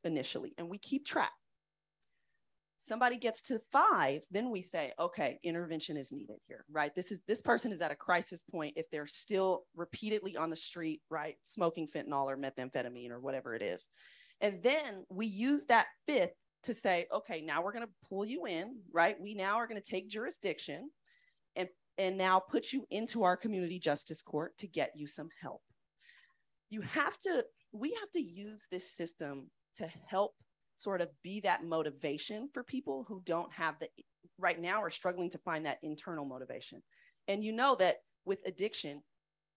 initially 0.05 0.55
and 0.59 0.69
we 0.69 0.79
keep 0.79 1.05
track 1.07 1.33
somebody 2.79 3.17
gets 3.17 3.43
to 3.43 3.61
five 3.73 4.23
then 4.31 4.51
we 4.51 4.63
say 4.63 4.93
okay 4.99 5.39
intervention 5.43 5.97
is 5.97 6.13
needed 6.13 6.37
here 6.47 6.65
right? 6.71 6.95
This 6.95 7.11
is 7.11 7.23
this 7.27 7.43
person 7.43 7.73
is 7.73 7.81
at 7.81 7.91
a 7.91 7.97
crisis 7.97 8.45
point 8.51 8.75
if 8.77 8.87
they're 8.91 9.07
still 9.07 9.65
repeatedly 9.75 10.37
on 10.37 10.51
the 10.51 10.57
street 10.57 11.03
right 11.11 11.37
smoking 11.43 11.89
fentanyl 11.89 12.27
or 12.27 12.37
methamphetamine 12.37 13.11
or 13.11 13.21
whatever 13.21 13.55
it 13.55 13.63
is. 13.63 13.87
And 14.41 14.63
then 14.63 15.05
we 15.11 15.27
use 15.27 15.67
that 15.67 15.87
fifth 16.07 16.35
to 16.65 16.75
say 16.75 17.07
okay 17.13 17.41
now 17.41 17.63
we're 17.63 17.73
going 17.73 17.87
to 17.87 18.09
pull 18.09 18.25
you 18.25 18.47
in 18.47 18.77
right? 18.93 19.21
We 19.21 19.35
now 19.35 19.57
are 19.57 19.67
going 19.67 19.81
to 19.81 19.91
take 19.91 20.09
jurisdiction 20.09 20.91
and 21.57 21.69
and 21.99 22.17
now 22.17 22.39
put 22.39 22.73
you 22.73 22.85
into 22.91 23.25
our 23.25 23.37
community 23.37 23.81
justice 23.81 24.23
court 24.23 24.57
to 24.59 24.69
get 24.69 24.93
you 24.95 25.07
some 25.07 25.29
help. 25.43 25.63
You 26.71 26.83
have 26.83 27.19
to 27.19 27.45
we 27.73 27.91
have 28.01 28.11
to 28.13 28.21
use 28.21 28.67
this 28.71 28.91
system 28.91 29.51
to 29.77 29.89
help 30.07 30.35
sort 30.79 31.01
of 31.01 31.11
be 31.23 31.41
that 31.41 31.65
motivation 31.65 32.49
for 32.55 32.63
people 32.63 33.05
who 33.07 33.21
don't 33.25 33.53
have 33.53 33.79
the 33.79 33.89
right 34.39 34.61
now 34.61 34.83
are 34.83 34.91
struggling 34.91 35.29
to 35.31 35.39
find 35.39 35.67
that 35.67 35.79
internal 35.83 36.25
motivation. 36.25 36.83
And 37.27 37.45
you 37.45 37.53
know 37.53 37.77
that 37.77 37.99
with 38.25 38.39
addiction 38.47 39.03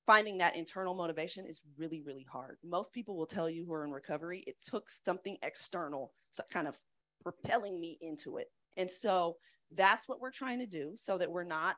finding 0.08 0.40
that 0.40 0.56
internal 0.56 0.96
motivation 0.96 1.46
is 1.46 1.62
really 1.78 2.02
really 2.02 2.26
hard. 2.30 2.58
Most 2.64 2.92
people 2.92 3.16
will 3.16 3.28
tell 3.28 3.50
you 3.50 3.66
who 3.66 3.74
are 3.74 3.86
in 3.86 3.92
recovery 3.92 4.44
it 4.48 4.58
took 4.62 4.90
something 4.90 5.38
external 5.44 6.12
so 6.32 6.44
kind 6.52 6.68
of 6.68 6.80
propelling 7.24 7.80
me 7.80 7.98
into 8.02 8.38
it. 8.38 8.48
And 8.78 8.90
so 8.90 9.38
that's 9.74 10.08
what 10.08 10.20
we're 10.20 10.32
trying 10.32 10.60
to 10.60 10.66
do 10.66 10.94
so 10.98 11.18
that 11.18 11.32
we're 11.32 11.44
not 11.44 11.76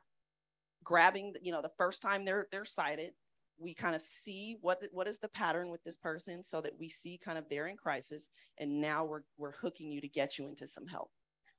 grabbing 0.82 1.34
you 1.42 1.52
know 1.52 1.62
the 1.62 1.70
first 1.78 2.02
time 2.02 2.24
they're 2.24 2.46
they're 2.50 2.64
cited 2.64 3.12
we 3.58 3.72
kind 3.72 3.94
of 3.94 4.02
see 4.02 4.56
what 4.60 4.82
what 4.92 5.06
is 5.06 5.18
the 5.18 5.28
pattern 5.28 5.70
with 5.70 5.82
this 5.84 5.96
person 5.96 6.42
so 6.42 6.60
that 6.60 6.72
we 6.78 6.88
see 6.88 7.18
kind 7.24 7.38
of 7.38 7.48
they're 7.48 7.68
in 7.68 7.76
crisis 7.76 8.30
and 8.58 8.80
now 8.80 9.04
we're 9.04 9.22
we're 9.38 9.52
hooking 9.52 9.90
you 9.90 10.00
to 10.00 10.08
get 10.08 10.38
you 10.38 10.48
into 10.48 10.66
some 10.66 10.86
help 10.86 11.10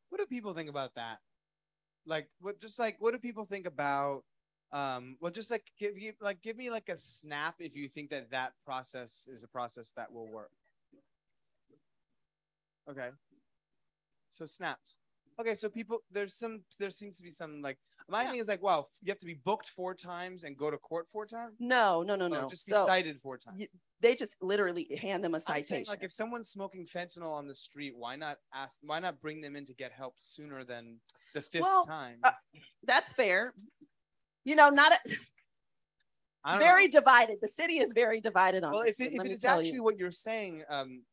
what 0.09 0.19
do 0.19 0.25
people 0.33 0.53
think 0.53 0.69
about 0.69 0.95
that? 0.95 1.19
Like, 2.05 2.29
what? 2.39 2.61
Just 2.61 2.79
like, 2.79 2.95
what 2.99 3.11
do 3.11 3.19
people 3.19 3.45
think 3.45 3.67
about? 3.67 4.23
Um, 4.71 5.17
well, 5.19 5.31
just 5.31 5.51
like 5.51 5.71
give 5.79 5.97
you 5.97 6.13
like 6.21 6.41
give 6.41 6.57
me 6.57 6.69
like 6.69 6.89
a 6.89 6.97
snap 6.97 7.55
if 7.59 7.75
you 7.75 7.87
think 7.87 8.09
that 8.11 8.31
that 8.31 8.53
process 8.65 9.27
is 9.31 9.43
a 9.43 9.47
process 9.47 9.91
that 9.97 10.11
will 10.11 10.27
work. 10.27 10.51
Okay. 12.89 13.09
So 14.31 14.45
snaps. 14.45 14.99
Okay, 15.39 15.55
so 15.55 15.69
people 15.69 15.99
there's 16.11 16.33
some 16.33 16.61
there 16.79 16.89
seems 16.89 17.17
to 17.17 17.23
be 17.23 17.31
some 17.31 17.61
like 17.61 17.77
My 18.07 18.23
Yeah. 18.23 18.31
thing 18.31 18.39
is 18.39 18.47
like, 18.47 18.61
wow, 18.61 18.87
you 19.01 19.11
have 19.11 19.17
to 19.19 19.25
be 19.25 19.33
booked 19.33 19.69
four 19.69 19.95
times 19.95 20.43
and 20.43 20.55
go 20.55 20.69
to 20.69 20.77
court 20.77 21.07
four 21.11 21.25
times. 21.25 21.55
No, 21.59 22.03
no, 22.03 22.15
no, 22.15 22.25
Oh, 22.25 22.27
no. 22.27 22.47
just 22.49 22.67
be 22.67 22.73
So 22.73 22.85
cited 22.85 23.19
four 23.21 23.37
times. 23.37 23.63
they 23.99 24.13
just 24.13 24.35
literally 24.41 24.95
hand 25.01 25.23
them 25.23 25.33
a 25.33 25.39
citation. 25.39 25.83
like 25.87 26.03
if 26.03 26.11
someone's 26.11 26.49
smoking 26.49 26.85
fentanyl 26.85 27.31
on 27.31 27.47
the 27.47 27.55
street, 27.55 27.95
why 27.95 28.15
not 28.15 28.37
ask? 28.53 28.77
Why 28.81 28.99
not 28.99 29.19
bring 29.21 29.41
them 29.41 29.55
in 29.55 29.65
to 29.65 29.73
get 29.73 29.91
help 29.91 30.15
sooner 30.19 30.63
than 30.63 30.99
the 31.33 31.41
fifth 31.41 31.63
Well, 31.63 31.83
time? 31.83 32.19
uh, 32.23 32.31
That's 32.83 33.11
fair. 33.13 33.53
You 34.43 34.55
know, 34.55 34.69
not 34.69 34.91
a, 34.93 34.99
it's 35.05 36.55
very 36.57 36.85
know. 36.85 36.91
divided. 36.91 37.39
The 37.41 37.47
city 37.47 37.79
is 37.79 37.91
very 37.93 38.21
divided 38.21 38.63
on 38.63 38.73
well. 38.73 38.83
this. 38.83 38.99
If, 38.99 39.07
it, 39.07 39.13
if 39.15 39.25
it's 39.25 39.45
actually 39.45 39.71
you. 39.73 39.83
what 39.83 39.97
you're 39.97 40.11
saying, 40.11 40.63
um, 40.69 41.03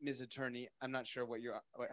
Ms. 0.00 0.22
Attorney, 0.22 0.68
I'm 0.80 0.90
not 0.90 1.06
sure 1.06 1.26
what 1.26 1.42
you're. 1.42 1.60
What, 1.74 1.90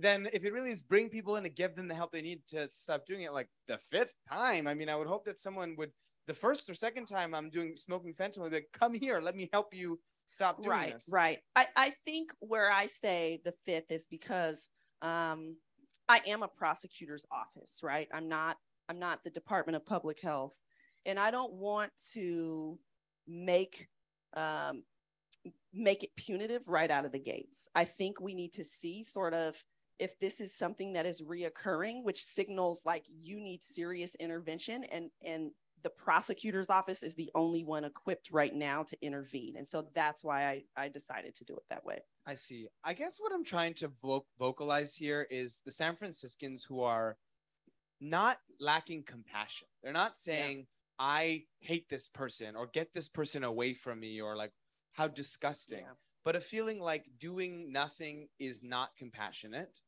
then 0.00 0.28
if 0.32 0.44
it 0.44 0.52
really 0.52 0.70
is 0.70 0.82
bring 0.82 1.08
people 1.08 1.36
in 1.36 1.44
to 1.44 1.48
give 1.48 1.76
them 1.76 1.88
the 1.88 1.94
help 1.94 2.12
they 2.12 2.22
need 2.22 2.46
to 2.48 2.68
stop 2.70 3.06
doing 3.06 3.22
it, 3.22 3.32
like 3.32 3.48
the 3.68 3.78
fifth 3.90 4.12
time, 4.30 4.66
I 4.66 4.74
mean, 4.74 4.88
I 4.88 4.96
would 4.96 5.06
hope 5.06 5.24
that 5.26 5.40
someone 5.40 5.74
would. 5.78 5.90
The 6.26 6.34
first 6.34 6.70
or 6.70 6.74
second 6.74 7.06
time 7.06 7.34
I'm 7.34 7.50
doing 7.50 7.76
smoking 7.76 8.14
fentanyl, 8.14 8.50
like, 8.50 8.68
come 8.72 8.94
here, 8.94 9.20
let 9.20 9.36
me 9.36 9.50
help 9.52 9.74
you 9.74 9.98
stop 10.26 10.62
doing 10.62 10.70
right 10.70 10.94
this. 10.94 11.08
right 11.12 11.38
I, 11.54 11.66
I 11.76 11.92
think 12.04 12.32
where 12.40 12.70
i 12.70 12.86
say 12.86 13.40
the 13.44 13.54
fifth 13.66 13.90
is 13.90 14.06
because 14.06 14.68
um, 15.02 15.56
i 16.08 16.20
am 16.26 16.42
a 16.42 16.48
prosecutor's 16.48 17.26
office 17.30 17.80
right 17.82 18.08
i'm 18.12 18.28
not 18.28 18.56
i'm 18.88 18.98
not 18.98 19.22
the 19.22 19.30
department 19.30 19.76
of 19.76 19.84
public 19.84 20.20
health 20.20 20.58
and 21.06 21.18
i 21.18 21.30
don't 21.30 21.52
want 21.52 21.92
to 22.12 22.78
make 23.26 23.88
um, 24.36 24.82
make 25.72 26.02
it 26.02 26.10
punitive 26.16 26.62
right 26.66 26.90
out 26.90 27.04
of 27.04 27.12
the 27.12 27.18
gates 27.18 27.68
i 27.74 27.84
think 27.84 28.20
we 28.20 28.34
need 28.34 28.52
to 28.54 28.64
see 28.64 29.02
sort 29.02 29.34
of 29.34 29.62
if 29.98 30.18
this 30.18 30.40
is 30.40 30.54
something 30.54 30.92
that 30.94 31.06
is 31.06 31.22
reoccurring 31.22 32.02
which 32.02 32.24
signals 32.24 32.82
like 32.84 33.04
you 33.08 33.38
need 33.40 33.62
serious 33.62 34.14
intervention 34.16 34.84
and 34.84 35.10
and 35.24 35.50
the 35.82 35.90
prosecutor's 35.90 36.70
office 36.70 37.02
is 37.02 37.14
the 37.14 37.30
only 37.34 37.62
one 37.62 37.84
equipped 37.84 38.30
right 38.32 38.54
now 38.54 38.82
to 38.82 38.96
intervene. 39.02 39.54
And 39.58 39.68
so 39.68 39.86
that's 39.94 40.24
why 40.24 40.46
I, 40.48 40.62
I 40.78 40.88
decided 40.88 41.34
to 41.34 41.44
do 41.44 41.54
it 41.56 41.64
that 41.68 41.84
way. 41.84 41.98
I 42.26 42.36
see. 42.36 42.68
I 42.82 42.94
guess 42.94 43.18
what 43.20 43.32
I'm 43.34 43.44
trying 43.44 43.74
to 43.74 43.92
vo- 44.00 44.24
vocalize 44.38 44.94
here 44.94 45.26
is 45.30 45.60
the 45.66 45.70
San 45.70 45.94
Franciscans 45.94 46.64
who 46.64 46.80
are 46.80 47.18
not 48.00 48.38
lacking 48.58 49.02
compassion. 49.02 49.68
They're 49.82 49.92
not 49.92 50.16
saying, 50.16 50.68
I 50.98 51.44
hate 51.60 51.90
this 51.90 52.08
person 52.08 52.56
or 52.56 52.66
get 52.66 52.94
this 52.94 53.10
person 53.10 53.44
away 53.44 53.74
from 53.74 54.00
me 54.00 54.22
or 54.22 54.36
like 54.36 54.52
how 54.94 55.08
disgusting, 55.08 55.80
Yeah. 55.80 55.92
but 56.24 56.34
a 56.34 56.40
feeling 56.40 56.80
like 56.80 57.04
doing 57.20 57.70
nothing 57.72 58.28
is 58.38 58.62
not 58.62 58.96
compassionate. 58.96 59.80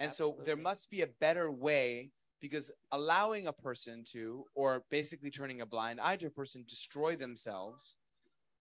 And 0.00 0.12
so 0.12 0.36
there 0.44 0.56
must 0.56 0.90
be 0.90 1.02
a 1.02 1.06
better 1.20 1.50
way 1.50 2.10
because 2.40 2.70
allowing 2.92 3.46
a 3.46 3.52
person 3.52 4.04
to, 4.12 4.44
or 4.54 4.84
basically 4.90 5.30
turning 5.30 5.60
a 5.60 5.66
blind 5.66 6.00
eye 6.00 6.16
to 6.16 6.26
a 6.26 6.30
person 6.30 6.64
destroy 6.68 7.16
themselves 7.16 7.96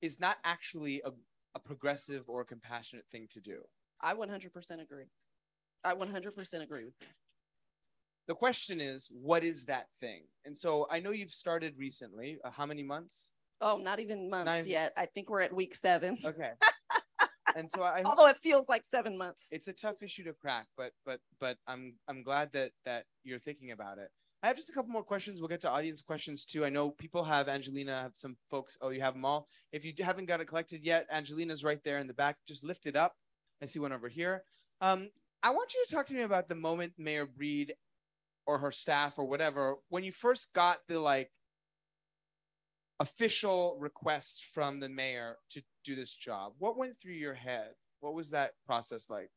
is 0.02 0.20
not 0.20 0.38
actually 0.44 1.02
a, 1.06 1.10
a 1.56 1.60
progressive 1.60 2.24
or 2.28 2.42
a 2.42 2.46
compassionate 2.46 3.06
thing 3.12 3.28
to 3.32 3.42
do. 3.42 3.62
I 4.02 4.14
100% 4.14 4.82
agree. 4.82 5.06
I 5.84 5.94
100% 5.94 6.62
agree 6.64 6.86
with 6.86 6.94
you. 7.02 7.08
the 8.28 8.36
question 8.36 8.80
is 8.80 9.10
what 9.12 9.44
is 9.44 9.66
that 9.66 9.88
thing 10.00 10.24
and 10.46 10.58
so 10.58 10.88
i 10.90 10.98
know 10.98 11.12
you've 11.12 11.30
started 11.30 11.74
recently 11.78 12.38
uh, 12.46 12.50
how 12.52 12.66
many 12.66 12.84
months 12.84 13.34
Oh, 13.62 13.78
not 13.78 14.00
even 14.02 14.30
months 14.30 14.46
Nine- 14.46 14.68
yet. 14.68 14.92
I 14.98 15.06
think 15.06 15.30
we're 15.30 15.40
at 15.42 15.54
week 15.54 15.74
seven. 15.76 16.18
okay 16.26 16.52
and 17.56 17.70
so 17.72 17.82
i 17.84 18.01
Although 18.04 18.28
it 18.28 18.38
feels 18.41 18.68
like 18.70 18.84
seven 18.89 19.18
months. 19.18 19.47
it's 19.51 19.68
a 19.68 19.74
tough 19.74 20.01
issue 20.01 20.24
to 20.26 20.34
crack 20.34 20.68
but 20.78 20.91
but 21.06 21.20
but 21.39 21.58
i'm 21.68 21.93
i'm 22.08 22.24
glad 22.24 22.51
that 22.54 22.72
that 22.86 23.06
you're 23.24 23.39
thinking 23.39 23.72
about 23.72 23.97
it. 23.97 24.10
I 24.41 24.47
have 24.47 24.58
just 24.58 24.70
a 24.70 24.74
couple 24.74 24.91
more 24.91 25.06
questions. 25.06 25.39
We'll 25.39 25.47
get 25.47 25.62
to 25.62 25.72
audience 25.72 26.01
questions 26.01 26.43
too. 26.43 26.66
I 26.66 26.70
know 26.70 26.89
people 26.89 27.24
have 27.24 27.47
angelina 27.47 28.01
have 28.01 28.16
some 28.16 28.36
folks 28.51 28.78
oh 28.82 28.89
you 28.89 28.99
have 29.01 29.14
them 29.14 29.24
all. 29.24 29.47
If 29.72 29.86
you 29.86 29.93
haven't 30.04 30.26
got 30.26 30.41
it 30.41 30.47
collected 30.49 30.84
yet 30.84 31.08
angelina's 31.12 31.64
right 31.64 31.82
there 31.86 31.99
in 31.99 32.08
the 32.08 32.14
back. 32.14 32.36
Just 32.45 32.64
lift 32.64 32.86
it 32.86 32.97
up. 32.97 33.14
I 33.62 33.66
see 33.68 33.80
one 33.80 33.93
over 33.93 34.10
here. 34.10 34.43
Um 34.82 35.10
i 35.43 35.49
want 35.49 35.74
you 35.74 35.84
to 35.86 35.95
talk 35.95 36.06
to 36.08 36.14
me 36.14 36.22
about 36.24 36.49
the 36.49 36.56
moment 36.56 36.93
mayor 36.97 37.26
breed 37.26 37.74
or 38.45 38.58
her 38.58 38.72
staff 38.72 39.14
or 39.18 39.26
whatever 39.26 39.76
when 39.89 40.04
you 40.04 40.12
first 40.12 40.51
got 40.54 40.80
the 40.89 40.99
like 40.99 41.32
official 43.00 43.78
request 43.80 44.46
from 44.46 44.80
the 44.80 44.89
mayor 44.89 45.38
to 45.50 45.62
do 45.84 45.96
this 45.96 46.12
job 46.14 46.54
what 46.58 46.78
went 46.78 46.98
through 47.00 47.14
your 47.14 47.34
head 47.34 47.74
what 48.00 48.14
was 48.14 48.30
that 48.32 48.54
process 48.66 49.10
like 49.10 49.32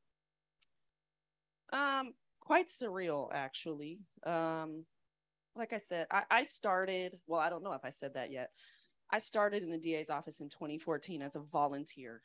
Um, 1.73 2.15
quite 2.41 2.69
surreal, 2.69 3.29
actually. 3.33 4.01
Um, 4.23 4.87
like 5.55 5.73
I 5.73 5.79
said, 5.79 6.07
I, 6.11 6.25
I 6.31 6.43
started, 6.45 7.19
well, 7.27 7.41
I 7.41 7.51
don't 7.51 7.63
know 7.65 7.73
if 7.73 7.85
I 7.85 7.91
said 7.91 8.15
that 8.15 8.31
yet. 8.31 8.51
I 9.11 9.19
started 9.19 9.63
in 9.63 9.71
the 9.71 9.79
DA's 9.79 10.11
office 10.11 10.41
in 10.41 10.49
2014 10.49 11.23
as 11.23 11.37
a 11.37 11.41
volunteer. 11.41 12.23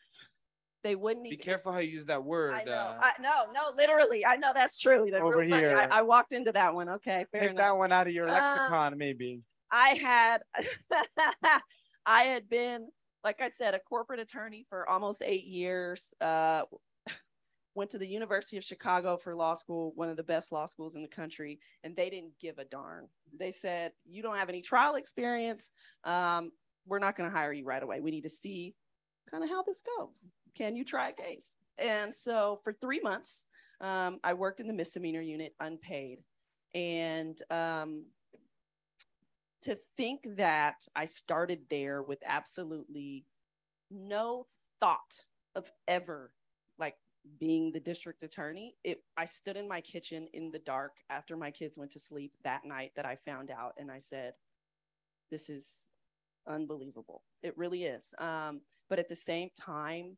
They 0.84 0.96
wouldn't 0.96 1.24
be 1.24 1.30
even 1.30 1.44
careful 1.44 1.72
how 1.72 1.80
you 1.80 1.92
use 1.92 2.08
that 2.08 2.24
word 2.24 2.54
I 2.54 2.64
know. 2.64 2.72
uh, 2.74 3.00
I, 3.00 3.14
no, 3.22 3.52
no, 3.52 3.72
literally. 3.76 4.26
I 4.26 4.36
know 4.38 4.52
that's 4.54 4.78
true. 4.78 5.12
Over 5.16 5.44
here. 5.44 5.78
I, 5.78 6.00
I 6.00 6.02
walked 6.02 6.34
into 6.34 6.52
that 6.54 6.74
one. 6.74 6.90
Okay, 6.90 7.26
fair 7.32 7.42
take 7.42 7.52
enough. 7.52 7.58
that 7.58 7.78
one 7.78 7.92
out 7.92 8.08
of 8.08 8.14
your 8.14 8.28
Uh, 8.28 8.32
lexicon 8.34 8.98
maybe 8.98 9.44
I 9.72 9.90
had, 9.90 10.42
I 12.06 12.24
had 12.24 12.50
been, 12.50 12.90
like 13.24 13.42
I 13.42 13.50
said, 13.50 13.74
a 13.74 13.80
corporate 13.80 14.20
attorney 14.20 14.66
for 14.70 14.88
almost 14.90 15.22
eight 15.26 15.46
years. 15.46 16.08
Uh, 16.20 16.64
went 17.76 17.90
to 17.92 17.98
the 17.98 18.08
University 18.08 18.58
of 18.58 18.64
Chicago 18.64 19.18
for 19.18 19.36
law 19.36 19.54
school, 19.54 19.94
one 19.96 20.10
of 20.10 20.18
the 20.18 20.24
best 20.24 20.52
law 20.52 20.66
schools 20.66 20.96
in 20.96 21.02
the 21.02 21.08
country, 21.08 21.60
and 21.84 21.96
they 21.96 22.10
didn't 22.10 22.38
give 22.40 22.60
a 22.60 22.66
darn. 22.66 23.08
They 23.38 23.52
said, 23.52 23.94
"You 24.06 24.22
don't 24.22 24.38
have 24.38 24.50
any 24.50 24.62
trial 24.62 24.96
experience. 24.96 25.72
Um, 26.04 26.52
we're 26.86 27.00
not 27.00 27.16
going 27.16 27.30
to 27.30 27.36
hire 27.36 27.54
you 27.54 27.64
right 27.64 27.82
away. 27.82 28.00
We 28.00 28.12
need 28.12 28.24
to 28.24 28.30
see 28.30 28.76
kind 29.30 29.44
of 29.44 29.50
how 29.50 29.64
this 29.64 29.82
goes. 29.98 30.30
Can 30.56 30.76
you 30.76 30.84
try 30.84 31.10
a 31.10 31.14
case?" 31.14 31.48
And 31.78 32.16
so 32.16 32.60
for 32.64 32.74
three 32.74 33.00
months, 33.00 33.46
um, 33.80 34.20
I 34.24 34.34
worked 34.34 34.60
in 34.60 34.68
the 34.68 34.74
misdemeanor 34.74 35.22
unit 35.22 35.56
unpaid, 35.60 36.20
and 36.74 37.42
um, 37.50 38.06
to 39.62 39.78
think 39.98 40.22
that 40.38 40.88
I 40.96 41.06
started 41.06 41.62
there 41.70 42.02
with 42.02 42.20
absolutely 42.26 43.26
no 43.90 44.48
thought 44.80 45.26
of 45.56 45.72
ever 45.88 46.32
like 46.80 46.96
being 47.40 47.72
the 47.72 47.80
district 47.80 48.24
attorney 48.24 48.74
it 48.84 49.04
i 49.18 49.26
stood 49.26 49.58
in 49.58 49.68
my 49.68 49.82
kitchen 49.82 50.28
in 50.34 50.50
the 50.50 50.60
dark 50.60 50.94
after 51.10 51.36
my 51.36 51.52
kids 51.52 51.78
went 51.78 51.92
to 51.92 52.00
sleep 52.00 52.34
that 52.44 52.66
night 52.66 52.92
that 52.96 53.06
i 53.06 53.16
found 53.26 53.52
out 53.52 53.74
and 53.78 53.92
i 53.92 54.00
said 54.00 54.34
this 55.30 55.50
is 55.50 55.88
unbelievable. 56.48 57.24
It 57.42 57.58
really 57.58 57.86
is. 57.86 58.14
Um, 58.20 58.62
but 58.90 59.00
at 59.00 59.10
the 59.10 59.16
same 59.16 59.50
time 59.60 60.18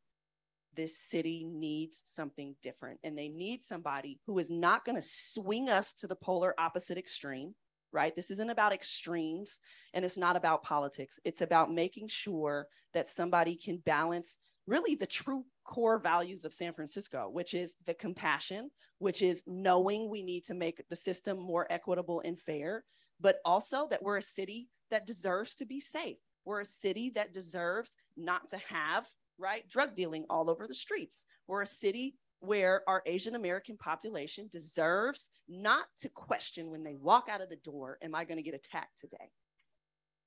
this 0.75 0.97
city 0.97 1.45
needs 1.47 2.01
something 2.03 2.55
different 2.63 2.99
and 3.03 3.15
they 3.15 3.27
need 3.27 3.63
somebody 3.63 4.19
who 4.25 4.39
is 4.39 4.49
not 4.49 4.83
going 4.83 4.95
to 4.95 5.07
swing 5.07 5.69
us 5.69 5.93
to 5.93 6.07
the 6.07 6.15
polar 6.15 6.55
opposite 6.57 6.97
extreme 6.97 7.53
right 7.93 8.15
this 8.15 8.31
isn't 8.31 8.49
about 8.49 8.73
extremes 8.73 9.59
and 9.93 10.03
it's 10.03 10.17
not 10.17 10.35
about 10.35 10.63
politics 10.63 11.19
it's 11.23 11.41
about 11.41 11.73
making 11.73 12.07
sure 12.07 12.67
that 12.93 13.07
somebody 13.07 13.55
can 13.55 13.77
balance 13.77 14.37
really 14.67 14.95
the 14.95 15.05
true 15.05 15.45
core 15.65 15.97
values 15.97 16.45
of 16.45 16.53
San 16.53 16.73
Francisco, 16.73 17.29
which 17.31 17.53
is 17.53 17.73
the 17.85 17.93
compassion, 17.93 18.69
which 18.99 19.21
is 19.21 19.43
knowing 19.47 20.09
we 20.09 20.23
need 20.23 20.45
to 20.45 20.53
make 20.53 20.81
the 20.89 20.95
system 20.95 21.37
more 21.37 21.67
equitable 21.69 22.21
and 22.25 22.39
fair, 22.39 22.83
but 23.19 23.37
also 23.45 23.87
that 23.89 24.01
we're 24.01 24.17
a 24.17 24.21
city 24.21 24.69
that 24.91 25.07
deserves 25.07 25.55
to 25.55 25.65
be 25.65 25.79
safe. 25.79 26.17
We're 26.45 26.61
a 26.61 26.65
city 26.65 27.11
that 27.15 27.33
deserves 27.33 27.91
not 28.17 28.49
to 28.49 28.57
have, 28.69 29.07
right, 29.37 29.67
drug 29.69 29.95
dealing 29.95 30.25
all 30.29 30.49
over 30.49 30.67
the 30.67 30.73
streets. 30.73 31.25
We're 31.47 31.61
a 31.61 31.67
city 31.67 32.15
where 32.43 32.81
our 32.87 33.01
Asian 33.05 33.35
American 33.35 33.77
population 33.77 34.49
deserves 34.51 35.29
not 35.47 35.85
to 35.97 36.09
question 36.09 36.69
when 36.69 36.83
they 36.83 36.95
walk 36.95 37.29
out 37.29 37.41
of 37.41 37.49
the 37.49 37.55
door, 37.57 37.97
am 38.01 38.13
I 38.13 38.25
going 38.25 38.37
to 38.37 38.43
get 38.43 38.53
attacked 38.53 38.99
today? 38.99 39.31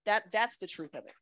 That 0.06 0.24
that's 0.32 0.56
the 0.56 0.66
truth 0.66 0.94
of 0.94 1.04
it. 1.04 1.12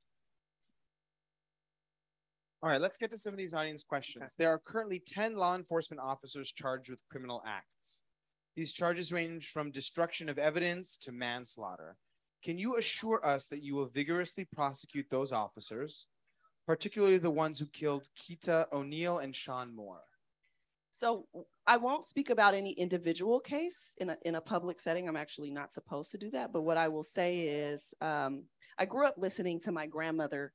All 2.62 2.70
right, 2.70 2.80
let's 2.80 2.96
get 2.96 3.10
to 3.10 3.18
some 3.18 3.32
of 3.32 3.38
these 3.38 3.54
audience 3.54 3.82
questions. 3.82 4.36
There 4.38 4.50
are 4.50 4.58
currently 4.58 5.02
10 5.04 5.34
law 5.36 5.56
enforcement 5.56 6.00
officers 6.00 6.52
charged 6.52 6.90
with 6.90 7.02
criminal 7.10 7.42
acts. 7.44 8.02
These 8.54 8.72
charges 8.72 9.12
range 9.12 9.48
from 9.48 9.72
destruction 9.72 10.28
of 10.28 10.38
evidence 10.38 10.96
to 10.98 11.12
manslaughter. 11.12 11.96
Can 12.44 12.56
you 12.56 12.76
assure 12.76 13.20
us 13.26 13.48
that 13.48 13.64
you 13.64 13.74
will 13.74 13.88
vigorously 13.88 14.46
prosecute 14.54 15.06
those 15.10 15.32
officers, 15.32 16.06
particularly 16.66 17.18
the 17.18 17.30
ones 17.30 17.58
who 17.58 17.66
killed 17.66 18.08
Keita 18.16 18.66
O'Neil 18.72 19.18
and 19.18 19.34
Sean 19.34 19.74
Moore? 19.74 20.04
So 20.96 21.26
I 21.66 21.76
won't 21.76 22.04
speak 22.04 22.30
about 22.30 22.54
any 22.54 22.70
individual 22.70 23.40
case 23.40 23.94
in 23.98 24.10
a, 24.10 24.16
in 24.24 24.36
a 24.36 24.40
public 24.40 24.78
setting. 24.78 25.08
I'm 25.08 25.16
actually 25.16 25.50
not 25.50 25.74
supposed 25.74 26.12
to 26.12 26.18
do 26.18 26.30
that. 26.30 26.52
But 26.52 26.62
what 26.62 26.76
I 26.76 26.86
will 26.86 27.02
say 27.02 27.40
is 27.40 27.94
um, 28.00 28.44
I 28.78 28.84
grew 28.84 29.04
up 29.04 29.16
listening 29.18 29.58
to 29.62 29.72
my 29.72 29.86
grandmother 29.88 30.52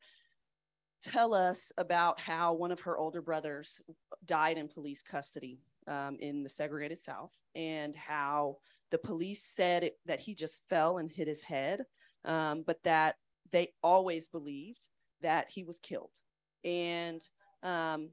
tell 1.04 1.34
us 1.34 1.74
about 1.78 2.22
how 2.22 2.54
one 2.54 2.72
of 2.72 2.80
her 2.80 2.98
older 2.98 3.22
brothers 3.22 3.82
died 4.26 4.58
in 4.58 4.70
police 4.70 5.04
custody. 5.04 5.60
um, 5.90 6.18
in 6.20 6.44
the 6.44 6.50
segregated 6.50 7.02
South 7.02 7.34
and 7.56 7.96
how 7.96 8.58
the 8.92 8.98
police 8.98 9.44
said 9.44 9.84
it, 9.84 9.98
that 10.06 10.20
he 10.20 10.36
just 10.36 10.64
fell 10.70 11.00
and 11.00 11.12
hit 11.12 11.28
his 11.28 11.42
head, 11.42 11.84
um, 12.26 12.64
but 12.66 12.82
that 12.84 13.16
they 13.52 13.70
always 13.84 14.28
believed 14.28 14.88
that 15.22 15.50
he 15.50 15.64
was 15.64 15.80
killed. 15.80 16.12
And 16.64 17.22
um, 17.64 18.10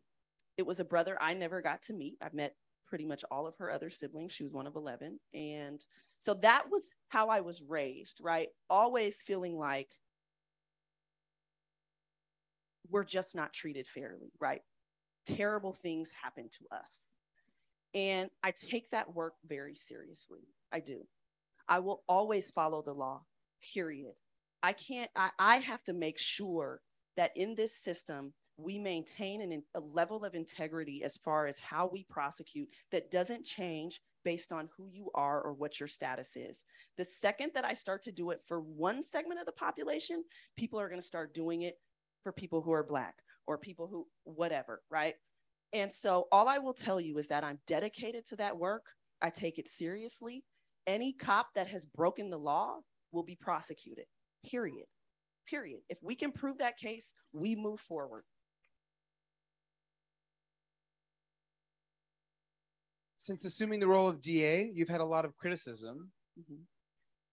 it 0.57 0.67
was 0.67 0.81
a 0.81 0.85
brother 0.85 1.17
I 1.21 1.35
never 1.35 1.61
got 1.61 1.83
to 1.85 1.93
meet. 1.93 2.17
I've 2.23 2.35
met 2.35 2.55
pretty 2.87 3.05
much 3.05 3.25
all 3.31 3.47
of 3.47 3.57
her 3.59 3.71
other 3.71 3.91
siblings. 3.91 4.33
She 4.33 4.43
was 4.45 4.53
one 4.53 4.67
of 4.67 4.77
11. 4.77 5.19
And 5.35 5.85
so 6.19 6.35
that 6.35 6.65
was 6.71 6.91
how 7.09 7.29
I 7.29 7.41
was 7.41 7.63
raised, 7.63 8.21
right? 8.23 8.49
Always 8.71 9.17
feeling 9.17 9.57
like 9.57 9.89
we're 12.89 13.05
just 13.05 13.35
not 13.35 13.53
treated 13.53 13.87
fairly, 13.87 14.33
right? 14.41 14.63
Terrible 15.27 15.73
things 15.73 16.13
happen 16.23 16.49
to 16.51 16.77
us. 16.77 17.11
And 17.95 18.31
I 18.43 18.53
take 18.53 18.91
that 18.91 19.15
work 19.15 19.35
very 19.47 19.75
seriously. 19.75 20.41
I 20.73 20.81
do. 20.81 21.07
I 21.69 21.81
will 21.81 22.03
always 22.09 22.51
follow 22.51 22.83
the 22.83 22.93
law, 22.93 23.23
period. 23.75 24.13
I 24.63 24.73
can't, 24.73 25.11
I, 25.17 25.31
I 25.39 25.57
have 25.59 25.83
to 25.85 25.93
make 25.93 26.19
sure 26.19 26.81
that 27.17 27.33
in 27.35 27.55
this 27.55 27.75
system, 27.75 28.33
we 28.59 28.79
maintain 28.79 29.43
an, 29.43 29.63
a 29.75 29.81
level 29.81 30.25
of 30.25 30.35
integrity 30.35 31.03
as 31.05 31.17
far 31.19 31.47
as 31.47 31.59
how 31.59 31.91
we 31.93 32.05
prosecute 32.09 32.69
that 32.91 33.11
doesn't 33.11 33.45
change 33.45 34.01
based 34.25 34.53
on 34.53 34.69
who 34.77 34.89
you 34.91 35.11
are 35.15 35.41
or 35.43 35.53
what 35.53 35.79
your 35.79 35.89
status 35.89 36.37
is. 36.37 36.65
The 36.97 37.05
second 37.05 37.53
that 37.55 37.65
I 37.65 37.75
start 37.75 38.03
to 38.05 38.13
do 38.13 38.31
it 38.31 38.41
for 38.47 38.61
one 38.61 39.05
segment 39.05 39.41
of 39.41 39.47
the 39.47 39.53
population, 39.53 40.25
people 40.57 40.81
are 40.81 40.89
going 40.89 41.01
to 41.01 41.07
start 41.07 41.35
doing 41.35 41.63
it 41.63 41.77
for 42.23 42.33
people 42.33 42.63
who 42.63 42.73
are 42.73 42.83
Black 42.83 43.15
or 43.47 43.59
people 43.59 43.87
who, 43.87 44.07
whatever, 44.25 44.83
right? 44.91 45.15
And 45.73 45.93
so 45.93 46.27
all 46.33 46.49
I 46.49 46.59
will 46.59 46.75
tell 46.75 47.01
you 47.01 47.19
is 47.19 47.29
that 47.29 47.45
I'm 47.45 47.59
dedicated 47.67 48.27
to 48.27 48.37
that 48.37 48.57
work. 48.57 48.85
I 49.23 49.31
take 49.31 49.59
it 49.59 49.69
seriously. 49.69 50.45
Any 50.87 51.13
cop 51.13 51.49
that 51.55 51.69
has 51.69 51.85
broken 51.85 52.31
the 52.31 52.39
law 52.39 52.79
will 53.13 53.23
be 53.23 53.37
prosecuted, 53.37 54.07
period. 54.45 54.87
Period. 55.49 55.81
If 55.89 55.99
we 56.03 56.17
can 56.17 56.33
prove 56.33 56.59
that 56.59 56.77
case, 56.77 57.15
we 57.33 57.55
move 57.55 57.79
forward. 57.81 58.25
Since 63.27 63.45
assuming 63.45 63.81
the 63.81 63.89
role 63.89 64.09
of 64.09 64.21
DA, 64.21 64.71
you've 64.73 64.89
had 64.89 65.01
a 65.01 65.05
lot 65.05 65.25
of 65.25 65.37
criticism, 65.37 66.11
mm-hmm. 66.39 66.63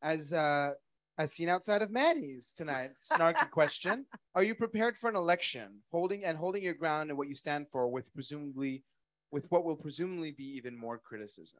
as 0.02 0.34
uh, 0.34 0.74
as 1.20 1.32
seen 1.32 1.50
outside 1.50 1.84
of 1.84 1.92
Manny's 1.92 2.52
tonight. 2.52 2.92
Snarky 3.00 3.50
question: 3.52 4.06
Are 4.36 4.44
you 4.44 4.56
prepared 4.56 4.98
for 4.98 5.10
an 5.10 5.16
election, 5.16 5.82
holding 5.92 6.26
and 6.26 6.38
holding 6.38 6.64
your 6.64 6.74
ground 6.74 7.12
and 7.12 7.18
what 7.18 7.28
you 7.28 7.36
stand 7.36 7.68
for, 7.72 7.88
with 7.88 8.12
presumably, 8.14 8.84
with 9.32 9.50
what 9.52 9.64
will 9.64 9.76
presumably 9.76 10.32
be 10.32 10.58
even 10.58 10.76
more 10.76 10.98
criticism? 10.98 11.60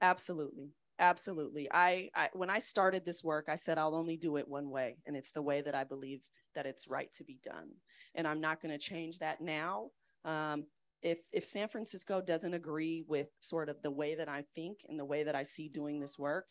Absolutely, 0.00 0.70
absolutely. 0.98 1.68
I, 1.70 2.08
I 2.14 2.30
when 2.32 2.48
I 2.48 2.58
started 2.58 3.04
this 3.04 3.22
work, 3.22 3.46
I 3.48 3.56
said 3.56 3.76
I'll 3.76 3.94
only 3.94 4.16
do 4.16 4.38
it 4.38 4.48
one 4.48 4.70
way, 4.70 4.96
and 5.06 5.14
it's 5.14 5.32
the 5.32 5.42
way 5.42 5.60
that 5.60 5.74
I 5.74 5.84
believe 5.84 6.22
that 6.54 6.64
it's 6.64 6.88
right 6.88 7.12
to 7.12 7.24
be 7.24 7.38
done, 7.44 7.68
and 8.14 8.26
I'm 8.26 8.40
not 8.40 8.62
going 8.62 8.72
to 8.72 8.78
change 8.78 9.18
that 9.18 9.42
now. 9.42 9.90
Um, 10.24 10.64
if 11.02 11.18
if 11.32 11.44
San 11.44 11.68
Francisco 11.68 12.20
doesn't 12.20 12.54
agree 12.54 13.04
with 13.08 13.28
sort 13.40 13.68
of 13.68 13.82
the 13.82 13.90
way 13.90 14.14
that 14.14 14.28
I 14.28 14.44
think 14.54 14.78
and 14.88 14.98
the 14.98 15.04
way 15.04 15.22
that 15.22 15.34
I 15.34 15.42
see 15.42 15.68
doing 15.68 16.00
this 16.00 16.18
work, 16.18 16.46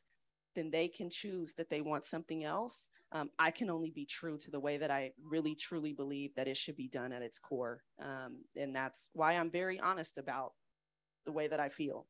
then 0.56 0.72
they 0.72 0.88
can 0.88 1.10
choose 1.10 1.54
that 1.56 1.70
they 1.70 1.82
want 1.82 2.06
something 2.06 2.43
else. 2.43 2.89
Um, 3.12 3.30
I 3.39 3.52
can 3.52 3.70
only 3.70 3.91
be 3.91 4.06
true 4.06 4.38
to 4.38 4.52
the 4.52 4.60
way 4.60 4.78
that 4.78 4.91
I 4.91 5.12
really 5.24 5.56
truly 5.56 5.93
believe 5.93 6.36
that 6.36 6.47
it 6.47 6.58
should 6.58 6.76
be 6.76 6.88
done 6.88 7.12
at 7.12 7.22
its 7.22 7.39
core, 7.39 7.84
um, 8.02 8.43
and 8.56 8.76
that's 8.76 9.10
why 9.14 9.34
I'm 9.34 9.50
very 9.50 9.80
honest 9.80 10.18
about 10.18 10.54
the 11.26 11.32
way 11.32 11.47
that 11.47 11.60
I 11.60 11.70
feel. 11.70 12.08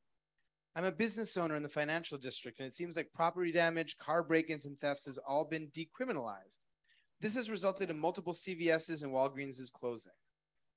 I'm 0.76 0.86
a 0.86 0.92
business 0.92 1.36
owner 1.36 1.56
in 1.56 1.64
the 1.64 1.70
financial 1.70 2.18
district, 2.18 2.60
and 2.60 2.68
it 2.68 2.76
seems 2.76 2.96
like 2.96 3.12
property 3.12 3.52
damage, 3.52 3.98
car 3.98 4.24
break-ins, 4.24 4.66
and 4.66 4.80
thefts 4.80 5.06
has 5.06 5.18
all 5.18 5.46
been 5.46 5.68
decriminalized. 5.70 6.60
This 7.22 7.36
has 7.36 7.50
resulted 7.50 7.90
in 7.90 8.00
multiple 8.00 8.34
CVS's 8.34 9.04
and 9.04 9.12
Walgreens' 9.12 9.72
closing. 9.74 10.14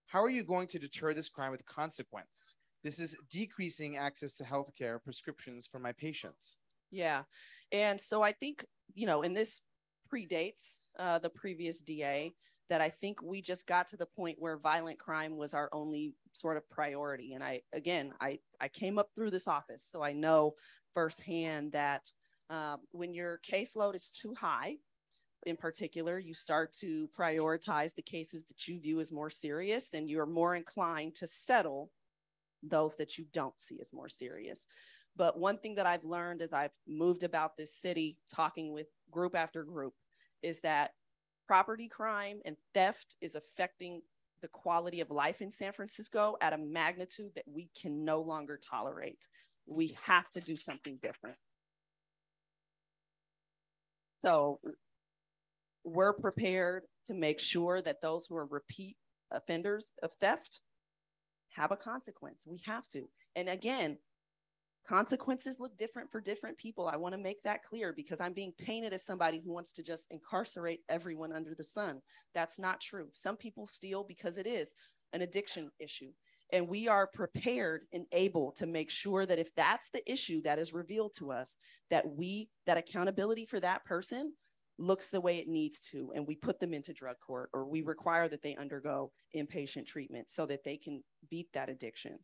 How 0.07 0.23
are 0.23 0.31
you 0.31 0.45
going 0.45 0.69
to 0.69 0.79
deter 0.79 1.15
this 1.15 1.29
crime 1.29 1.51
with 1.51 1.65
consequence? 1.67 2.57
This 2.85 2.99
is 2.99 3.17
decreasing 3.31 3.97
access 3.97 4.37
to 4.37 4.45
healthcare 4.45 5.03
prescriptions 5.03 5.69
for 5.71 5.79
my 5.79 5.93
patients. 5.93 6.59
Yeah. 6.91 7.23
And 7.71 8.01
so 8.01 8.23
I 8.23 8.33
think, 8.33 8.65
you 8.95 9.07
know, 9.07 9.23
and 9.23 9.37
this 9.37 9.63
predates 10.13 10.81
uh, 10.99 11.19
the 11.19 11.31
previous 11.31 11.81
DA, 11.81 12.35
that 12.69 12.81
I 12.81 12.89
think 12.89 13.23
we 13.23 13.43
just 13.43 13.67
got 13.67 13.87
to 13.89 13.97
the 13.97 14.07
point 14.07 14.37
where 14.39 14.57
violent 14.57 14.99
crime 14.99 15.37
was 15.37 15.53
our 15.53 15.69
only 15.73 16.15
sort 16.33 16.57
of 16.57 16.69
priority. 16.71 17.35
And 17.35 17.45
I, 17.45 17.61
again, 17.75 18.13
I, 18.21 18.39
I 18.61 18.69
came 18.69 18.99
up 18.99 19.11
through 19.15 19.31
this 19.31 19.47
office, 19.47 19.87
so 19.87 20.03
I 20.03 20.13
know 20.13 20.55
firsthand 20.95 21.73
that 21.73 22.11
uh, 22.49 22.77
when 22.93 23.13
your 23.13 23.41
caseload 23.47 23.95
is 23.95 24.09
too 24.09 24.35
high, 24.39 24.77
in 25.45 25.57
particular, 25.57 26.19
you 26.19 26.35
start 26.35 26.73
to 26.75 27.09
prioritize 27.19 27.95
the 27.95 28.03
cases 28.03 28.45
that 28.45 28.69
you 28.69 28.81
view 28.81 29.01
as 29.01 29.13
more 29.13 29.31
serious 29.31 29.95
and 29.95 30.09
you're 30.09 30.27
more 30.27 30.55
inclined 30.55 31.15
to 31.17 31.27
settle 31.27 31.91
those 32.63 32.97
that 32.97 33.19
you 33.19 33.27
don't 33.33 33.61
see 33.61 33.81
as 33.81 33.93
more 33.93 34.09
serious. 34.09 34.67
But 35.17 35.39
one 35.39 35.59
thing 35.59 35.75
that 35.75 35.87
I've 35.87 36.05
learned 36.05 36.43
as 36.43 36.53
I've 36.53 36.73
moved 36.87 37.23
about 37.23 37.57
this 37.57 37.75
city, 37.75 38.19
talking 38.33 38.73
with 38.73 38.87
group 39.11 39.35
after 39.35 39.63
group, 39.65 39.95
is 40.43 40.61
that 40.61 40.93
property 41.47 41.89
crime 41.89 42.41
and 42.45 42.57
theft 42.73 43.17
is 43.21 43.35
affecting 43.35 44.03
the 44.41 44.49
quality 44.49 45.01
of 45.01 45.11
life 45.11 45.41
in 45.41 45.53
San 45.53 45.73
Francisco 45.73 46.37
at 46.41 46.53
a 46.53 46.59
magnitude 46.59 47.33
that 47.35 47.45
we 47.47 47.69
can 47.81 48.05
no 48.05 48.21
longer 48.21 48.59
tolerate. 48.59 49.27
We 49.67 49.97
have 50.05 50.31
to 50.33 50.41
do 50.41 50.57
something 50.57 50.99
different. 51.03 51.37
So 54.23 54.61
we're 55.85 56.13
prepared 56.13 56.85
to 57.07 57.15
make 57.15 57.41
sure 57.41 57.83
that 57.83 58.01
those 58.01 58.27
who 58.27 58.37
are 58.37 58.47
repeat 58.47 58.97
offenders 59.31 59.93
of 60.03 60.13
theft 60.21 60.61
have 61.51 61.73
a 61.73 61.77
consequence. 61.77 62.45
We 62.47 62.61
have 62.67 62.89
to. 62.89 63.09
And 63.37 63.49
again, 63.49 63.99
consequences 64.89 65.61
look 65.61 65.77
different 65.77 66.11
for 66.11 66.21
different 66.21 66.59
people. 66.59 66.89
I 66.89 66.97
want 66.97 67.15
to 67.15 67.21
make 67.21 67.43
that 67.43 67.65
clear 67.65 67.93
because 67.93 68.21
I'm 68.21 68.33
being 68.33 68.53
painted 68.59 68.93
as 68.93 69.05
somebody 69.05 69.41
who 69.45 69.53
wants 69.53 69.73
to 69.75 69.83
just 69.83 70.07
incarcerate 70.11 70.81
everyone 70.89 71.33
under 71.33 71.55
the 71.55 71.65
sun. 71.65 72.01
That's 72.35 72.59
not 72.59 72.81
true. 72.81 73.09
Some 73.13 73.37
people 73.37 73.67
steal 73.67 74.05
because 74.05 74.39
it 74.39 74.47
is 74.47 74.75
an 75.13 75.23
addiction 75.23 75.71
issue. 75.79 76.11
And 76.53 76.69
we 76.69 76.87
are 76.87 77.07
prepared 77.07 77.83
and 77.95 78.05
able 78.13 78.53
to 78.53 78.67
make 78.67 78.91
sure 78.91 79.25
that 79.25 79.39
if 79.39 79.55
that's 79.55 79.89
the 79.89 80.11
issue 80.11 80.43
that 80.43 80.59
is 80.59 80.75
revealed 80.75 81.15
to 81.17 81.33
us, 81.33 81.57
that 81.91 82.07
we, 82.07 82.51
that 82.67 82.77
accountability 82.77 83.47
for 83.47 83.59
that 83.61 83.85
person 83.87 84.35
looks 84.79 85.09
the 85.09 85.21
way 85.21 85.39
it 85.39 85.49
needs 85.49 85.81
to 85.81 86.13
and 86.15 86.27
we 86.27 86.35
put 86.35 86.59
them 86.59 86.75
into 86.75 86.93
drug 86.93 87.17
court 87.25 87.51
or 87.53 87.65
we 87.65 87.83
require 87.83 88.29
that 88.29 88.43
they 88.43 88.57
undergo 88.57 89.11
inpatient 89.37 89.87
treatment 89.87 90.31
so 90.31 90.47
that 90.47 90.65
they 90.65 90.77
can 90.77 91.03
beat 91.31 91.49
that 91.53 91.69
addiction. 91.69 92.19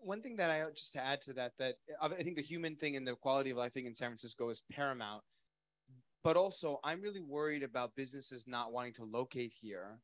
One 0.00 0.22
thing 0.22 0.36
that 0.36 0.50
i 0.50 0.64
just 0.70 0.92
to 0.92 1.04
add 1.04 1.20
to 1.22 1.32
that 1.34 1.52
that 1.58 1.76
i 2.00 2.08
think 2.08 2.36
the 2.36 2.42
human 2.42 2.76
thing 2.76 2.96
and 2.96 3.06
the 3.06 3.16
quality 3.16 3.50
of 3.50 3.56
life 3.56 3.72
thing 3.72 3.86
in 3.86 3.94
san 3.94 4.08
francisco 4.10 4.48
is 4.48 4.62
paramount. 4.70 5.22
But 6.22 6.36
also 6.36 6.78
i'm 6.84 7.02
really 7.02 7.20
worried 7.20 7.62
about 7.62 7.96
businesses 7.96 8.46
not 8.46 8.72
wanting 8.72 8.92
to 8.94 9.04
locate 9.04 9.52
here 9.60 9.98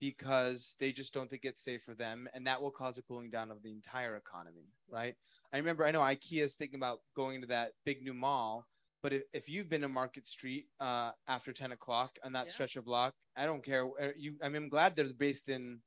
because 0.00 0.76
they 0.78 0.92
just 0.92 1.12
don't 1.12 1.28
think 1.28 1.44
it's 1.44 1.64
safe 1.64 1.82
for 1.82 1.94
them 1.94 2.28
and 2.34 2.46
that 2.46 2.60
will 2.60 2.70
cause 2.70 2.98
a 2.98 3.02
cooling 3.02 3.30
down 3.30 3.50
of 3.50 3.62
the 3.62 3.72
entire 3.72 4.16
economy 4.16 4.68
right? 4.90 5.14
I 5.52 5.56
remember 5.56 5.86
i 5.86 5.90
know 5.90 6.00
ikea 6.00 6.42
is 6.42 6.54
thinking 6.54 6.78
about 6.78 7.00
going 7.16 7.36
into 7.36 7.48
that 7.48 7.72
big 7.86 8.02
new 8.02 8.14
mall 8.14 8.66
but 9.02 9.12
if, 9.12 9.22
if 9.32 9.48
you've 9.48 9.68
been 9.68 9.82
to 9.82 9.88
Market 9.88 10.26
Street 10.26 10.66
uh, 10.80 11.12
after 11.28 11.52
10 11.52 11.72
o'clock 11.72 12.18
on 12.24 12.32
that 12.32 12.46
yeah. 12.46 12.52
stretch 12.52 12.76
of 12.76 12.84
block, 12.84 13.14
I 13.36 13.46
don't 13.46 13.64
care. 13.64 13.88
You, 14.16 14.34
I 14.42 14.48
mean, 14.48 14.64
I'm 14.64 14.68
glad 14.68 14.96
they're 14.96 15.12
based 15.12 15.48
in 15.48 15.80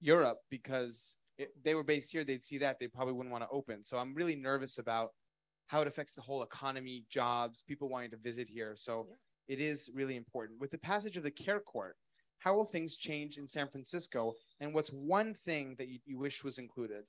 Europe 0.00 0.38
because 0.50 1.16
if 1.38 1.48
they 1.64 1.74
were 1.74 1.84
based 1.84 2.12
here, 2.12 2.24
they'd 2.24 2.44
see 2.44 2.58
that. 2.58 2.78
They 2.78 2.88
probably 2.88 3.14
wouldn't 3.14 3.32
want 3.32 3.44
to 3.44 3.50
open. 3.50 3.84
So 3.84 3.98
I'm 3.98 4.14
really 4.14 4.36
nervous 4.36 4.78
about 4.78 5.10
how 5.68 5.80
it 5.82 5.88
affects 5.88 6.14
the 6.14 6.20
whole 6.20 6.42
economy, 6.42 7.04
jobs, 7.10 7.62
people 7.66 7.88
wanting 7.88 8.10
to 8.10 8.16
visit 8.16 8.48
here. 8.48 8.74
So 8.76 9.06
yeah. 9.08 9.54
it 9.54 9.60
is 9.60 9.90
really 9.94 10.16
important. 10.16 10.60
With 10.60 10.70
the 10.70 10.78
passage 10.78 11.16
of 11.16 11.22
the 11.22 11.30
care 11.30 11.60
court, 11.60 11.96
how 12.38 12.54
will 12.54 12.64
things 12.64 12.96
change 12.96 13.36
in 13.38 13.48
San 13.48 13.68
Francisco? 13.68 14.34
And 14.60 14.74
what's 14.74 14.90
one 14.90 15.34
thing 15.34 15.74
that 15.78 15.88
you, 15.88 15.98
you 16.06 16.18
wish 16.18 16.44
was 16.44 16.58
included? 16.58 17.04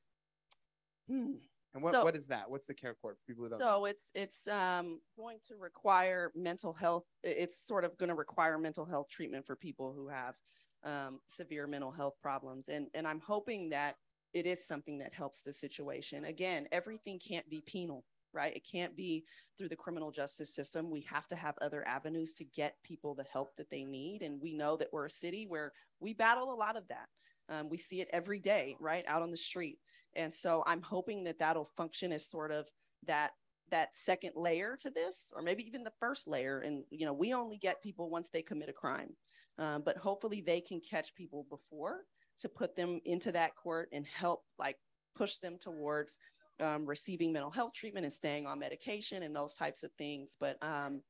Hmm. 1.09 1.33
And 1.73 1.83
what, 1.83 1.93
so, 1.93 2.03
what 2.03 2.15
is 2.15 2.27
that? 2.27 2.49
What's 2.49 2.67
the 2.67 2.73
care 2.73 2.95
court 2.95 3.17
for 3.17 3.25
people 3.27 3.43
who 3.43 3.49
don't? 3.51 3.59
So 3.59 3.85
it's 3.85 4.11
it's 4.15 4.47
um, 4.47 4.99
going 5.15 5.37
to 5.47 5.55
require 5.55 6.31
mental 6.35 6.73
health. 6.73 7.03
It's 7.23 7.65
sort 7.65 7.85
of 7.85 7.97
going 7.97 8.09
to 8.09 8.15
require 8.15 8.57
mental 8.57 8.85
health 8.85 9.07
treatment 9.09 9.45
for 9.45 9.55
people 9.55 9.93
who 9.93 10.07
have 10.07 10.35
um, 10.83 11.19
severe 11.27 11.67
mental 11.67 11.91
health 11.91 12.15
problems, 12.21 12.69
and 12.69 12.87
and 12.95 13.07
I'm 13.07 13.19
hoping 13.19 13.69
that 13.69 13.97
it 14.33 14.47
is 14.47 14.65
something 14.65 14.97
that 14.99 15.13
helps 15.13 15.41
the 15.41 15.53
situation. 15.53 16.25
Again, 16.25 16.67
everything 16.71 17.19
can't 17.19 17.47
be 17.49 17.61
penal, 17.65 18.03
right? 18.33 18.55
It 18.55 18.67
can't 18.69 18.95
be 18.95 19.25
through 19.57 19.69
the 19.69 19.75
criminal 19.75 20.11
justice 20.11 20.53
system. 20.53 20.89
We 20.89 21.01
have 21.01 21.27
to 21.27 21.35
have 21.35 21.55
other 21.61 21.87
avenues 21.87 22.33
to 22.33 22.45
get 22.45 22.75
people 22.83 23.13
the 23.13 23.25
help 23.31 23.55
that 23.57 23.69
they 23.69 23.83
need, 23.83 24.23
and 24.23 24.41
we 24.41 24.53
know 24.53 24.75
that 24.77 24.89
we're 24.91 25.05
a 25.05 25.11
city 25.11 25.45
where 25.47 25.71
we 25.99 26.13
battle 26.13 26.51
a 26.51 26.55
lot 26.55 26.77
of 26.77 26.87
that. 26.87 27.09
Um, 27.47 27.69
we 27.69 27.77
see 27.77 28.01
it 28.01 28.09
every 28.11 28.39
day, 28.39 28.75
right 28.79 29.03
out 29.07 29.21
on 29.21 29.31
the 29.31 29.37
street. 29.37 29.79
And 30.15 30.33
so 30.33 30.63
I'm 30.65 30.81
hoping 30.81 31.23
that 31.25 31.39
that'll 31.39 31.69
function 31.77 32.11
as 32.11 32.29
sort 32.29 32.51
of 32.51 32.67
that 33.05 33.31
that 33.71 33.95
second 33.95 34.31
layer 34.35 34.75
to 34.81 34.89
this, 34.89 35.31
or 35.35 35.41
maybe 35.41 35.63
even 35.65 35.83
the 35.83 35.91
first 35.99 36.27
layer. 36.27 36.61
And 36.61 36.83
you 36.89 37.05
know, 37.05 37.13
we 37.13 37.33
only 37.33 37.57
get 37.57 37.83
people 37.83 38.09
once 38.09 38.29
they 38.31 38.41
commit 38.41 38.69
a 38.69 38.73
crime, 38.73 39.15
um, 39.57 39.83
but 39.85 39.97
hopefully 39.97 40.41
they 40.45 40.61
can 40.61 40.81
catch 40.81 41.13
people 41.15 41.45
before 41.49 42.01
to 42.41 42.49
put 42.49 42.75
them 42.75 42.99
into 43.05 43.31
that 43.31 43.55
court 43.55 43.89
and 43.91 44.05
help 44.05 44.43
like 44.57 44.77
push 45.15 45.37
them 45.37 45.57
towards 45.59 46.17
um, 46.59 46.85
receiving 46.85 47.31
mental 47.31 47.51
health 47.51 47.73
treatment 47.73 48.05
and 48.05 48.13
staying 48.13 48.45
on 48.45 48.59
medication 48.59 49.23
and 49.23 49.35
those 49.35 49.55
types 49.55 49.83
of 49.83 49.91
things. 49.97 50.35
But 50.39 50.57
um, 50.61 51.01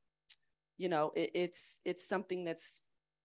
you 0.78 0.88
know, 0.88 1.12
it, 1.16 1.30
it's 1.34 1.80
it's 1.84 2.08
something 2.08 2.44
that's 2.44 2.82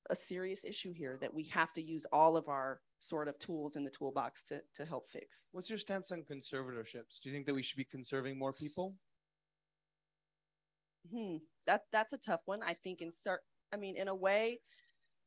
a 0.09 0.15
serious 0.15 0.63
issue 0.63 0.93
here 0.93 1.17
that 1.21 1.33
we 1.33 1.45
have 1.45 1.73
to 1.73 1.81
use 1.81 2.05
all 2.11 2.37
of 2.37 2.47
our 2.47 2.79
sort 3.07 3.27
of 3.27 3.37
tools 3.39 3.75
in 3.75 3.83
the 3.83 3.89
toolbox 3.89 4.43
to 4.45 4.61
to 4.75 4.85
help 4.85 5.09
fix. 5.09 5.47
What's 5.51 5.69
your 5.69 5.79
stance 5.79 6.11
on 6.11 6.23
conservatorships? 6.23 7.19
Do 7.21 7.29
you 7.29 7.33
think 7.33 7.45
that 7.45 7.55
we 7.55 7.63
should 7.63 7.77
be 7.77 7.85
conserving 7.85 8.37
more 8.37 8.53
people? 8.53 8.95
Hmm. 11.11 11.37
That 11.67 11.81
that's 11.91 12.13
a 12.13 12.17
tough 12.17 12.41
one. 12.45 12.61
I 12.63 12.73
think 12.73 13.01
in 13.01 13.09
cert. 13.09 13.37
I 13.73 13.77
mean, 13.77 13.95
in 13.97 14.07
a 14.07 14.15
way, 14.15 14.59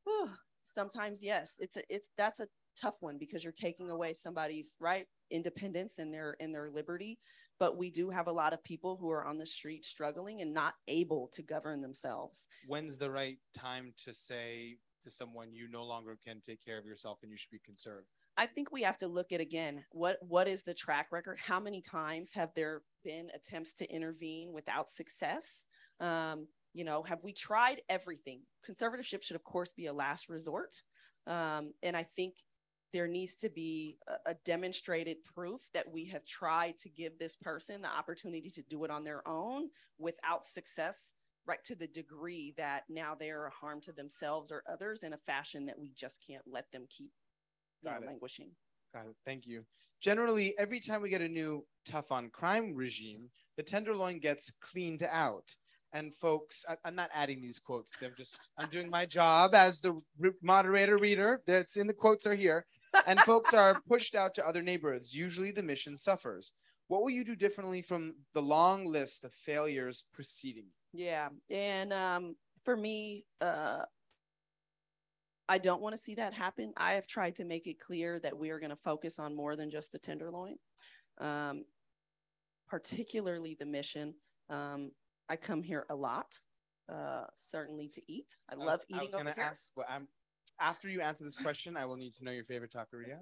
whew, 0.04 0.30
sometimes 0.62 1.22
yes. 1.22 1.56
It's 1.58 1.76
a, 1.76 1.82
it's 1.88 2.08
that's 2.16 2.40
a 2.40 2.48
tough 2.80 2.96
one 3.00 3.18
because 3.18 3.42
you're 3.42 3.52
taking 3.52 3.90
away 3.90 4.14
somebody's 4.14 4.76
right 4.80 5.06
independence 5.30 5.98
and 5.98 6.12
their 6.12 6.36
and 6.40 6.54
their 6.54 6.70
liberty 6.70 7.18
but 7.58 7.76
we 7.76 7.90
do 7.90 8.08
have 8.08 8.28
a 8.28 8.32
lot 8.32 8.52
of 8.52 8.62
people 8.62 8.96
who 8.96 9.10
are 9.10 9.26
on 9.26 9.36
the 9.36 9.44
street 9.44 9.84
struggling 9.84 10.42
and 10.42 10.54
not 10.54 10.74
able 10.86 11.28
to 11.32 11.42
govern 11.42 11.80
themselves 11.80 12.46
when's 12.66 12.96
the 12.96 13.10
right 13.10 13.38
time 13.52 13.92
to 13.96 14.14
say 14.14 14.76
to 15.08 15.14
someone 15.14 15.52
you 15.52 15.68
no 15.70 15.84
longer 15.84 16.18
can 16.24 16.40
take 16.40 16.64
care 16.64 16.78
of 16.78 16.84
yourself 16.84 17.18
and 17.22 17.30
you 17.30 17.36
should 17.36 17.50
be 17.50 17.60
conserved 17.64 18.06
i 18.36 18.46
think 18.46 18.70
we 18.70 18.82
have 18.82 18.98
to 18.98 19.08
look 19.08 19.32
at 19.32 19.40
again 19.40 19.84
what 19.90 20.18
what 20.20 20.48
is 20.48 20.62
the 20.62 20.74
track 20.74 21.08
record? 21.10 21.38
How 21.38 21.60
many 21.60 21.80
times 21.80 22.30
have 22.34 22.50
there 22.54 22.82
been 23.04 23.28
attempts 23.34 23.74
to 23.74 23.92
intervene 23.92 24.52
without 24.52 24.90
success? 24.90 25.66
Um, 26.00 26.46
you 26.74 26.84
know 26.84 27.02
have 27.02 27.22
we 27.22 27.32
tried 27.32 27.82
everything? 27.88 28.42
Conservatorship 28.68 29.22
should 29.22 29.36
of 29.36 29.44
course 29.44 29.74
be 29.74 29.86
a 29.86 29.92
last 29.92 30.28
resort. 30.28 30.82
Um, 31.26 31.74
and 31.82 31.94
i 31.96 32.06
think 32.16 32.34
there 32.94 33.06
needs 33.06 33.34
to 33.34 33.50
be 33.50 33.98
a, 34.24 34.32
demonstrated 34.46 35.18
proof 35.22 35.60
that 35.74 35.92
we 35.92 36.06
have 36.06 36.24
tried 36.24 36.78
to 36.78 36.88
give 36.88 37.18
this 37.18 37.36
person 37.36 37.82
the 37.82 37.88
opportunity 37.88 38.48
to 38.48 38.62
do 38.62 38.82
it 38.84 38.90
on 38.90 39.04
their 39.04 39.26
own 39.28 39.68
without 39.98 40.42
success 40.42 41.12
right 41.48 41.64
to 41.64 41.74
the 41.74 41.86
degree 41.88 42.54
that 42.56 42.84
now 42.88 43.16
they're 43.18 43.46
a 43.46 43.50
harm 43.50 43.80
to 43.80 43.92
themselves 43.92 44.52
or 44.52 44.62
others 44.70 45.02
in 45.02 45.14
a 45.14 45.18
fashion 45.18 45.64
that 45.66 45.78
we 45.78 45.90
just 45.96 46.20
can't 46.24 46.44
let 46.46 46.70
them 46.70 46.86
keep 46.90 47.10
know, 47.82 47.98
languishing. 48.06 48.50
Got 48.94 49.06
it. 49.06 49.16
Thank 49.24 49.46
you. 49.46 49.64
Generally 50.00 50.54
every 50.58 50.78
time 50.78 51.02
we 51.02 51.08
get 51.08 51.22
a 51.22 51.28
new 51.28 51.64
tough 51.86 52.12
on 52.12 52.30
crime 52.30 52.74
regime 52.74 53.30
the 53.56 53.62
tenderloin 53.62 54.20
gets 54.20 54.52
cleaned 54.60 55.02
out. 55.10 55.54
And 55.94 56.14
folks 56.14 56.64
I, 56.68 56.76
am 56.86 56.94
not 56.94 57.10
adding 57.14 57.40
these 57.40 57.58
quotes. 57.58 57.96
They're 57.96 58.10
just 58.16 58.50
i'm 58.58 58.68
doing 58.68 58.90
my 58.90 59.06
job 59.06 59.54
as 59.54 59.80
the 59.80 59.98
moderator 60.42 60.98
reader. 60.98 61.40
That's 61.46 61.76
in 61.76 61.86
the 61.86 61.94
quotes 61.94 62.26
are 62.26 62.34
here. 62.34 62.66
And 63.06 63.18
folks 63.20 63.54
are 63.54 63.80
pushed 63.88 64.14
out 64.14 64.34
to 64.34 64.46
other 64.46 64.62
neighborhoods. 64.62 65.14
Usually 65.14 65.50
the 65.50 65.62
mission 65.62 65.96
suffers. 65.96 66.52
What 66.88 67.02
will 67.02 67.10
you 67.10 67.24
do 67.24 67.36
differently 67.36 67.82
from 67.82 68.14
the 68.32 68.42
long 68.42 68.84
list 68.84 69.24
of 69.24 69.32
failures 69.32 70.04
preceding? 70.12 70.66
Yeah. 70.92 71.28
And 71.50 71.92
um, 71.92 72.36
for 72.64 72.76
me, 72.76 73.24
uh, 73.40 73.82
I 75.48 75.58
don't 75.58 75.80
want 75.80 75.96
to 75.96 76.02
see 76.02 76.14
that 76.16 76.34
happen. 76.34 76.72
I 76.76 76.92
have 76.92 77.06
tried 77.06 77.36
to 77.36 77.44
make 77.44 77.66
it 77.66 77.80
clear 77.80 78.18
that 78.20 78.36
we 78.36 78.50
are 78.50 78.58
going 78.58 78.70
to 78.70 78.76
focus 78.76 79.18
on 79.18 79.34
more 79.34 79.56
than 79.56 79.70
just 79.70 79.92
the 79.92 79.98
tenderloin, 79.98 80.56
um, 81.18 81.64
particularly 82.68 83.56
the 83.58 83.66
mission. 83.66 84.14
Um, 84.50 84.92
I 85.28 85.36
come 85.36 85.62
here 85.62 85.86
a 85.88 85.94
lot, 85.94 86.38
uh, 86.92 87.24
certainly 87.36 87.88
to 87.94 88.02
eat. 88.08 88.26
I, 88.50 88.54
I 88.54 88.64
love 88.64 88.80
eating. 88.88 89.00
I 89.00 89.04
was 89.04 89.14
going 89.14 89.26
to 89.26 89.38
ask. 89.38 89.70
Well, 89.74 89.86
I'm 89.88 90.08
after 90.60 90.88
you 90.88 91.00
answer 91.00 91.24
this 91.24 91.36
question, 91.36 91.76
I 91.76 91.84
will 91.84 91.96
need 91.96 92.12
to 92.14 92.24
know 92.24 92.32
your 92.32 92.44
favorite 92.44 92.72
taqueria. 92.72 93.20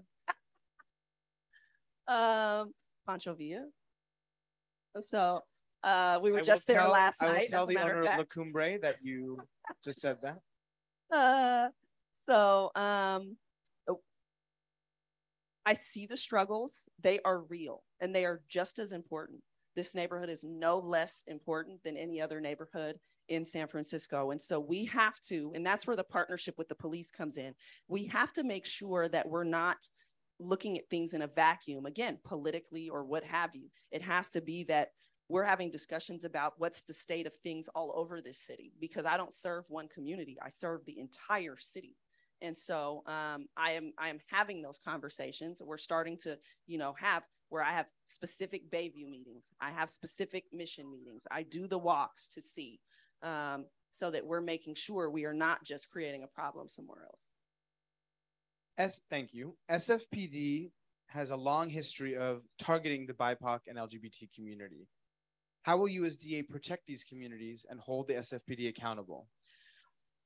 um, 2.09 2.73
Pancho 3.07 3.35
Villa. 3.35 3.67
So 5.03 5.43
uh, 5.87 6.19
we 6.21 6.33
were 6.33 6.41
just 6.41 6.67
there 6.67 6.87
last 6.87 7.23
I 7.23 7.29
night. 7.29 7.37
I 7.37 7.41
will 7.41 7.47
tell 7.47 7.67
the 7.67 7.81
owner 7.81 8.01
of 8.01 8.19
La 8.19 8.25
Cumbre 8.25 8.79
that 8.81 8.97
you 9.03 9.39
just 9.83 10.01
said 10.01 10.19
that. 10.23 10.39
Uh, 11.09 11.69
so 12.29 12.73
um, 12.75 13.37
oh, 13.89 14.01
I 15.65 15.75
see 15.75 16.07
the 16.07 16.17
struggles. 16.17 16.89
They 17.01 17.21
are 17.25 17.43
real 17.43 17.85
and 18.01 18.13
they 18.13 18.25
are 18.25 18.41
just 18.49 18.81
as 18.81 18.91
important. 18.91 19.39
This 19.77 19.95
neighborhood 19.95 20.29
is 20.29 20.43
no 20.43 20.79
less 20.79 21.23
important 21.29 21.85
than 21.85 21.97
any 21.97 22.21
other 22.21 22.41
neighborhood 22.41 22.99
in 23.29 23.45
San 23.45 23.69
Francisco. 23.69 24.33
And 24.33 24.43
so 24.43 24.59
we 24.59 24.85
have 24.87 25.21
to, 25.29 25.53
and 25.55 25.65
that's 25.65 25.87
where 25.87 25.95
the 25.95 26.03
partnership 26.03 26.57
with 26.59 26.69
the 26.69 26.75
police 26.75 27.13
comes 27.13 27.37
in. 27.37 27.55
We 27.87 28.07
have 28.07 28.33
to 28.33 28.43
make 28.43 28.67
sure 28.67 29.09
that 29.09 29.29
we're 29.29 29.45
not 29.45 29.77
looking 30.41 30.77
at 30.77 30.91
things 30.91 31.15
in 31.15 31.23
a 31.23 31.29
vacuum, 31.29 31.87
again, 31.87 32.19
politically 32.25 32.89
or 32.89 33.05
what 33.05 33.23
have 33.23 33.51
you. 33.55 33.69
It 33.93 34.03
has 34.03 34.29
to 34.31 34.41
be 34.41 34.65
that 34.65 34.89
we're 35.29 35.45
having 35.45 35.71
discussions 35.71 36.25
about 36.25 36.55
what's 36.59 36.83
the 36.83 36.93
state 36.93 37.27
of 37.27 37.35
things 37.37 37.69
all 37.75 37.93
over 37.97 38.21
this 38.21 38.39
city 38.39 38.73
because 38.81 39.05
I 39.05 39.17
don't 39.17 39.33
serve 39.33 39.65
one 39.69 39.89
community, 39.89 40.39
I 40.41 40.51
serve 40.51 40.85
the 40.87 40.99
entire 40.99 41.57
city. 41.59 41.97
And 42.43 42.57
so 42.57 43.03
um, 43.07 43.47
I 43.57 43.73
am 43.73 43.93
I 43.99 44.09
am 44.09 44.19
having 44.31 44.61
those 44.61 44.79
conversations. 44.79 45.63
We're 45.65 45.79
starting 45.79 46.19
to, 46.19 46.39
you 46.67 46.77
know, 46.77 46.95
have 47.01 47.23
where 47.49 47.63
I 47.63 47.73
have 47.73 47.87
specific 48.09 48.71
Bayview 48.71 49.09
meetings. 49.09 49.53
I 49.61 49.71
have 49.71 49.89
specific 49.89 50.45
mission 50.53 50.91
meetings. 50.91 51.23
I 51.31 51.45
do 51.45 51.67
the 51.67 51.79
walks 51.79 52.29
to 52.31 52.43
see 52.43 52.81
um, 53.23 53.67
so 53.91 54.11
that 54.11 54.27
we're 54.27 54.41
making 54.41 54.75
sure 54.75 55.09
we 55.09 55.25
are 55.25 55.33
not 55.33 55.65
just 55.65 55.91
creating 55.91 56.25
a 56.25 56.27
problem 56.27 56.69
somewhere 56.69 57.05
else. 57.05 57.23
S, 58.79 59.01
thank 59.09 59.33
you. 59.33 59.57
SFPD 59.71 60.71
has 61.07 61.31
a 61.31 61.37
long 61.37 61.71
history 61.71 62.17
of 62.17 62.43
targeting 62.59 63.07
the 63.07 63.15
BIPOC 63.15 63.61
and 63.69 63.79
LGBT 63.79 64.29
community. 64.35 64.87
How 65.67 65.77
will 65.77 65.89
you, 65.89 66.05
as 66.05 66.17
DA, 66.17 66.43
protect 66.43 66.87
these 66.87 67.03
communities 67.03 67.67
and 67.69 67.81
hold 67.81 68.07
the 68.07 68.15
SFPD 68.15 68.69
accountable? 68.69 69.27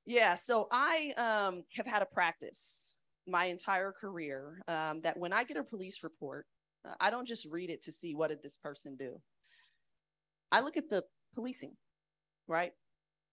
Yeah, 0.05 0.34
so 0.34 0.68
I 0.70 1.14
um, 1.16 1.64
have 1.76 1.86
had 1.86 2.03
a 2.03 2.07
practice 2.07 2.95
my 3.26 3.47
entire 3.47 3.91
career 3.91 4.61
um, 4.68 5.01
that 5.01 5.16
when 5.16 5.32
I 5.32 5.45
get 5.45 5.57
a 5.57 5.64
police 5.64 6.03
report, 6.03 6.45
uh, 6.86 6.93
I 7.01 7.09
don't 7.09 7.26
just 7.26 7.47
read 7.51 7.70
it 7.70 7.82
to 7.84 7.93
see 7.93 8.14
what 8.14 8.28
did 8.28 8.43
this 8.43 8.57
person 8.57 8.97
do. 8.97 9.18
I 10.53 10.61
look 10.61 10.76
at 10.76 10.91
the 10.91 11.05
policing 11.34 11.72
right? 12.51 12.72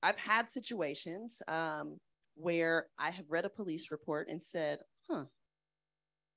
I've 0.02 0.18
had 0.18 0.50
situations 0.50 1.42
um, 1.50 2.00
where 2.36 2.86
I 2.98 3.10
have 3.10 3.26
read 3.28 3.44
a 3.44 3.50
police 3.50 3.92
report 3.92 4.30
and 4.30 4.42
said, 4.42 4.80
"Huh, 5.10 5.26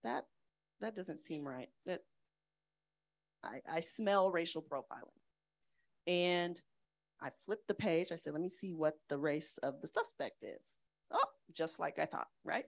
that 0.02 0.24
that 0.80 0.96
doesn't 0.96 1.20
seem 1.20 1.46
right. 1.46 1.68
That 1.86 2.00
I, 3.44 3.60
I 3.70 3.80
smell 3.80 4.30
racial 4.30 4.62
profiling." 4.62 5.19
And 6.06 6.60
I 7.22 7.30
flipped 7.44 7.68
the 7.68 7.74
page. 7.74 8.12
I 8.12 8.16
said, 8.16 8.32
"Let 8.32 8.42
me 8.42 8.48
see 8.48 8.72
what 8.72 8.94
the 9.08 9.18
race 9.18 9.58
of 9.62 9.80
the 9.80 9.88
suspect 9.88 10.42
is." 10.42 10.74
Oh, 11.12 11.18
just 11.52 11.78
like 11.78 11.98
I 11.98 12.06
thought, 12.06 12.28
right? 12.44 12.64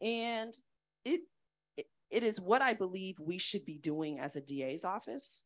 And 0.00 0.56
it, 1.04 1.20
it, 1.76 1.86
it 2.10 2.22
is 2.22 2.40
what 2.40 2.62
I 2.62 2.74
believe 2.74 3.16
we 3.20 3.38
should 3.38 3.64
be 3.64 3.78
doing 3.78 4.18
as 4.20 4.36
a 4.36 4.40
DA's 4.40 4.84
office. 4.84 5.42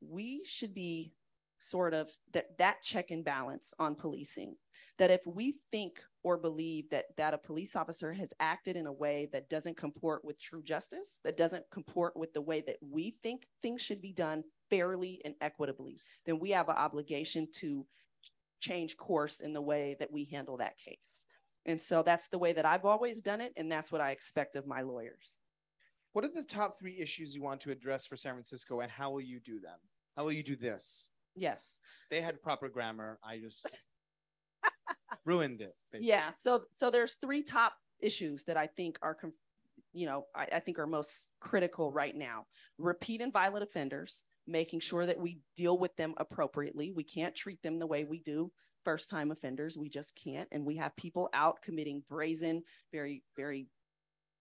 We 0.00 0.42
should 0.44 0.74
be 0.74 1.12
sort 1.58 1.94
of 1.94 2.10
that 2.32 2.56
that 2.58 2.82
check 2.82 3.10
and 3.10 3.24
balance 3.24 3.72
on 3.78 3.94
policing 3.94 4.56
that 4.98 5.10
if 5.10 5.20
we 5.26 5.54
think 5.72 6.00
or 6.26 6.36
believe 6.36 6.90
that 6.90 7.04
that 7.16 7.34
a 7.34 7.38
police 7.38 7.76
officer 7.76 8.12
has 8.12 8.30
acted 8.40 8.74
in 8.74 8.88
a 8.88 8.92
way 8.92 9.28
that 9.30 9.48
doesn't 9.48 9.76
comport 9.76 10.24
with 10.24 10.40
true 10.40 10.60
justice 10.60 11.20
that 11.22 11.36
doesn't 11.36 11.62
comport 11.70 12.16
with 12.16 12.32
the 12.32 12.42
way 12.42 12.60
that 12.60 12.78
we 12.80 13.14
think 13.22 13.46
things 13.62 13.80
should 13.80 14.02
be 14.02 14.12
done 14.12 14.42
fairly 14.68 15.20
and 15.24 15.36
equitably 15.40 16.00
then 16.24 16.40
we 16.40 16.50
have 16.50 16.68
an 16.68 16.74
obligation 16.74 17.46
to 17.52 17.86
change 18.58 18.96
course 18.96 19.38
in 19.38 19.52
the 19.52 19.62
way 19.62 19.94
that 20.00 20.10
we 20.10 20.24
handle 20.24 20.56
that 20.56 20.76
case 20.78 21.28
and 21.64 21.80
so 21.80 22.02
that's 22.02 22.26
the 22.26 22.38
way 22.38 22.52
that 22.52 22.66
i've 22.66 22.84
always 22.84 23.20
done 23.20 23.40
it 23.40 23.52
and 23.56 23.70
that's 23.70 23.92
what 23.92 24.00
i 24.00 24.10
expect 24.10 24.56
of 24.56 24.66
my 24.66 24.82
lawyers 24.82 25.38
what 26.12 26.24
are 26.24 26.34
the 26.34 26.42
top 26.42 26.76
three 26.76 26.98
issues 26.98 27.36
you 27.36 27.42
want 27.42 27.60
to 27.60 27.70
address 27.70 28.04
for 28.04 28.16
san 28.16 28.32
francisco 28.32 28.80
and 28.80 28.90
how 28.90 29.12
will 29.12 29.20
you 29.20 29.38
do 29.38 29.60
them 29.60 29.78
how 30.16 30.24
will 30.24 30.32
you 30.32 30.42
do 30.42 30.56
this 30.56 31.10
Yes. 31.36 31.78
They 32.10 32.20
had 32.20 32.42
proper 32.42 32.68
grammar. 32.68 33.18
I 33.22 33.38
just 33.38 33.68
ruined 35.24 35.60
it. 35.60 35.74
Basically. 35.92 36.08
Yeah. 36.08 36.30
So 36.36 36.62
so 36.74 36.90
there's 36.90 37.14
three 37.14 37.42
top 37.42 37.74
issues 38.00 38.44
that 38.44 38.56
I 38.56 38.66
think 38.66 38.98
are 39.02 39.16
you 39.92 40.06
know 40.06 40.26
I, 40.34 40.46
I 40.52 40.60
think 40.60 40.78
are 40.78 40.86
most 40.86 41.28
critical 41.40 41.92
right 41.92 42.14
now. 42.14 42.46
Repeat 42.78 43.20
and 43.20 43.32
violent 43.32 43.64
offenders, 43.64 44.24
making 44.46 44.80
sure 44.80 45.06
that 45.06 45.18
we 45.18 45.40
deal 45.56 45.78
with 45.78 45.94
them 45.96 46.14
appropriately. 46.18 46.92
We 46.94 47.04
can't 47.04 47.34
treat 47.34 47.62
them 47.62 47.78
the 47.78 47.86
way 47.86 48.04
we 48.04 48.20
do 48.20 48.50
first 48.86 49.10
time 49.10 49.32
offenders. 49.32 49.76
We 49.76 49.88
just 49.88 50.14
can't. 50.14 50.48
And 50.52 50.64
we 50.64 50.76
have 50.76 50.94
people 50.94 51.28
out 51.34 51.60
committing 51.60 52.04
brazen, 52.08 52.62
very, 52.92 53.24
very 53.36 53.66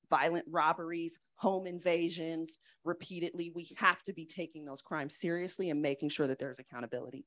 violent 0.08 0.46
robberies, 0.48 1.18
home 1.34 1.66
invasions 1.66 2.60
repeatedly. 2.84 3.52
We 3.56 3.76
have 3.78 4.04
to 4.04 4.14
be 4.14 4.24
taking 4.24 4.64
those 4.64 4.84
crimes 4.84 5.18
seriously 5.18 5.72
and 5.72 5.82
making 5.82 6.10
sure 6.10 6.28
that 6.28 6.38
there's 6.38 6.60
accountability. 6.60 7.26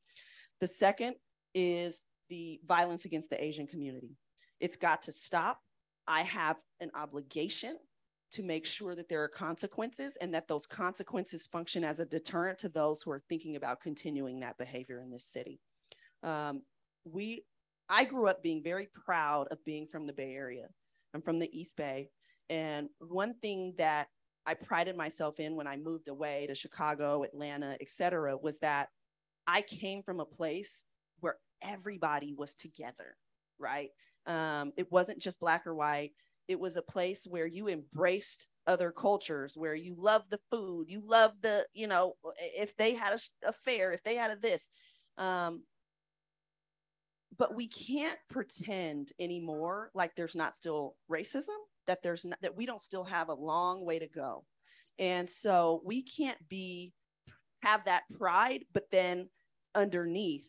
The 0.61 0.69
second 0.69 1.16
is 1.55 2.05
the 2.29 2.61
violence 2.66 3.05
against 3.05 3.31
the 3.31 3.43
Asian 3.43 3.66
community. 3.66 4.16
It's 4.61 4.76
got 4.76 5.03
to 5.03 5.12
stop. 5.12 5.61
I 6.07 6.22
have 6.22 6.57
an 6.81 6.91
obligation 6.95 7.76
to 8.31 8.43
make 8.43 8.66
sure 8.66 8.95
that 8.95 9.09
there 9.09 9.22
are 9.22 9.29
consequences 9.29 10.16
and 10.20 10.35
that 10.35 10.49
those 10.49 10.66
consequences 10.66 11.47
function 11.47 11.85
as 11.85 11.99
a 11.99 12.05
deterrent 12.05 12.59
to 12.59 12.68
those 12.68 13.03
who 13.03 13.11
are 13.11 13.22
thinking 13.29 13.57
about 13.57 13.81
continuing 13.81 14.41
that 14.41 14.59
behavior 14.59 15.01
in 15.01 15.11
this 15.11 15.24
city. 15.24 15.61
Um, 16.22 16.62
we, 17.05 17.45
I 17.89 18.05
grew 18.05 18.26
up 18.26 18.43
being 18.43 18.62
very 18.62 18.89
proud 18.93 19.49
of 19.51 19.64
being 19.64 19.87
from 19.87 20.07
the 20.07 20.12
Bay 20.12 20.35
Area. 20.35 20.66
I'm 21.14 21.22
from 21.22 21.39
the 21.39 21.59
East 21.59 21.76
Bay. 21.76 22.11
And 22.51 22.89
one 22.99 23.35
thing 23.41 23.74
that 23.79 24.09
I 24.45 24.55
prided 24.55 24.97
myself 24.97 25.41
in 25.41 25.57
when 25.57 25.66
I 25.66 25.76
moved 25.76 26.09
away 26.09 26.47
to 26.49 26.55
Chicago, 26.55 27.22
Atlanta, 27.22 27.76
et 27.81 27.91
cetera, 27.91 28.37
was 28.37 28.59
that 28.59 28.89
I 29.47 29.62
came 29.62 30.03
from 30.03 30.20
a 30.20 30.26
place 30.26 30.85
everybody 31.63 32.35
was 32.37 32.55
together, 32.55 33.17
right? 33.59 33.91
Um, 34.27 34.73
it 34.77 34.91
wasn't 34.93 35.21
just 35.21 35.41
black 35.41 35.67
or 35.67 35.75
white. 35.75 36.13
It 36.49 36.59
was 36.59 36.77
a 36.77 36.83
place 36.83 37.27
where 37.29 37.47
you 37.47 37.69
embraced 37.69 38.47
other 38.67 38.91
cultures, 38.91 39.57
where 39.57 39.75
you 39.75 39.95
loved 39.99 40.31
the 40.31 40.41
food, 40.51 40.87
you 40.89 41.03
loved 41.05 41.43
the, 41.43 41.67
you 41.75 41.87
know, 41.87 42.15
if 42.39 42.77
they 42.77 42.95
had 42.95 43.15
a, 43.15 43.49
a 43.49 43.53
fair, 43.53 43.93
if 43.93 44.03
they 44.03 44.15
had 44.15 44.31
a 44.31 44.37
this. 44.37 44.71
Um, 45.17 45.63
but 47.39 47.55
we 47.55 47.69
can't 47.69 48.19
pretend 48.29 49.13
anymore 49.19 49.91
like 49.95 50.15
there's 50.15 50.37
not 50.37 50.57
still 50.57 50.97
racism, 51.11 51.57
that 51.87 52.03
there's 52.03 52.25
not, 52.25 52.39
that 52.43 52.57
we 52.57 52.67
don't 52.67 52.81
still 52.81 53.05
have 53.05 53.29
a 53.29 53.35
long 53.35 53.85
way 53.85 53.99
to 53.99 54.09
go. 54.09 54.45
And 54.99 55.31
so 55.31 55.81
we 55.85 56.03
can't 56.03 56.39
be 56.49 56.93
have 57.63 57.85
that 57.85 58.03
pride, 58.19 58.65
but 58.73 58.91
then 58.91 59.29
underneath 59.75 60.49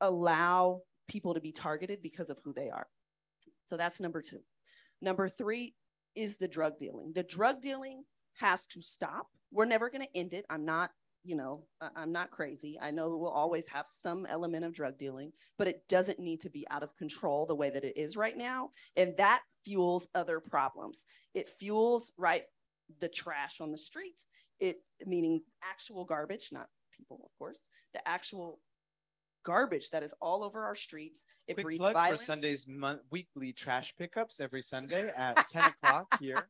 allow 0.00 0.82
people 1.08 1.34
to 1.34 1.40
be 1.40 1.52
targeted 1.52 2.02
because 2.02 2.30
of 2.30 2.38
who 2.44 2.52
they 2.52 2.70
are. 2.70 2.86
So 3.66 3.76
that's 3.76 4.00
number 4.00 4.22
two. 4.22 4.40
Number 5.02 5.28
three 5.28 5.74
is 6.14 6.36
the 6.36 6.48
drug 6.48 6.78
dealing. 6.78 7.12
The 7.14 7.22
drug 7.22 7.60
dealing 7.60 8.04
has 8.34 8.66
to 8.68 8.82
stop. 8.82 9.28
We're 9.52 9.64
never 9.64 9.90
going 9.90 10.02
to 10.02 10.18
end 10.18 10.32
it. 10.34 10.44
I'm 10.50 10.64
not, 10.64 10.90
you 11.24 11.36
know, 11.36 11.64
I'm 11.96 12.12
not 12.12 12.30
crazy. 12.30 12.78
I 12.80 12.90
know 12.90 13.16
we'll 13.16 13.30
always 13.30 13.66
have 13.68 13.86
some 13.86 14.26
element 14.26 14.64
of 14.64 14.72
drug 14.72 14.98
dealing, 14.98 15.32
but 15.58 15.68
it 15.68 15.82
doesn't 15.88 16.18
need 16.18 16.40
to 16.42 16.50
be 16.50 16.66
out 16.70 16.82
of 16.82 16.96
control 16.96 17.46
the 17.46 17.54
way 17.54 17.70
that 17.70 17.84
it 17.84 17.96
is 17.96 18.16
right 18.16 18.36
now. 18.36 18.70
And 18.96 19.16
that 19.18 19.42
fuels 19.64 20.08
other 20.14 20.40
problems. 20.40 21.06
It 21.34 21.48
fuels, 21.48 22.12
right, 22.16 22.44
the 23.00 23.08
trash 23.08 23.60
on 23.60 23.72
the 23.72 23.78
street. 23.78 24.22
It 24.58 24.82
meaning 25.06 25.42
actual 25.62 26.04
garbage, 26.04 26.48
not 26.52 26.68
people, 26.96 27.20
of 27.24 27.38
course, 27.38 27.60
the 27.94 28.06
actual 28.06 28.60
garbage 29.44 29.90
that 29.90 30.02
is 30.02 30.14
all 30.20 30.42
over 30.42 30.64
our 30.64 30.74
streets. 30.74 31.24
It 31.46 31.54
Quick 31.54 31.64
breeds 31.64 31.78
plug 31.80 31.92
violence. 31.94 32.20
for 32.20 32.24
Sunday's 32.26 32.66
mon- 32.68 33.00
weekly 33.10 33.52
trash 33.52 33.94
pickups 33.98 34.40
every 34.40 34.62
Sunday 34.62 35.10
at 35.16 35.36
10 35.48 35.64
o'clock 35.64 36.06
here. 36.20 36.48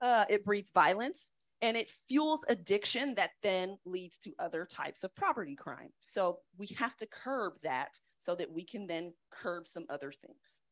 uh, 0.00 0.24
it 0.28 0.44
breeds 0.44 0.70
violence 0.70 1.32
and 1.62 1.76
it 1.76 1.90
fuels 2.08 2.40
addiction 2.48 3.14
that 3.14 3.30
then 3.42 3.78
leads 3.84 4.18
to 4.18 4.32
other 4.38 4.66
types 4.66 5.02
of 5.04 5.14
property 5.14 5.56
crime. 5.56 5.90
So 6.02 6.40
we 6.58 6.66
have 6.78 6.96
to 6.98 7.06
curb 7.06 7.54
that 7.62 7.98
so 8.18 8.34
that 8.34 8.50
we 8.50 8.64
can 8.64 8.86
then 8.86 9.12
curb 9.30 9.66
some 9.66 9.86
other 9.88 10.12
things. 10.12 10.62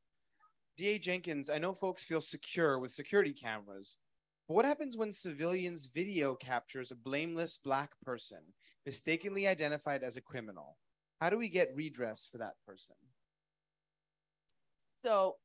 DA 0.76 0.98
Jenkins, 0.98 1.48
I 1.48 1.58
know 1.58 1.72
folks 1.72 2.02
feel 2.02 2.20
secure 2.20 2.78
with 2.78 2.90
security 2.90 3.32
cameras, 3.32 3.96
but 4.48 4.54
what 4.54 4.64
happens 4.64 4.96
when 4.96 5.12
civilians 5.12 5.86
video 5.86 6.34
captures 6.34 6.90
a 6.90 6.96
blameless 6.96 7.58
black 7.58 7.92
person 8.04 8.38
mistakenly 8.84 9.46
identified 9.48 10.02
as 10.02 10.16
a 10.16 10.20
criminal? 10.20 10.76
How 11.24 11.30
do 11.30 11.38
we 11.38 11.48
get 11.48 11.74
redress 11.74 12.28
for 12.30 12.36
that 12.36 12.52
person? 12.66 12.96
So 15.02 15.36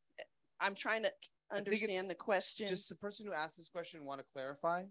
I'm 0.60 0.76
trying 0.76 1.04
to 1.04 1.12
understand 1.56 2.10
the 2.10 2.16
question. 2.16 2.68
Just 2.68 2.90
the 2.90 2.96
person 2.96 3.26
who 3.26 3.32
asked 3.32 3.56
this 3.56 3.70
question 3.70 4.04
want 4.04 4.20
to 4.20 4.26
clarify? 4.34 4.84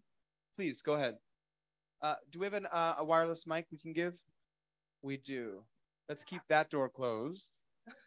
Please 0.57 0.81
go 0.81 0.95
ahead. 0.95 1.17
Uh, 2.01 2.15
do 2.31 2.39
we 2.39 2.47
have 2.47 2.55
an, 2.55 2.65
uh, 2.73 2.95
a 2.97 3.05
wireless 3.05 3.47
mic 3.47 3.67
we 3.71 3.77
can 3.77 3.93
give? 3.93 4.15
We 5.03 5.19
do. 5.19 5.63
Let's 6.09 6.25
keep 6.25 6.41
that 6.49 6.71
door 6.71 6.89
closed. 6.89 7.53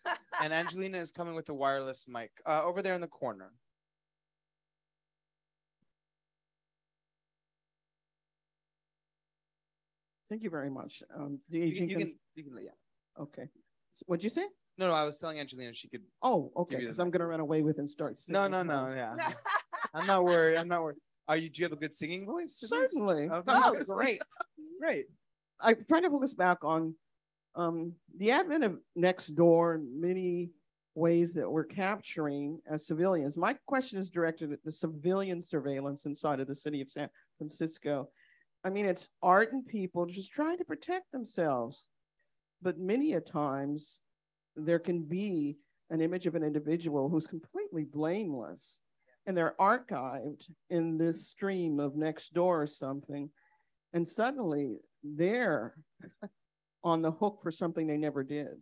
and 0.41 0.51
Angelina 0.51 0.97
is 0.97 1.11
coming 1.11 1.35
with 1.35 1.49
a 1.49 1.53
wireless 1.53 2.07
mic 2.07 2.31
uh, 2.47 2.63
over 2.65 2.81
there 2.81 2.95
in 2.95 3.01
the 3.01 3.07
corner. 3.07 3.51
Thank 10.31 10.43
you 10.43 10.49
very 10.49 10.69
much. 10.69 11.03
Um, 11.13 11.39
DA 11.49 11.65
You 11.65 11.75
can, 11.75 11.89
you 11.89 11.95
Jenkins. 11.97 12.11
can, 12.13 12.19
you 12.35 12.43
can, 12.55 12.63
yeah. 12.63 13.21
Okay. 13.21 13.41
S- 13.41 14.03
What'd 14.05 14.23
you 14.23 14.29
say? 14.29 14.45
No, 14.77 14.87
no, 14.87 14.93
I 14.93 15.03
was 15.03 15.19
telling 15.19 15.41
Angelina 15.41 15.73
she 15.73 15.89
could. 15.89 16.03
Oh, 16.23 16.53
okay. 16.55 16.77
Because 16.77 16.99
I'm 16.99 17.11
gonna 17.11 17.27
run 17.27 17.41
away 17.41 17.61
with 17.63 17.79
and 17.79 17.89
start 17.89 18.13
No, 18.29 18.45
singing. 18.45 18.51
no, 18.51 18.63
no, 18.63 18.93
yeah. 18.95 19.33
I'm 19.93 20.07
not 20.07 20.23
worried. 20.23 20.55
I'm 20.55 20.69
not 20.69 20.83
worried. 20.83 20.95
Are 21.27 21.35
you? 21.35 21.49
Do 21.49 21.61
you 21.61 21.65
have 21.65 21.73
a 21.73 21.75
good 21.75 21.93
singing 21.93 22.25
voice? 22.25 22.63
Certainly. 22.65 23.23
Okay. 23.29 23.43
oh, 23.53 23.75
great. 23.89 24.21
Great. 24.79 25.05
I'm 25.59 25.75
trying 25.89 26.03
to 26.03 26.09
focus 26.09 26.33
back 26.33 26.63
on 26.63 26.95
um, 27.55 27.91
the 28.17 28.31
advent 28.31 28.63
of 28.63 28.77
Nextdoor 28.97 29.75
in 29.75 29.99
many 30.01 30.49
ways 30.95 31.33
that 31.35 31.47
we're 31.51 31.65
capturing 31.65 32.59
as 32.67 32.87
civilians. 32.87 33.37
My 33.37 33.55
question 33.67 33.99
is 33.99 34.09
directed 34.09 34.51
at 34.53 34.63
the 34.63 34.71
civilian 34.71 35.43
surveillance 35.43 36.05
inside 36.07 36.39
of 36.39 36.47
the 36.47 36.55
city 36.55 36.81
of 36.81 36.89
San 36.89 37.09
Francisco. 37.37 38.09
I 38.63 38.69
mean, 38.69 38.85
it's 38.85 39.07
art 39.23 39.53
and 39.53 39.65
people 39.65 40.05
just 40.05 40.31
trying 40.31 40.57
to 40.57 40.65
protect 40.65 41.11
themselves. 41.11 41.85
But 42.61 42.77
many 42.77 43.13
a 43.13 43.21
times 43.21 43.99
there 44.55 44.79
can 44.79 45.03
be 45.03 45.57
an 45.89 46.01
image 46.01 46.27
of 46.27 46.35
an 46.35 46.43
individual 46.43 47.09
who's 47.09 47.27
completely 47.27 47.83
blameless 47.83 48.79
and 49.25 49.37
they're 49.37 49.55
archived 49.59 50.49
in 50.69 50.97
this 50.97 51.27
stream 51.27 51.79
of 51.79 51.93
Nextdoor 51.93 52.63
or 52.63 52.67
something. 52.67 53.29
And 53.93 54.07
suddenly 54.07 54.77
they're 55.03 55.75
on 56.83 57.01
the 57.01 57.11
hook 57.11 57.39
for 57.43 57.51
something 57.51 57.87
they 57.87 57.97
never 57.97 58.23
did. 58.23 58.57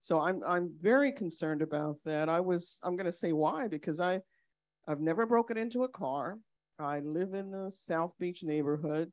So 0.00 0.20
I'm 0.20 0.42
I'm 0.46 0.70
very 0.80 1.12
concerned 1.12 1.62
about 1.62 1.96
that. 2.04 2.28
I 2.28 2.40
was 2.40 2.78
I'm 2.82 2.96
going 2.96 3.06
to 3.06 3.12
say 3.12 3.32
why 3.32 3.68
because 3.68 4.00
I 4.00 4.20
I've 4.86 5.00
never 5.00 5.26
broken 5.26 5.56
into 5.56 5.84
a 5.84 5.88
car. 5.88 6.38
I 6.78 7.00
live 7.00 7.34
in 7.34 7.50
the 7.50 7.70
South 7.70 8.14
Beach 8.18 8.42
neighborhood 8.42 9.12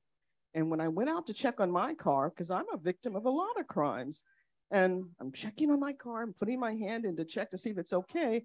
and 0.53 0.69
when 0.69 0.81
I 0.81 0.87
went 0.87 1.09
out 1.09 1.27
to 1.27 1.33
check 1.33 1.59
on 1.59 1.71
my 1.71 1.93
car 1.93 2.29
because 2.29 2.51
I'm 2.51 2.65
a 2.73 2.77
victim 2.77 3.15
of 3.15 3.25
a 3.25 3.29
lot 3.29 3.59
of 3.59 3.67
crimes 3.67 4.23
and 4.71 5.03
I'm 5.19 5.31
checking 5.31 5.71
on 5.71 5.79
my 5.79 5.93
car, 5.93 6.23
I'm 6.23 6.33
putting 6.33 6.59
my 6.59 6.73
hand 6.73 7.05
in 7.05 7.15
to 7.17 7.25
check 7.25 7.51
to 7.51 7.57
see 7.57 7.69
if 7.69 7.77
it's 7.77 7.93
okay. 7.93 8.43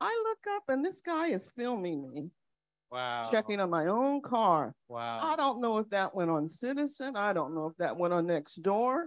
I 0.00 0.22
look 0.28 0.54
up 0.56 0.64
and 0.68 0.84
this 0.84 1.00
guy 1.00 1.28
is 1.28 1.50
filming 1.56 2.10
me 2.12 2.30
Wow. 2.90 3.28
checking 3.28 3.58
on 3.58 3.70
my 3.70 3.86
own 3.86 4.22
car. 4.22 4.72
Wow. 4.88 5.20
I 5.22 5.34
don't 5.34 5.60
know 5.60 5.78
if 5.78 5.90
that 5.90 6.14
went 6.14 6.30
on 6.30 6.48
Citizen. 6.48 7.16
I 7.16 7.32
don't 7.32 7.54
know 7.54 7.66
if 7.66 7.76
that 7.78 7.96
went 7.96 8.14
on 8.14 8.26
Nextdoor, 8.26 9.06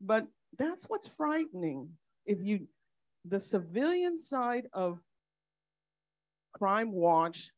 but 0.00 0.26
that's 0.58 0.84
what's 0.84 1.08
frightening. 1.08 1.90
If 2.24 2.38
you, 2.42 2.68
the 3.26 3.40
civilian 3.40 4.18
side 4.18 4.66
of 4.72 4.98
Crime 6.54 6.90
Watch 6.92 7.50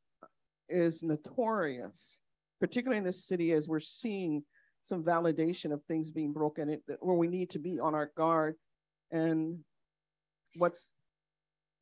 is 0.70 1.02
notorious, 1.02 2.20
particularly 2.60 2.98
in 2.98 3.04
this 3.04 3.24
city 3.24 3.52
as 3.52 3.68
we're 3.68 3.80
seeing 3.80 4.42
some 4.82 5.02
validation 5.02 5.72
of 5.72 5.82
things 5.84 6.10
being 6.10 6.32
broken 6.32 6.70
it, 6.70 6.82
where 7.00 7.16
we 7.16 7.26
need 7.28 7.50
to 7.50 7.58
be 7.58 7.78
on 7.78 7.94
our 7.94 8.10
guard. 8.16 8.54
And 9.10 9.58
what's 10.56 10.88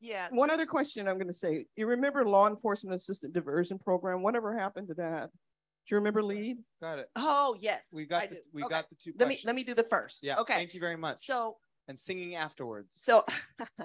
Yeah. 0.01 0.29
one 0.31 0.51
other 0.51 0.67
question 0.67 1.07
I'm 1.07 1.17
going 1.17 1.29
to 1.29 1.33
say. 1.33 1.67
You 1.77 1.87
remember 1.87 2.25
law 2.25 2.49
enforcement 2.49 2.97
assistant 2.97 3.33
diversion 3.35 3.79
program? 3.79 4.23
Whatever 4.23 4.57
happened 4.59 4.89
to 4.89 4.95
that? 4.95 5.31
Do 5.31 5.95
you 5.95 5.97
remember 5.99 6.23
lead? 6.23 6.59
Got 6.81 6.99
it. 6.99 7.11
Oh, 7.17 7.57
yes. 7.61 7.87
We 7.93 8.05
got 8.07 8.25
I 8.25 8.27
the, 8.27 8.35
do. 8.37 8.41
we 8.53 8.63
Okay. 8.65 8.71
got 8.71 8.89
the 8.91 8.97
two 8.97 9.13
Let 9.19 9.29
me 9.29 9.39
let 9.45 9.55
me 9.55 9.63
do 9.63 9.75
the 9.75 9.85
first. 9.85 10.23
Yeah. 10.23 10.37
Okay. 10.39 10.55
Thank 10.55 10.75
you 10.75 10.81
very 10.81 10.97
much. 10.97 11.25
So 11.25 11.57
and 11.87 11.99
singing 11.99 12.35
afterwards. 12.35 12.89
so 12.93 13.25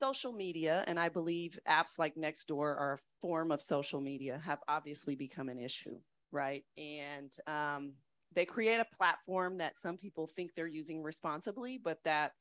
social 0.00 0.32
media 0.32 0.84
and 0.86 0.98
i 0.98 1.08
believe 1.08 1.58
apps 1.68 1.98
like 1.98 2.14
nextdoor 2.16 2.60
are 2.60 2.94
a 2.94 3.20
form 3.20 3.50
of 3.50 3.62
social 3.62 4.00
media 4.00 4.40
have 4.44 4.58
obviously 4.68 5.14
become 5.14 5.48
an 5.48 5.58
issue 5.58 5.96
right? 6.34 6.64
And 6.76 7.32
um, 7.46 7.92
they 8.34 8.44
create 8.44 8.80
a 8.80 8.96
platform 8.96 9.56
that 9.58 9.78
some 9.78 9.96
people 9.96 10.26
think 10.26 10.50
they're 10.54 10.66
using 10.66 11.02
responsibly 11.02 11.80
but 11.82 11.98
that 12.04 12.32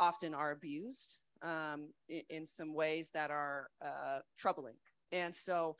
often 0.00 0.34
are 0.34 0.50
abused 0.50 1.16
um, 1.42 1.90
in, 2.08 2.22
in 2.28 2.46
some 2.46 2.74
ways 2.74 3.10
that 3.14 3.30
are 3.30 3.70
uh, 3.80 4.18
troubling. 4.36 4.74
And 5.12 5.34
so 5.34 5.76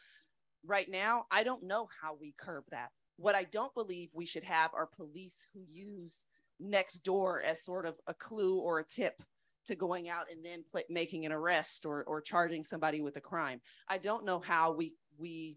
right 0.67 0.91
now 0.91 1.25
i 1.31 1.45
don't 1.45 1.63
know 1.63 1.89
how 2.03 2.17
we 2.21 2.35
curb 2.39 2.65
that. 2.71 2.89
What 3.17 3.35
i 3.35 3.45
don't 3.45 3.75
believe 3.75 4.11
we 4.15 4.27
should 4.27 4.45
have 4.45 4.71
are 4.75 4.87
police 4.87 5.47
who 5.53 5.61
use 5.69 6.25
Nextdoor 6.61 7.45
as 7.45 7.65
sort 7.65 7.87
of 7.87 7.95
a 8.09 8.15
clue 8.15 8.59
or 8.59 8.81
a 8.81 8.85
tip 8.85 9.23
to 9.69 9.77
going 9.77 10.09
out 10.09 10.27
and 10.31 10.45
then 10.45 10.65
making 10.91 11.25
an 11.25 11.33
arrest 11.33 11.87
or 11.87 12.05
or 12.05 12.21
charging 12.21 12.65
somebody 12.65 13.01
with 13.01 13.17
a 13.17 13.21
crime. 13.21 13.61
I 13.89 13.99
don't 13.99 14.25
know 14.25 14.41
how 14.41 14.73
we 14.73 14.95
we 15.19 15.57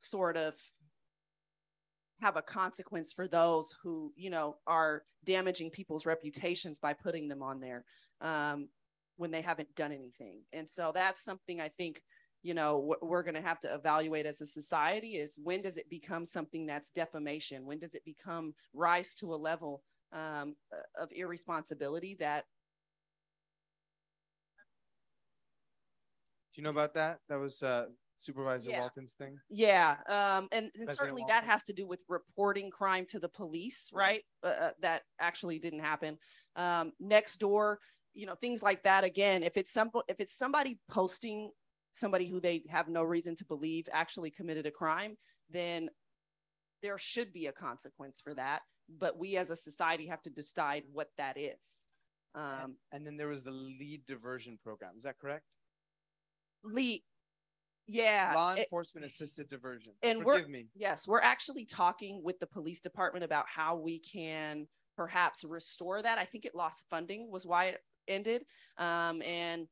sort 0.00 0.36
of 0.36 0.54
have 2.20 2.36
a 2.36 2.42
consequence 2.42 3.12
for 3.12 3.28
those 3.28 3.74
who 3.82 4.12
you 4.16 4.30
know 4.30 4.56
are 4.66 5.02
damaging 5.24 5.70
people's 5.70 6.06
reputations 6.06 6.80
by 6.80 6.92
putting 6.92 7.28
them 7.28 7.42
on 7.42 7.60
there 7.60 7.84
um, 8.20 8.68
when 9.16 9.30
they 9.30 9.40
haven't 9.40 9.74
done 9.74 9.92
anything 9.92 10.40
and 10.52 10.68
so 10.68 10.90
that's 10.94 11.24
something 11.24 11.60
i 11.60 11.68
think 11.68 12.02
you 12.42 12.54
know 12.54 12.94
we're 13.02 13.22
going 13.22 13.34
to 13.34 13.40
have 13.40 13.60
to 13.60 13.72
evaluate 13.72 14.26
as 14.26 14.40
a 14.40 14.46
society 14.46 15.16
is 15.16 15.38
when 15.42 15.60
does 15.62 15.76
it 15.76 15.90
become 15.90 16.24
something 16.24 16.66
that's 16.66 16.90
defamation 16.90 17.66
when 17.66 17.78
does 17.78 17.94
it 17.94 18.04
become 18.04 18.54
rise 18.74 19.14
to 19.14 19.34
a 19.34 19.36
level 19.36 19.82
um, 20.12 20.54
of 21.00 21.10
irresponsibility 21.12 22.16
that 22.18 22.44
you 26.58 26.64
know 26.64 26.70
about 26.70 26.92
that 26.94 27.20
that 27.28 27.38
was 27.38 27.62
uh 27.62 27.86
supervisor 28.18 28.70
Yeah. 28.70 28.80
walton's 28.80 29.14
thing 29.14 29.38
Yeah, 29.48 29.96
um, 30.08 30.48
and, 30.50 30.70
and 30.74 30.90
certainly 30.90 31.24
that 31.28 31.44
has 31.44 31.62
to 31.64 31.72
do 31.72 31.86
with 31.86 32.00
reporting 32.08 32.68
crime 32.68 33.06
to 33.10 33.20
the 33.20 33.28
police, 33.28 33.90
right? 33.94 34.24
Uh, 34.42 34.46
uh, 34.48 34.70
that 34.82 35.02
actually 35.20 35.60
didn't 35.60 35.78
happen. 35.78 36.18
Um, 36.56 36.92
Nextdoor, 37.00 37.76
you 38.14 38.26
know, 38.26 38.34
things 38.34 38.60
like 38.60 38.82
that. 38.82 39.04
Again, 39.04 39.44
if 39.44 39.56
it's 39.56 39.72
some, 39.72 39.90
if 40.08 40.18
it's 40.18 40.36
somebody 40.36 40.80
posting 40.90 41.52
somebody 41.92 42.26
who 42.26 42.40
they 42.40 42.64
have 42.68 42.88
no 42.88 43.04
reason 43.04 43.36
to 43.36 43.44
believe 43.44 43.88
actually 43.92 44.32
committed 44.32 44.66
a 44.66 44.70
crime, 44.72 45.16
then 45.48 45.88
there 46.82 46.98
should 46.98 47.32
be 47.32 47.46
a 47.46 47.52
consequence 47.52 48.20
for 48.20 48.34
that. 48.34 48.62
But 48.88 49.16
we 49.16 49.36
as 49.36 49.50
a 49.50 49.56
society 49.56 50.08
have 50.08 50.22
to 50.22 50.30
decide 50.30 50.82
what 50.90 51.10
that 51.18 51.38
is. 51.38 51.62
Um, 52.34 52.76
and 52.90 53.06
then 53.06 53.16
there 53.16 53.28
was 53.28 53.44
the 53.44 53.52
lead 53.52 54.06
diversion 54.06 54.58
program 54.62 54.94
is 54.96 55.04
that 55.04 55.18
correct 55.18 55.44
Lee, 56.64 57.04
yeah, 57.86 58.32
law 58.34 58.54
it- 58.54 58.60
enforcement 58.60 59.06
assisted 59.06 59.48
diversion 59.48 59.94
and 60.02 60.24
we're- 60.24 60.38
forgive 60.38 60.50
me 60.50 60.68
Yes, 60.74 61.06
we're 61.06 61.20
actually 61.22 61.64
talking 61.64 62.22
with 62.22 62.38
the 62.38 62.46
police 62.46 62.80
department 62.80 63.24
about 63.24 63.46
how 63.48 63.76
we 63.76 63.98
can 63.98 64.68
perhaps 64.96 65.44
restore 65.44 66.02
that. 66.02 66.18
I 66.18 66.24
think 66.24 66.44
it 66.44 66.54
lost 66.54 66.86
funding 66.90 67.30
was 67.30 67.46
why 67.46 67.66
it 67.66 67.84
ended. 68.08 68.44
Um, 68.76 69.22
and 69.22 69.68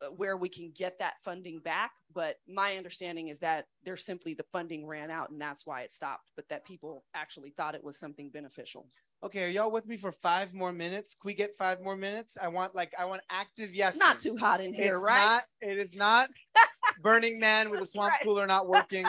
uh, 0.00 0.06
where 0.12 0.36
we 0.36 0.48
can 0.48 0.70
get 0.76 0.98
that 1.00 1.14
funding 1.24 1.58
back. 1.58 1.90
But 2.12 2.36
my 2.46 2.76
understanding 2.76 3.28
is 3.28 3.40
that 3.40 3.66
there's 3.82 4.04
simply 4.04 4.34
the 4.34 4.44
funding 4.52 4.86
ran 4.86 5.10
out 5.10 5.30
and 5.30 5.40
that's 5.40 5.66
why 5.66 5.82
it 5.82 5.92
stopped, 5.92 6.30
but 6.36 6.48
that 6.50 6.64
people 6.64 7.04
actually 7.14 7.50
thought 7.50 7.74
it 7.74 7.82
was 7.82 7.98
something 7.98 8.30
beneficial. 8.30 8.88
Okay 9.22 9.44
are 9.44 9.48
y'all 9.48 9.70
with 9.70 9.86
me 9.86 9.96
for 9.96 10.12
five 10.12 10.54
more 10.54 10.72
minutes 10.72 11.14
can 11.14 11.26
we 11.28 11.34
get 11.34 11.56
five 11.56 11.80
more 11.80 11.96
minutes 11.96 12.36
i 12.40 12.46
want 12.48 12.74
like 12.74 12.92
i 12.98 13.04
want 13.04 13.20
active 13.30 13.74
yes 13.74 13.94
It's 13.94 13.98
not 13.98 14.18
too 14.18 14.36
hot 14.36 14.60
in 14.60 14.72
here, 14.72 14.94
it's 14.94 15.02
right? 15.02 15.14
not 15.16 15.42
it 15.60 15.78
is 15.78 15.94
not 15.94 16.28
burning 17.02 17.38
man 17.40 17.70
with 17.70 17.82
a 17.82 17.86
swamp 17.86 18.12
Right. 18.12 18.22
cooler 18.22 18.46
not 18.46 18.68
working 18.68 19.06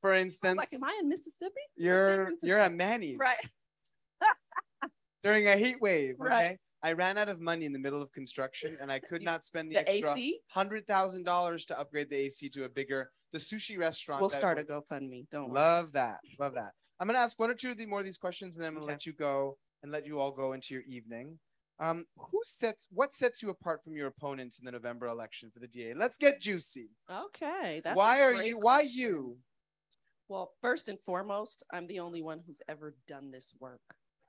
for 0.00 0.12
instance 0.14 0.56
like, 0.58 0.72
am 0.74 0.84
I 0.84 0.98
in 1.00 1.08
Mississippi? 1.08 1.60
you're 1.76 2.30
you're 2.42 2.58
at 2.58 2.72
manny's 2.74 3.18
Right. 3.18 3.36
during 5.22 5.46
a 5.48 5.56
heat 5.56 5.80
wave 5.80 6.16
okay 6.20 6.28
Right. 6.28 6.58
i 6.82 6.92
ran 6.92 7.16
out 7.18 7.28
of 7.28 7.40
money 7.40 7.64
in 7.64 7.72
the 7.72 7.78
middle 7.78 8.02
of 8.02 8.12
construction 8.12 8.76
and 8.80 8.92
i 8.92 8.98
could 8.98 9.22
not 9.22 9.44
spend 9.44 9.70
the, 9.70 9.76
The 9.76 9.88
extra 9.88 10.16
hundred 10.48 10.86
thousand 10.86 11.24
dollars 11.24 11.64
to 11.66 11.78
upgrade 11.78 12.10
the 12.10 12.16
AC 12.16 12.48
to 12.50 12.64
a 12.64 12.68
bigger 12.68 13.10
the 13.32 13.38
sushi 13.38 13.78
restaurant. 13.78 14.22
We'll 14.22 14.30
start 14.30 14.58
a 14.58 14.62
GoFundMe. 14.62 15.28
Don't 15.30 15.50
worry. 15.50 15.54
Love 15.56 15.92
that. 15.92 16.20
Love 16.40 16.54
that. 16.54 16.72
I'm 17.00 17.06
gonna 17.06 17.18
ask 17.18 17.38
one 17.38 17.50
or 17.50 17.54
two 17.54 17.70
of 17.70 17.76
the 17.76 17.86
more 17.86 18.00
of 18.00 18.04
these 18.04 18.18
questions, 18.18 18.56
and 18.56 18.64
then 18.64 18.68
I'm 18.68 18.74
gonna 18.74 18.84
Okay. 18.86 18.92
let 18.94 19.06
you 19.06 19.12
go 19.12 19.56
and 19.82 19.92
let 19.92 20.06
you 20.06 20.18
all 20.18 20.32
go 20.32 20.52
into 20.52 20.74
your 20.74 20.82
evening. 20.84 21.38
Um, 21.80 22.06
who 22.16 22.40
sets 22.44 22.88
what 22.90 23.14
sets 23.14 23.40
you 23.42 23.50
apart 23.50 23.84
from 23.84 23.96
your 23.96 24.08
opponents 24.08 24.58
in 24.58 24.64
the 24.64 24.72
November 24.72 25.06
election 25.06 25.50
for 25.52 25.60
the 25.60 25.68
DA? 25.68 25.94
Let's 25.94 26.16
get 26.16 26.40
juicy. 26.40 26.90
Okay. 27.08 27.80
That's 27.84 27.96
why 27.96 28.22
are 28.22 28.42
you? 28.42 28.58
Why 28.58 28.80
you? 28.80 29.38
Well, 30.28 30.52
first 30.60 30.88
and 30.88 30.98
foremost, 31.06 31.62
I'm 31.72 31.86
the 31.86 32.00
only 32.00 32.20
one 32.20 32.42
who's 32.44 32.60
ever 32.68 32.96
done 33.06 33.30
this 33.30 33.54
work 33.60 33.80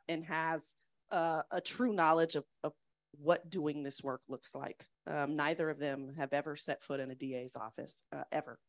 and 0.08 0.24
has 0.26 0.76
uh, 1.12 1.42
a 1.52 1.60
true 1.60 1.92
knowledge 1.92 2.36
of, 2.36 2.46
of 2.64 2.74
what 3.18 3.50
doing 3.50 3.84
this 3.84 4.02
work 4.04 4.22
looks 4.30 4.54
like. 4.54 4.86
Um, 5.08 5.36
neither 5.36 5.70
of 5.70 5.80
them 5.80 6.14
have 6.18 6.32
ever 6.34 6.56
set 6.56 6.84
foot 6.84 7.00
in 7.00 7.10
a 7.12 7.16
DA's 7.16 7.56
office, 7.56 7.98
uh, 8.16 8.24
ever. 8.32 8.60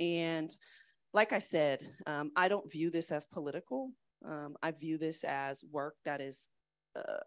And 0.00 0.50
like 1.14 1.32
I 1.32 1.38
said, 1.38 1.80
um, 2.06 2.32
I 2.36 2.48
don't 2.48 2.70
view 2.70 2.90
this 2.90 3.12
as 3.12 3.24
political. 3.24 3.92
Um, 4.26 4.56
I 4.62 4.72
view 4.72 4.98
this 4.98 5.22
as 5.24 5.64
work 5.70 5.94
that 6.04 6.20
is 6.20 6.50
uh, 6.96 7.22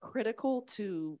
critical 0.00 0.62
to 0.76 1.18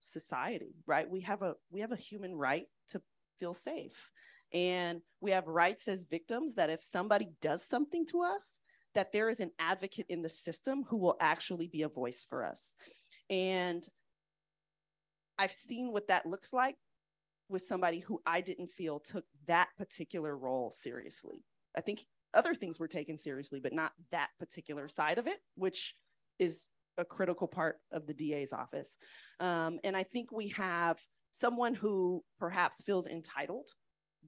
society, 0.00 0.74
right? 0.86 1.08
We 1.08 1.20
have 1.20 1.42
a 1.42 1.54
we 1.70 1.80
have 1.80 1.92
a 1.92 1.96
human 1.96 2.34
right 2.34 2.66
to 2.88 3.02
feel 3.38 3.54
safe. 3.54 4.10
And 4.54 5.00
we 5.20 5.30
have 5.30 5.46
rights 5.46 5.88
as 5.88 6.04
victims 6.04 6.54
that 6.56 6.70
if 6.70 6.82
somebody 6.82 7.28
does 7.40 7.64
something 7.64 8.04
to 8.06 8.22
us, 8.22 8.60
that 8.94 9.12
there 9.12 9.30
is 9.30 9.40
an 9.40 9.50
advocate 9.58 10.06
in 10.08 10.20
the 10.20 10.28
system 10.28 10.84
who 10.88 10.98
will 10.98 11.16
actually 11.20 11.68
be 11.68 11.82
a 11.82 11.88
voice 11.88 12.26
for 12.28 12.44
us. 12.44 12.74
And 13.30 13.86
I've 15.38 15.52
seen 15.52 15.92
what 15.92 16.08
that 16.08 16.26
looks 16.26 16.52
like 16.52 16.76
with 17.48 17.66
somebody 17.66 18.00
who 18.00 18.20
I 18.26 18.42
didn't 18.42 18.70
feel 18.70 19.00
took 19.00 19.24
particular 19.82 20.38
role 20.38 20.70
seriously. 20.70 21.42
I 21.76 21.80
think 21.80 22.06
other 22.34 22.54
things 22.54 22.78
were 22.78 22.86
taken 22.86 23.18
seriously, 23.18 23.58
but 23.58 23.72
not 23.72 23.90
that 24.12 24.28
particular 24.38 24.86
side 24.86 25.18
of 25.18 25.26
it, 25.26 25.38
which 25.56 25.96
is 26.38 26.68
a 26.98 27.04
critical 27.04 27.48
part 27.48 27.80
of 27.90 28.06
the 28.06 28.14
DA's 28.14 28.52
office. 28.52 28.96
Um, 29.40 29.80
and 29.82 29.96
I 29.96 30.04
think 30.04 30.30
we 30.30 30.48
have 30.50 31.00
someone 31.32 31.74
who 31.74 32.22
perhaps 32.38 32.82
feels 32.82 33.08
entitled 33.08 33.70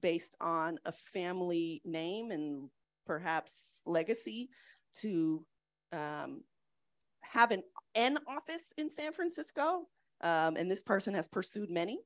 based 0.01 0.35
on 0.41 0.77
a 0.83 0.91
family 0.91 1.81
name 1.85 2.31
and 2.31 2.69
perhaps 3.05 3.81
legacy 3.85 4.49
to 4.99 5.45
um, 5.93 6.41
have 7.21 7.51
an, 7.51 7.63
an 7.93 8.17
office 8.27 8.73
in 8.77 8.89
San 8.89 9.13
Francisco. 9.13 9.87
Um, 10.19 10.57
and 10.57 10.69
this 10.69 10.83
person 10.83 11.13
has 11.13 11.29
pursued 11.29 11.69
many, 11.69 11.99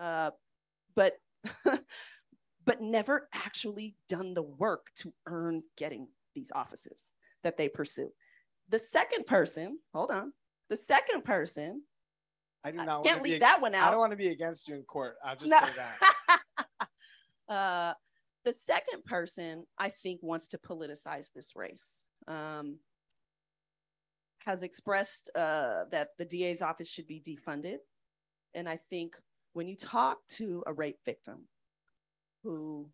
uh, 0.00 0.30
but 0.96 1.14
but 2.64 2.80
never 2.80 3.28
actually 3.32 3.96
done 4.08 4.34
the 4.34 4.42
work 4.42 4.86
to 4.96 5.12
earn 5.26 5.62
getting 5.76 6.08
these 6.34 6.52
offices 6.54 7.12
that 7.42 7.56
they 7.56 7.68
pursue. 7.68 8.10
The 8.68 8.78
second 8.78 9.26
person, 9.26 9.78
hold 9.92 10.10
on, 10.10 10.32
the 10.68 10.76
second 10.76 11.24
person, 11.24 11.82
I 12.62 12.70
do 12.70 12.76
not 12.76 12.88
want 12.88 13.06
can't 13.06 13.24
to 13.24 13.30
leave 13.30 13.40
that 13.40 13.60
one 13.60 13.74
out. 13.74 13.88
I 13.88 13.90
don't 13.90 14.00
want 14.00 14.12
to 14.12 14.16
be 14.16 14.28
against 14.28 14.68
you 14.68 14.74
in 14.76 14.82
court. 14.82 15.16
I'll 15.24 15.36
just 15.36 15.50
No. 15.50 15.58
say 15.60 15.72
that. 15.76 16.40
uh, 17.48 17.94
the 18.44 18.54
second 18.64 19.04
person, 19.04 19.66
I 19.78 19.88
think, 19.88 20.20
wants 20.22 20.48
to 20.48 20.58
politicize 20.58 21.32
this 21.34 21.56
race. 21.56 22.04
Um, 22.28 22.78
has 24.44 24.62
expressed 24.62 25.30
uh, 25.34 25.84
that 25.90 26.10
the 26.18 26.24
DA's 26.24 26.62
office 26.62 26.88
should 26.90 27.06
be 27.06 27.20
defunded. 27.20 27.76
And 28.54 28.68
I 28.68 28.78
think 28.88 29.16
when 29.52 29.68
you 29.68 29.76
talk 29.76 30.18
to 30.30 30.62
a 30.66 30.72
rape 30.72 30.98
victim 31.04 31.46
whose 32.42 32.86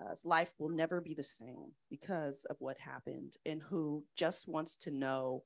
uh, 0.00 0.14
life 0.24 0.50
will 0.58 0.70
never 0.70 1.00
be 1.00 1.14
the 1.14 1.22
same 1.22 1.72
because 1.90 2.44
of 2.50 2.56
what 2.58 2.78
happened 2.78 3.34
and 3.46 3.62
who 3.62 4.04
just 4.16 4.48
wants 4.48 4.76
to 4.76 4.90
know 4.90 5.44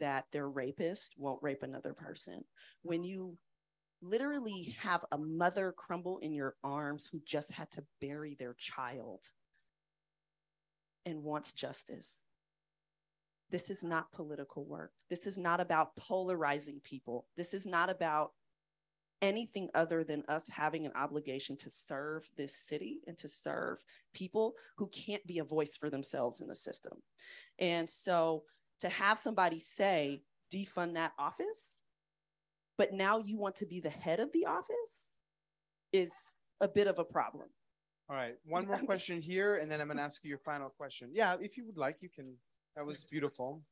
that 0.00 0.24
their 0.32 0.48
rapist 0.48 1.14
won't 1.16 1.42
rape 1.42 1.62
another 1.62 1.92
person, 1.92 2.42
when 2.82 3.04
you 3.04 3.36
literally 4.02 4.76
have 4.80 5.04
a 5.12 5.18
mother 5.18 5.72
crumble 5.76 6.18
in 6.18 6.32
your 6.32 6.56
arms 6.62 7.08
who 7.10 7.20
just 7.26 7.50
had 7.50 7.70
to 7.70 7.84
bury 8.00 8.36
their 8.38 8.54
child 8.58 9.20
and 11.06 11.22
wants 11.22 11.52
justice. 11.52 12.22
This 13.50 13.70
is 13.70 13.84
not 13.84 14.12
political 14.12 14.64
work. 14.64 14.92
This 15.10 15.26
is 15.26 15.38
not 15.38 15.60
about 15.60 15.96
polarizing 15.96 16.80
people. 16.82 17.26
This 17.36 17.54
is 17.54 17.66
not 17.66 17.88
about 17.88 18.32
anything 19.22 19.68
other 19.74 20.04
than 20.04 20.22
us 20.28 20.48
having 20.48 20.86
an 20.86 20.92
obligation 20.94 21.56
to 21.56 21.70
serve 21.70 22.28
this 22.36 22.54
city 22.54 23.00
and 23.06 23.16
to 23.18 23.28
serve 23.28 23.84
people 24.12 24.54
who 24.76 24.88
can't 24.88 25.26
be 25.26 25.38
a 25.38 25.44
voice 25.44 25.76
for 25.76 25.88
themselves 25.88 26.40
in 26.40 26.46
the 26.46 26.54
system. 26.54 26.98
And 27.58 27.88
so 27.88 28.44
to 28.80 28.88
have 28.88 29.18
somebody 29.18 29.58
say, 29.60 30.22
defund 30.52 30.94
that 30.94 31.12
office, 31.18 31.82
but 32.76 32.92
now 32.92 33.18
you 33.18 33.38
want 33.38 33.56
to 33.56 33.66
be 33.66 33.80
the 33.80 33.90
head 33.90 34.20
of 34.20 34.30
the 34.32 34.46
office 34.46 35.12
is 35.92 36.12
a 36.60 36.68
bit 36.68 36.86
of 36.86 36.98
a 36.98 37.04
problem. 37.04 37.48
All 38.10 38.16
right. 38.16 38.34
One 38.44 38.66
more 38.66 38.78
question 38.78 39.20
here, 39.20 39.56
and 39.56 39.70
then 39.70 39.80
I'm 39.80 39.86
going 39.86 39.96
to 39.98 40.02
ask 40.02 40.22
you 40.24 40.28
your 40.28 40.38
final 40.38 40.68
question. 40.68 41.10
Yeah, 41.12 41.36
if 41.40 41.56
you 41.56 41.64
would 41.66 41.78
like, 41.78 41.96
you 42.00 42.08
can. 42.08 42.34
That 42.76 42.84
was 42.84 43.04
beautiful. 43.04 43.62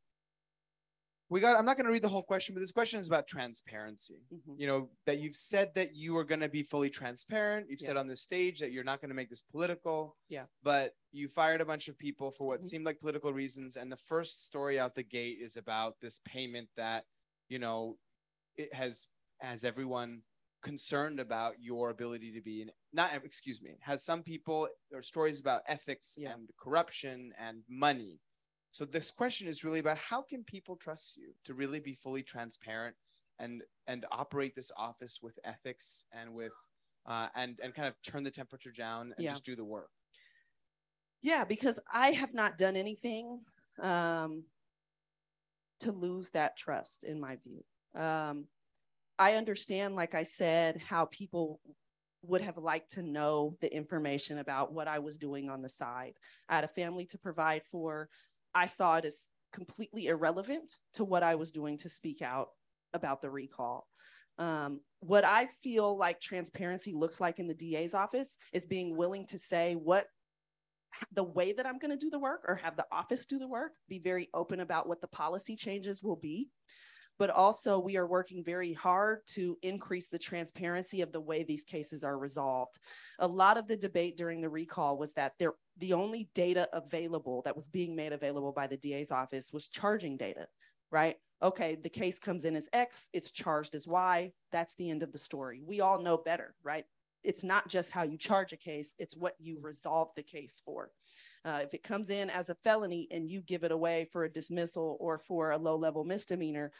We 1.32 1.40
got. 1.40 1.58
I'm 1.58 1.64
not 1.64 1.78
going 1.78 1.86
to 1.86 1.92
read 1.92 2.02
the 2.02 2.10
whole 2.10 2.22
question, 2.22 2.54
but 2.54 2.60
this 2.60 2.72
question 2.72 3.00
is 3.00 3.06
about 3.08 3.26
transparency. 3.26 4.20
Mhm. 4.30 4.60
You 4.60 4.66
know 4.66 4.90
that 5.06 5.18
you've 5.18 5.34
said 5.34 5.74
that 5.76 5.94
you 5.94 6.14
are 6.18 6.24
going 6.24 6.40
to 6.42 6.48
be 6.48 6.62
fully 6.62 6.90
transparent. 6.90 7.70
You've 7.70 7.80
said 7.80 7.96
on 7.96 8.06
the 8.06 8.16
stage 8.16 8.60
that 8.60 8.70
you're 8.70 8.84
not 8.84 9.00
going 9.00 9.08
to 9.08 9.14
make 9.14 9.30
this 9.30 9.40
political. 9.40 10.18
Yeah. 10.28 10.44
But 10.62 10.94
you 11.10 11.28
fired 11.28 11.62
a 11.62 11.64
bunch 11.64 11.88
of 11.88 11.96
people 11.96 12.30
for 12.32 12.46
what 12.46 12.60
Mhm. 12.60 12.66
seemed 12.66 12.84
like 12.84 13.00
political 13.00 13.32
reasons, 13.32 13.76
and 13.78 13.90
the 13.90 13.96
first 13.96 14.44
story 14.44 14.78
out 14.78 14.94
the 14.94 15.02
gate 15.02 15.38
is 15.40 15.56
about 15.56 15.98
this 16.00 16.18
payment 16.26 16.68
that, 16.76 17.06
you 17.48 17.58
know, 17.58 17.98
it 18.56 18.74
has 18.74 19.08
has 19.40 19.64
everyone 19.64 20.22
concerned 20.60 21.18
about 21.18 21.58
your 21.60 21.88
ability 21.90 22.30
to 22.32 22.40
be 22.42 22.62
an 22.62 22.70
not 22.92 23.12
excuse 23.24 23.60
me 23.60 23.76
has 23.80 24.04
some 24.04 24.22
people 24.22 24.68
or 24.92 25.02
stories 25.02 25.40
about 25.40 25.62
ethics 25.66 26.16
Yeah. 26.16 26.34
and 26.34 26.48
corruption 26.56 27.32
and 27.38 27.64
money 27.68 28.20
so 28.72 28.84
this 28.84 29.10
question 29.10 29.46
is 29.48 29.64
really 29.64 29.78
about 29.80 29.98
how 29.98 30.22
can 30.22 30.42
people 30.44 30.76
trust 30.76 31.16
you 31.16 31.32
to 31.44 31.54
really 31.54 31.80
be 31.80 31.94
fully 31.94 32.22
transparent 32.22 32.96
and 33.38 33.62
and 33.86 34.06
operate 34.10 34.54
this 34.54 34.72
office 34.76 35.20
with 35.22 35.38
ethics 35.44 36.06
and 36.12 36.32
with 36.34 36.52
uh, 37.06 37.28
and 37.34 37.60
and 37.62 37.74
kind 37.74 37.88
of 37.88 37.94
turn 38.02 38.22
the 38.22 38.30
temperature 38.30 38.72
down 38.72 39.14
and 39.16 39.24
Yeah. 39.24 39.32
just 39.32 39.44
do 39.44 39.56
the 39.56 39.64
work 39.64 39.90
Yeah, 41.22 41.44
because 41.44 41.78
I 41.92 42.12
have 42.12 42.34
not 42.34 42.58
done 42.58 42.76
anything 42.76 43.40
um, 43.80 44.44
to 45.80 45.92
lose 45.92 46.30
that 46.30 46.56
trust, 46.56 47.04
in 47.04 47.20
my 47.20 47.36
view. 47.36 47.64
Um, 48.00 48.46
I 49.18 49.34
understand, 49.34 49.94
like 49.94 50.14
I 50.14 50.22
said, 50.22 50.78
how 50.78 51.06
people 51.06 51.60
would 52.22 52.40
have 52.40 52.56
liked 52.56 52.92
to 52.92 53.02
know 53.02 53.56
the 53.60 53.74
information 53.74 54.38
about 54.38 54.72
what 54.72 54.88
I 54.88 55.00
was 55.00 55.18
doing 55.18 55.50
on 55.50 55.62
the 55.62 55.68
side. 55.68 56.14
I 56.48 56.54
had 56.54 56.64
a 56.64 56.68
family 56.68 57.06
to 57.06 57.18
provide 57.18 57.62
for. 57.70 58.08
I 58.54 58.66
saw 58.66 58.96
it 58.96 59.04
as 59.04 59.18
completely 59.52 60.06
irrelevant 60.06 60.78
to 60.94 61.04
what 61.04 61.22
I 61.22 61.34
was 61.34 61.52
doing 61.52 61.78
to 61.78 61.88
speak 61.88 62.22
out 62.22 62.48
about 62.94 63.22
the 63.22 63.30
recall. 63.30 63.86
Um, 64.38 64.80
what 65.00 65.24
I 65.24 65.48
feel 65.62 65.96
like 65.96 66.20
transparency 66.20 66.92
looks 66.94 67.20
like 67.20 67.38
in 67.38 67.46
the 67.46 67.54
DA's 67.54 67.94
office 67.94 68.36
is 68.52 68.66
being 68.66 68.96
willing 68.96 69.26
to 69.28 69.38
say 69.38 69.74
what 69.74 70.06
the 71.12 71.24
way 71.24 71.52
that 71.52 71.66
I'm 71.66 71.78
going 71.78 71.90
to 71.90 71.96
do 71.96 72.10
the 72.10 72.18
work 72.18 72.44
or 72.46 72.56
have 72.56 72.76
the 72.76 72.86
office 72.92 73.26
do 73.26 73.38
the 73.38 73.48
work, 73.48 73.72
be 73.88 73.98
very 73.98 74.28
open 74.34 74.60
about 74.60 74.88
what 74.88 75.00
the 75.00 75.08
policy 75.08 75.56
changes 75.56 76.02
will 76.02 76.16
be. 76.16 76.48
But 77.18 77.30
also, 77.30 77.78
we 77.78 77.96
are 77.98 78.06
working 78.06 78.42
very 78.42 78.72
hard 78.72 79.20
to 79.34 79.56
increase 79.62 80.08
the 80.08 80.18
transparency 80.18 81.02
of 81.02 81.12
the 81.12 81.20
way 81.20 81.42
these 81.42 81.62
cases 81.62 82.04
are 82.04 82.18
resolved. 82.18 82.78
A 83.18 83.26
lot 83.26 83.58
of 83.58 83.68
the 83.68 83.76
debate 83.76 84.16
during 84.16 84.40
the 84.40 84.48
recall 84.48 84.96
was 84.96 85.12
that 85.12 85.32
there, 85.38 85.52
the 85.82 85.92
only 85.92 86.30
data 86.34 86.68
available 86.72 87.42
that 87.44 87.56
was 87.56 87.68
being 87.68 87.94
made 87.94 88.12
available 88.12 88.52
by 88.52 88.66
the 88.66 88.76
DA's 88.76 89.10
office 89.10 89.52
was 89.52 89.66
charging 89.66 90.16
data, 90.16 90.46
right? 90.90 91.16
Okay, 91.42 91.74
the 91.74 91.90
case 91.90 92.18
comes 92.18 92.44
in 92.44 92.56
as 92.56 92.68
X, 92.72 93.10
it's 93.12 93.32
charged 93.32 93.74
as 93.74 93.86
Y. 93.86 94.32
That's 94.52 94.74
the 94.76 94.88
end 94.88 95.02
of 95.02 95.12
the 95.12 95.18
story. 95.18 95.60
We 95.64 95.80
all 95.80 96.00
know 96.00 96.16
better, 96.16 96.54
right? 96.62 96.84
it's 97.24 97.44
not 97.44 97.68
just 97.68 97.90
how 97.90 98.02
you 98.02 98.18
charge 98.18 98.52
a 98.52 98.56
case, 98.56 98.94
it's 98.98 99.16
what 99.16 99.34
you 99.38 99.58
resolve 99.60 100.08
the 100.16 100.22
case 100.22 100.60
for. 100.64 100.90
Uh, 101.44 101.60
if 101.62 101.74
it 101.74 101.82
comes 101.82 102.10
in 102.10 102.30
as 102.30 102.50
a 102.50 102.54
felony 102.54 103.08
and 103.10 103.28
you 103.28 103.40
give 103.40 103.64
it 103.64 103.72
away 103.72 104.06
for 104.12 104.24
a 104.24 104.32
dismissal 104.32 104.96
or 105.00 105.18
for 105.18 105.50
a 105.50 105.58
low 105.58 105.76
level 105.76 106.04
misdemeanor, 106.04 106.72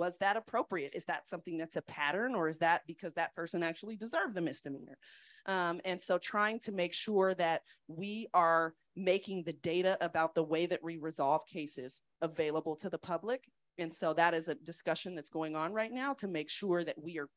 was 0.00 0.16
that 0.16 0.38
appropriate? 0.38 0.94
Is 0.94 1.04
that 1.04 1.28
something 1.28 1.58
that's 1.58 1.76
a 1.76 1.82
pattern 1.82 2.34
or 2.34 2.48
is 2.48 2.56
that 2.60 2.80
because 2.86 3.12
that 3.14 3.34
person 3.34 3.62
actually 3.62 3.96
deserved 3.96 4.34
the 4.34 4.40
misdemeanor? 4.40 4.96
Um, 5.44 5.82
and 5.84 6.00
so 6.00 6.16
trying 6.16 6.58
to 6.60 6.72
make 6.72 6.94
sure 6.94 7.34
that 7.34 7.64
we 7.86 8.26
are 8.32 8.72
making 8.96 9.42
the 9.44 9.52
data 9.52 9.98
about 10.00 10.34
the 10.34 10.42
way 10.42 10.64
that 10.64 10.82
we 10.82 10.96
resolve 10.96 11.46
cases 11.46 12.00
available 12.22 12.76
to 12.76 12.88
the 12.88 12.96
public. 12.96 13.44
And 13.76 13.92
so 13.92 14.14
that 14.14 14.32
is 14.32 14.48
a 14.48 14.54
discussion 14.54 15.14
that's 15.14 15.28
going 15.28 15.54
on 15.54 15.74
right 15.74 15.92
now 15.92 16.14
to 16.14 16.28
make 16.28 16.48
sure 16.48 16.82
that 16.82 16.96
we 17.02 17.18
are 17.18 17.28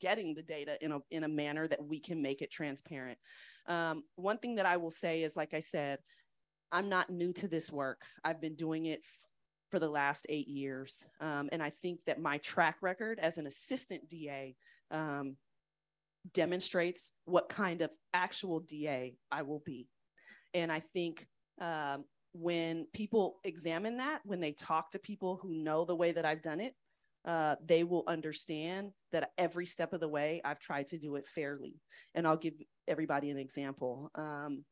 getting 0.00 0.34
the 0.34 0.42
data 0.42 0.76
in 0.80 0.90
a 0.90 0.98
in 1.12 1.22
a 1.22 1.28
manner 1.28 1.68
that 1.68 1.84
we 1.84 2.00
can 2.00 2.20
make 2.20 2.42
it 2.42 2.50
transparent. 2.50 3.18
Um, 3.68 4.02
one 4.16 4.38
thing 4.38 4.56
that 4.56 4.66
I 4.66 4.76
will 4.76 4.90
say 4.90 5.22
is, 5.22 5.36
like 5.36 5.54
I 5.54 5.60
said, 5.60 6.00
I'm 6.72 6.88
not 6.88 7.10
new 7.10 7.32
to 7.34 7.46
this 7.46 7.70
work. 7.70 8.02
I've 8.24 8.40
been 8.40 8.56
doing 8.56 8.86
it 8.86 9.02
for 9.72 9.80
the 9.80 9.88
last 9.88 10.26
eight 10.28 10.48
years, 10.48 10.98
um, 11.20 11.48
and 11.50 11.62
I 11.62 11.70
think 11.80 12.00
that 12.06 12.20
my 12.20 12.36
track 12.38 12.76
record 12.82 13.18
as 13.18 13.38
an 13.38 13.46
assistant 13.46 14.06
DA 14.06 14.54
um, 14.90 15.36
demonstrates 16.34 17.12
what 17.24 17.48
kind 17.48 17.80
of 17.80 17.90
actual 18.12 18.60
DA 18.60 19.16
I 19.32 19.42
will 19.42 19.62
be. 19.64 19.88
And 20.52 20.70
I 20.70 20.80
think 20.80 21.26
um, 21.58 22.04
when 22.34 22.86
people 22.92 23.40
examine 23.44 23.96
that, 23.96 24.20
when 24.24 24.40
they 24.40 24.52
talk 24.52 24.90
to 24.90 24.98
people 24.98 25.40
who 25.42 25.54
know 25.54 25.86
the 25.86 25.96
way 25.96 26.12
that 26.12 26.26
I've 26.26 26.42
done 26.42 26.60
it, 26.60 26.74
uh, 27.24 27.56
they 27.64 27.82
will 27.82 28.04
understand 28.06 28.90
that 29.12 29.30
every 29.38 29.64
step 29.64 29.94
of 29.94 30.00
the 30.00 30.08
way 30.08 30.42
I've 30.44 30.60
tried 30.60 30.88
to 30.88 30.98
do 30.98 31.16
it 31.16 31.26
fairly. 31.34 31.80
And 32.14 32.26
I'll 32.26 32.36
give 32.36 32.54
everybody 32.86 33.30
an 33.30 33.38
example. 33.38 34.10
Um, 34.16 34.66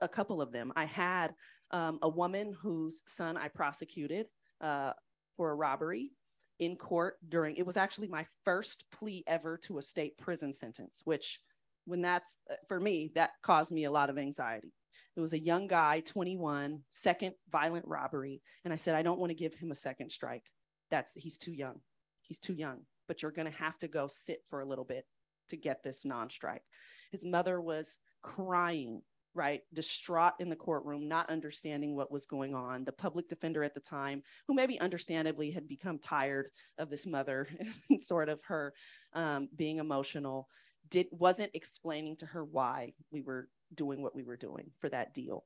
a, 0.00 0.08
couple 0.08 0.40
of 0.40 0.52
them. 0.52 0.72
I 0.76 0.84
had 0.84 1.34
um, 1.70 1.98
a 2.02 2.08
woman 2.08 2.54
whose 2.60 3.02
son 3.06 3.36
I 3.36 3.48
prosecuted 3.48 4.26
uh, 4.60 4.92
for 5.36 5.50
a 5.50 5.54
robbery 5.54 6.12
in 6.58 6.76
court 6.76 7.16
during, 7.28 7.56
it 7.56 7.66
was 7.66 7.76
actually 7.76 8.08
my 8.08 8.26
first 8.44 8.84
plea 8.90 9.22
ever 9.26 9.56
to 9.58 9.78
a 9.78 9.82
state 9.82 10.18
prison 10.18 10.52
sentence, 10.52 11.02
which 11.04 11.40
when 11.84 12.02
that's 12.02 12.36
uh, 12.50 12.54
for 12.66 12.80
me, 12.80 13.12
that 13.14 13.30
caused 13.42 13.72
me 13.72 13.84
a 13.84 13.90
lot 13.90 14.10
of 14.10 14.18
anxiety. 14.18 14.72
It 15.16 15.20
was 15.20 15.32
a 15.32 15.38
young 15.38 15.66
guy, 15.66 16.00
21, 16.00 16.80
second 16.90 17.34
violent 17.50 17.86
robbery. 17.86 18.42
And 18.64 18.72
I 18.72 18.76
said, 18.76 18.94
I 18.94 19.02
don't 19.02 19.18
want 19.18 19.30
to 19.30 19.36
give 19.36 19.54
him 19.54 19.70
a 19.70 19.76
second 19.76 20.10
strike 20.10 20.44
that's 20.90 21.12
he's 21.14 21.38
too 21.38 21.52
young. 21.52 21.80
He's 22.22 22.38
too 22.38 22.54
young, 22.54 22.80
but 23.06 23.22
you're 23.22 23.30
going 23.30 23.50
to 23.50 23.58
have 23.58 23.78
to 23.78 23.88
go 23.88 24.08
sit 24.08 24.42
for 24.48 24.60
a 24.60 24.66
little 24.66 24.84
bit 24.84 25.04
to 25.48 25.56
get 25.56 25.82
this 25.82 26.04
non-strike. 26.04 26.62
His 27.10 27.24
mother 27.24 27.60
was 27.60 27.98
crying, 28.22 29.02
right, 29.38 29.62
distraught 29.72 30.34
in 30.40 30.50
the 30.50 30.56
courtroom, 30.56 31.08
not 31.08 31.30
understanding 31.30 31.94
what 31.94 32.10
was 32.10 32.26
going 32.26 32.54
on. 32.54 32.84
The 32.84 32.92
public 32.92 33.28
defender 33.28 33.62
at 33.62 33.72
the 33.72 33.80
time, 33.80 34.22
who 34.46 34.54
maybe 34.54 34.80
understandably 34.80 35.52
had 35.52 35.68
become 35.68 35.98
tired 35.98 36.50
of 36.76 36.90
this 36.90 37.06
mother 37.06 37.48
and 37.88 38.02
sort 38.02 38.28
of 38.28 38.42
her 38.42 38.74
um, 39.14 39.48
being 39.56 39.78
emotional, 39.78 40.48
did 40.90 41.06
wasn't 41.12 41.52
explaining 41.54 42.16
to 42.16 42.26
her 42.26 42.44
why 42.44 42.92
we 43.12 43.22
were 43.22 43.48
doing 43.74 44.02
what 44.02 44.14
we 44.14 44.24
were 44.24 44.36
doing 44.36 44.70
for 44.80 44.88
that 44.88 45.14
deal. 45.14 45.44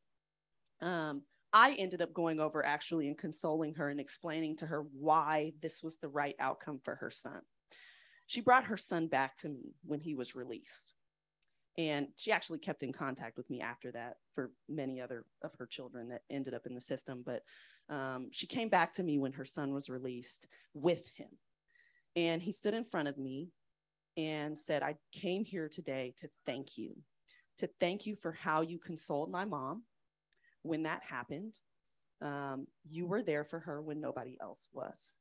Um, 0.80 1.22
I 1.52 1.72
ended 1.74 2.00
up 2.00 2.14
going 2.14 2.40
over 2.40 2.64
actually 2.64 3.08
and 3.08 3.18
consoling 3.18 3.74
her 3.74 3.90
and 3.90 4.00
explaining 4.00 4.56
to 4.56 4.66
her 4.66 4.86
why 4.98 5.52
this 5.60 5.82
was 5.82 5.98
the 5.98 6.08
right 6.08 6.34
outcome 6.40 6.80
for 6.82 6.94
her 6.96 7.10
son. 7.10 7.42
She 8.26 8.40
brought 8.40 8.64
her 8.64 8.78
son 8.78 9.08
back 9.08 9.36
to 9.38 9.48
me 9.50 9.74
when 9.84 10.00
he 10.00 10.14
was 10.14 10.34
released. 10.34 10.94
And 11.78 12.08
she 12.16 12.32
actually 12.32 12.58
kept 12.58 12.82
in 12.82 12.92
contact 12.92 13.38
with 13.38 13.48
me 13.48 13.60
after 13.60 13.90
that 13.92 14.16
for 14.34 14.50
many 14.68 15.00
other 15.00 15.24
of 15.42 15.54
her 15.58 15.66
children 15.66 16.08
that 16.10 16.22
ended 16.30 16.52
up 16.52 16.66
in 16.66 16.74
the 16.74 16.80
system. 16.80 17.22
But 17.24 17.42
um, 17.88 18.28
she 18.30 18.46
came 18.46 18.68
back 18.68 18.94
to 18.94 19.02
me 19.02 19.18
when 19.18 19.32
her 19.32 19.44
son 19.44 19.72
was 19.72 19.88
released 19.88 20.48
with 20.74 21.02
him. 21.16 21.28
And 22.14 22.42
he 22.42 22.52
stood 22.52 22.74
in 22.74 22.84
front 22.84 23.08
of 23.08 23.16
me 23.16 23.48
and 24.18 24.58
said, 24.58 24.82
I 24.82 24.96
came 25.12 25.44
here 25.44 25.68
today 25.68 26.14
to 26.18 26.28
thank 26.44 26.76
you, 26.76 26.94
to 27.58 27.68
thank 27.80 28.06
you 28.06 28.16
for 28.16 28.32
how 28.32 28.60
you 28.60 28.78
consoled 28.78 29.30
my 29.30 29.46
mom 29.46 29.84
when 30.62 30.82
that 30.82 31.02
happened. 31.08 31.58
Um, 32.20 32.66
you 32.84 33.06
were 33.06 33.22
there 33.22 33.44
for 33.44 33.60
her 33.60 33.80
when 33.80 34.00
nobody 34.00 34.36
else 34.40 34.68
was. 34.72 35.16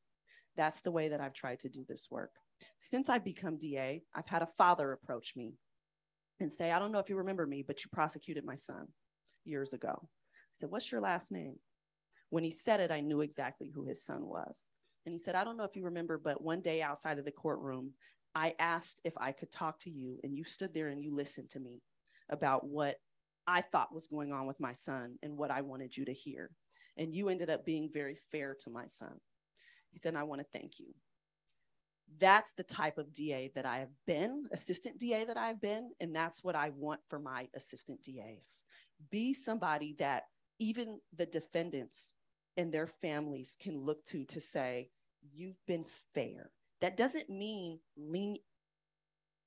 That's 0.58 0.82
the 0.82 0.92
way 0.92 1.08
that 1.10 1.22
I've 1.22 1.34
tried 1.34 1.62
to 1.62 1.70
do 1.70 1.86
this 1.88 2.10
work. 2.12 2.32
Since 2.78 3.10
I've 3.10 3.24
become 3.24 3.58
DA, 3.58 4.04
I've 4.14 4.28
had 4.28 4.42
a 4.42 4.50
father 4.58 4.92
approach 4.92 5.34
me 5.36 5.56
and 6.42 6.52
say, 6.52 6.72
I 6.72 6.80
don't 6.80 6.92
know 6.92 7.00
if 7.00 7.10
you 7.10 7.18
remember 7.18 7.46
me, 7.46 7.64
but 7.66 7.84
you 7.84 7.90
prosecuted 7.92 8.46
my 8.46 8.56
son 8.56 8.88
years 9.46 9.74
ago. 9.74 10.00
I 10.02 10.54
said, 10.60 10.72
What's 10.72 10.92
your 10.92 11.02
last 11.02 11.32
name? 11.32 11.56
When 12.30 12.44
he 12.44 12.52
said 12.52 12.80
it, 12.80 12.92
I 12.92 13.02
knew 13.02 13.22
exactly 13.22 13.72
who 13.74 13.86
his 13.86 14.04
son 14.04 14.26
was. 14.26 14.66
And 15.06 15.14
he 15.14 15.20
said, 15.20 15.36
I 15.36 15.44
don't 15.44 15.58
know 15.58 15.64
if 15.64 15.76
you 15.76 15.86
remember, 15.86 16.18
but 16.18 16.44
one 16.44 16.62
day 16.62 16.82
outside 16.82 17.20
of 17.20 17.26
the 17.26 17.32
courtroom, 17.32 17.92
I 18.36 18.54
asked 18.60 19.02
if 19.04 19.14
I 19.18 19.32
could 19.32 19.52
talk 19.52 19.80
to 19.80 19.90
you, 19.90 20.20
and 20.24 20.38
you 20.38 20.44
stood 20.44 20.74
there 20.74 20.88
and 20.88 21.04
you 21.04 21.14
listened 21.14 21.50
to 21.52 21.60
me 21.60 21.82
about 22.30 22.66
what 22.66 22.98
I 23.48 23.62
thought 23.62 23.94
was 23.94 24.08
going 24.08 24.32
on 24.32 24.48
with 24.48 24.60
my 24.60 24.74
son 24.74 25.18
and 25.24 25.38
what 25.38 25.52
I 25.52 25.62
wanted 25.62 25.98
you 25.98 26.06
to 26.06 26.14
hear. 26.14 26.52
And 26.98 27.14
you 27.14 27.30
ended 27.30 27.50
up 27.50 27.66
being 27.66 27.90
very 27.92 28.18
fair 28.32 28.56
to 28.62 28.70
my 28.70 28.88
son. 28.88 29.20
He 29.92 30.00
said, 30.00 30.16
I 30.16 30.24
want 30.24 30.42
to 30.42 30.48
thank 30.58 30.80
you. 30.80 30.94
That's 32.20 32.54
the 32.54 32.64
type 32.64 32.98
of 32.98 33.14
DA 33.14 33.52
that 33.56 33.66
I 33.66 33.80
have 33.80 33.94
been, 34.06 34.46
assistant 34.52 34.98
DA 34.98 35.26
that 35.26 35.38
I've 35.38 35.62
been. 35.62 35.92
And 36.00 36.16
that's 36.16 36.44
what 36.44 36.56
I 36.56 36.72
want 36.76 37.00
for 37.10 37.20
my 37.20 37.48
assistant 37.56 38.02
DAs. 38.04 38.64
Be 39.10 39.34
somebody 39.34 39.96
that 40.00 40.24
even 40.60 41.00
the 41.16 41.26
defendants 41.26 42.14
and 42.58 42.72
their 42.72 42.88
families 42.88 43.56
can 43.60 43.78
look 43.78 44.06
to 44.08 44.26
to 44.26 44.42
say, 44.42 44.90
You've 45.34 45.64
been 45.68 45.86
fair. 46.16 46.50
That 46.82 46.98
doesn't 46.98 47.30
mean 47.30 47.80
lean, 47.96 48.38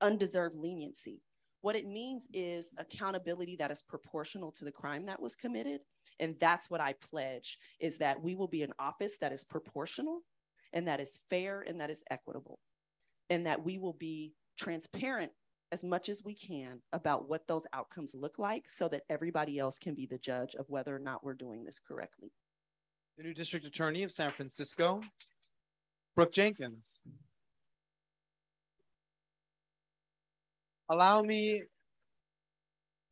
undeserved 0.00 0.56
leniency. 0.56 1.20
What 1.62 1.74
it 1.76 1.86
means 1.86 2.28
is 2.32 2.70
accountability 2.76 3.56
that 3.56 3.70
is 3.70 3.82
proportional 3.82 4.52
to 4.52 4.64
the 4.64 4.70
crime 4.70 5.06
that 5.06 5.20
was 5.20 5.34
committed. 5.34 5.80
And 6.20 6.36
that's 6.38 6.70
what 6.70 6.80
I 6.80 6.94
pledge 7.10 7.58
is 7.80 7.98
that 7.98 8.22
we 8.22 8.34
will 8.34 8.46
be 8.46 8.62
an 8.62 8.72
office 8.78 9.16
that 9.18 9.32
is 9.32 9.42
proportional 9.42 10.20
and 10.74 10.86
that 10.88 11.00
is 11.00 11.20
fair 11.30 11.64
and 11.66 11.80
that 11.80 11.90
is 11.90 12.04
equitable, 12.10 12.58
and 13.30 13.46
that 13.46 13.64
we 13.64 13.78
will 13.78 13.94
be 13.94 14.34
transparent 14.58 15.32
as 15.72 15.82
much 15.82 16.08
as 16.08 16.22
we 16.22 16.34
can 16.34 16.80
about 16.92 17.28
what 17.28 17.46
those 17.48 17.66
outcomes 17.72 18.14
look 18.14 18.38
like 18.38 18.68
so 18.68 18.86
that 18.88 19.02
everybody 19.08 19.58
else 19.58 19.78
can 19.78 19.94
be 19.94 20.06
the 20.06 20.18
judge 20.18 20.54
of 20.54 20.68
whether 20.68 20.94
or 20.94 20.98
not 20.98 21.24
we're 21.24 21.34
doing 21.34 21.64
this 21.64 21.80
correctly. 21.80 22.30
The 23.16 23.24
new 23.24 23.34
district 23.34 23.64
attorney 23.64 24.02
of 24.02 24.12
San 24.12 24.32
Francisco, 24.32 25.00
Brooke 26.14 26.32
Jenkins. 26.32 27.02
Allow 30.90 31.22
me 31.22 31.62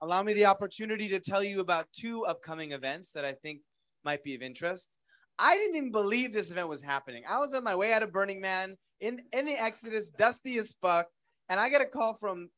allow 0.03 0.23
me 0.23 0.35
the 0.35 0.47
opportunity 0.47 1.09
to 1.09 1.21
tell 1.21 1.43
you 1.43 1.61
about 1.61 1.87
two 1.93 2.25
upcoming 2.27 2.73
events 2.73 3.13
that 3.13 3.25
I 3.25 3.33
think 3.33 3.61
might 4.05 4.25
be 4.25 4.35
of 4.35 4.43
interest. 4.43 4.91
I 5.39 5.57
didn't 5.57 5.77
even 5.77 5.93
believe 5.93 6.33
this 6.33 6.51
event 6.51 6.69
was 6.69 6.83
happening. 6.83 7.25
I 7.29 7.39
was 7.39 7.55
on 7.55 7.65
my 7.65 7.75
way 7.75 7.93
out 7.93 8.03
of 8.03 8.13
Burning 8.13 8.41
Man 8.41 8.77
in, 9.01 9.21
in 9.33 9.47
the 9.47 9.61
Exodus, 9.61 10.11
dusty 10.11 10.59
as 10.59 10.77
fuck, 10.81 11.09
and 11.49 11.59
I 11.59 11.69
get 11.69 11.81
a 11.81 11.87
call 11.87 12.17
from 12.21 12.49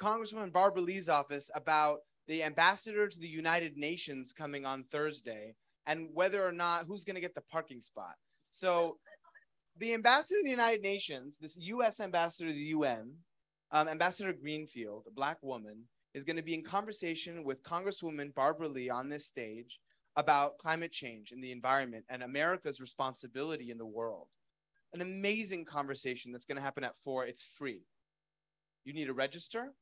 Congresswoman 0.00 0.52
Barbara 0.52 0.82
Lee's 0.82 1.08
office 1.08 1.50
about 1.54 1.98
the 2.28 2.42
ambassador 2.42 3.08
to 3.08 3.20
the 3.20 3.28
United 3.28 3.76
Nations 3.76 4.32
coming 4.32 4.64
on 4.64 4.84
Thursday 4.90 5.54
and 5.86 6.08
whether 6.14 6.46
or 6.46 6.52
not 6.52 6.86
who's 6.86 7.04
going 7.04 7.16
to 7.16 7.20
get 7.20 7.34
the 7.34 7.42
parking 7.50 7.82
spot. 7.82 8.14
So, 8.50 8.96
the 9.76 9.94
ambassador 9.94 10.38
to 10.38 10.44
the 10.44 10.50
United 10.50 10.82
Nations, 10.82 11.38
this 11.40 11.56
U.S. 11.58 12.00
ambassador 12.00 12.50
to 12.50 12.54
the 12.54 12.60
UN, 12.60 13.14
um, 13.72 13.88
Ambassador 13.88 14.32
Greenfield, 14.32 15.04
a 15.08 15.10
black 15.10 15.38
woman, 15.42 15.84
is 16.12 16.24
going 16.24 16.36
to 16.36 16.42
be 16.42 16.54
in 16.54 16.62
conversation 16.62 17.44
with 17.44 17.62
Congresswoman 17.62 18.34
Barbara 18.34 18.68
Lee 18.68 18.90
on 18.90 19.08
this 19.08 19.26
stage 19.26 19.78
about 20.16 20.58
climate 20.58 20.92
change 20.92 21.32
and 21.32 21.42
the 21.42 21.52
environment 21.52 22.04
and 22.08 22.22
America's 22.22 22.80
responsibility 22.80 23.70
in 23.70 23.78
the 23.78 23.86
world. 23.86 24.28
An 24.92 25.00
amazing 25.02 25.64
conversation 25.64 26.32
that's 26.32 26.46
going 26.46 26.56
to 26.56 26.62
happen 26.62 26.82
at 26.84 26.96
four. 27.02 27.24
It's 27.24 27.44
free. 27.44 27.82
You 28.84 28.92
need 28.92 29.06
to 29.06 29.14
register. 29.14 29.72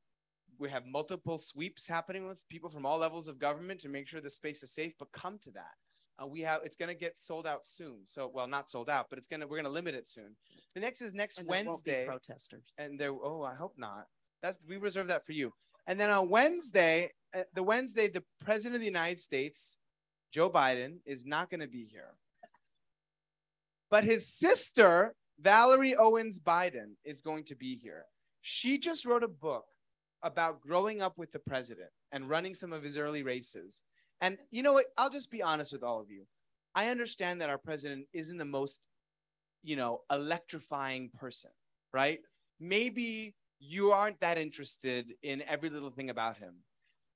We 0.59 0.69
have 0.71 0.85
multiple 0.87 1.39
sweeps 1.39 1.87
happening 1.87 2.27
with 2.27 2.47
people 2.49 2.69
from 2.69 2.85
all 2.85 2.99
levels 2.99 3.29
of 3.29 3.39
government 3.39 3.81
to 3.81 3.89
make 3.89 4.09
sure 4.09 4.21
the 4.21 4.29
space 4.29 4.63
is 4.63 4.73
safe, 4.73 4.93
but 4.99 5.11
come 5.13 5.39
to 5.43 5.51
that. 5.53 5.75
Uh, 6.21 6.27
we 6.27 6.41
have 6.41 6.63
it's 6.65 6.77
going 6.77 6.89
to 6.89 6.99
get 6.99 7.19
sold 7.19 7.47
out 7.47 7.65
soon. 7.65 8.01
So, 8.05 8.29
well, 8.35 8.49
not 8.49 8.69
sold 8.69 8.91
out, 8.91 9.07
but 9.09 9.19
it's 9.19 9.29
going 9.29 9.41
to 9.41 9.47
we're 9.47 9.57
going 9.57 9.65
to 9.65 9.71
limit 9.71 9.95
it 9.95 10.09
soon. 10.09 10.35
The 10.75 10.81
next 10.81 11.01
is 11.01 11.15
next 11.15 11.39
And 11.39 11.49
there 11.49 11.65
won't 11.65 11.85
be 11.85 11.91
Wednesday 11.93 12.07
protesters. 12.07 12.65
and 12.77 12.99
there 12.99 13.13
oh 13.13 13.43
i 13.43 13.55
hope 13.55 13.75
not 13.77 14.07
that's 14.43 14.59
we 14.69 14.77
reserve 14.77 15.07
that 15.09 15.25
for 15.25 15.33
you 15.33 15.53
and 15.87 15.99
then 15.99 16.11
on 16.11 16.29
wednesday 16.29 17.11
uh, 17.37 17.43
the 17.55 17.63
wednesday 17.63 18.09
the 18.09 18.23
president 18.45 18.75
of 18.75 18.81
the 18.81 18.87
united 18.87 19.19
states 19.21 19.79
joe 20.33 20.51
biden 20.51 20.99
is 21.07 21.25
not 21.27 21.51
going 21.51 21.61
to 21.61 21.69
be 21.69 21.85
here. 21.85 22.15
But 23.91 24.05
his 24.05 24.27
sister 24.27 25.15
valerie 25.41 25.97
owens 25.97 26.39
biden 26.39 26.97
is 27.05 27.23
going 27.23 27.45
to 27.45 27.57
be 27.57 27.77
here. 27.77 28.05
She 28.43 28.79
just 28.79 29.07
wrote 29.07 29.25
a 29.25 29.29
book 29.29 29.65
about 30.23 30.61
growing 30.61 31.01
up 31.01 31.17
with 31.17 31.33
the 31.33 31.39
president 31.39 31.91
and 32.13 32.29
running 32.29 32.55
some 32.55 32.73
of 32.73 32.83
his 32.83 32.97
early 32.97 33.23
races. 33.23 33.83
And 34.21 34.37
you 34.51 34.63
know 34.63 34.73
what? 34.73 34.87
I'll 34.97 35.11
just 35.11 35.31
be 35.31 35.43
honest 35.43 35.73
with 35.73 35.83
all 35.83 36.01
of 36.01 36.11
you. 36.11 36.27
I 36.75 36.89
understand 36.89 37.41
that 37.41 37.51
our 37.51 37.59
president 37.59 38.07
isn't 38.13 38.39
the 38.39 38.45
most 38.45 38.83
you 39.63 39.77
know 39.77 40.03
electrifying 40.11 41.11
person 41.19 41.51
right? 41.93 42.21
Maybe 42.61 43.35
you 43.61 43.91
aren't 43.91 44.21
that 44.21 44.39
interested 44.39 45.15
in 45.23 45.43
every 45.43 45.71
little 45.71 45.91
thing 45.91 46.11
about 46.11 46.37
him 46.37 46.55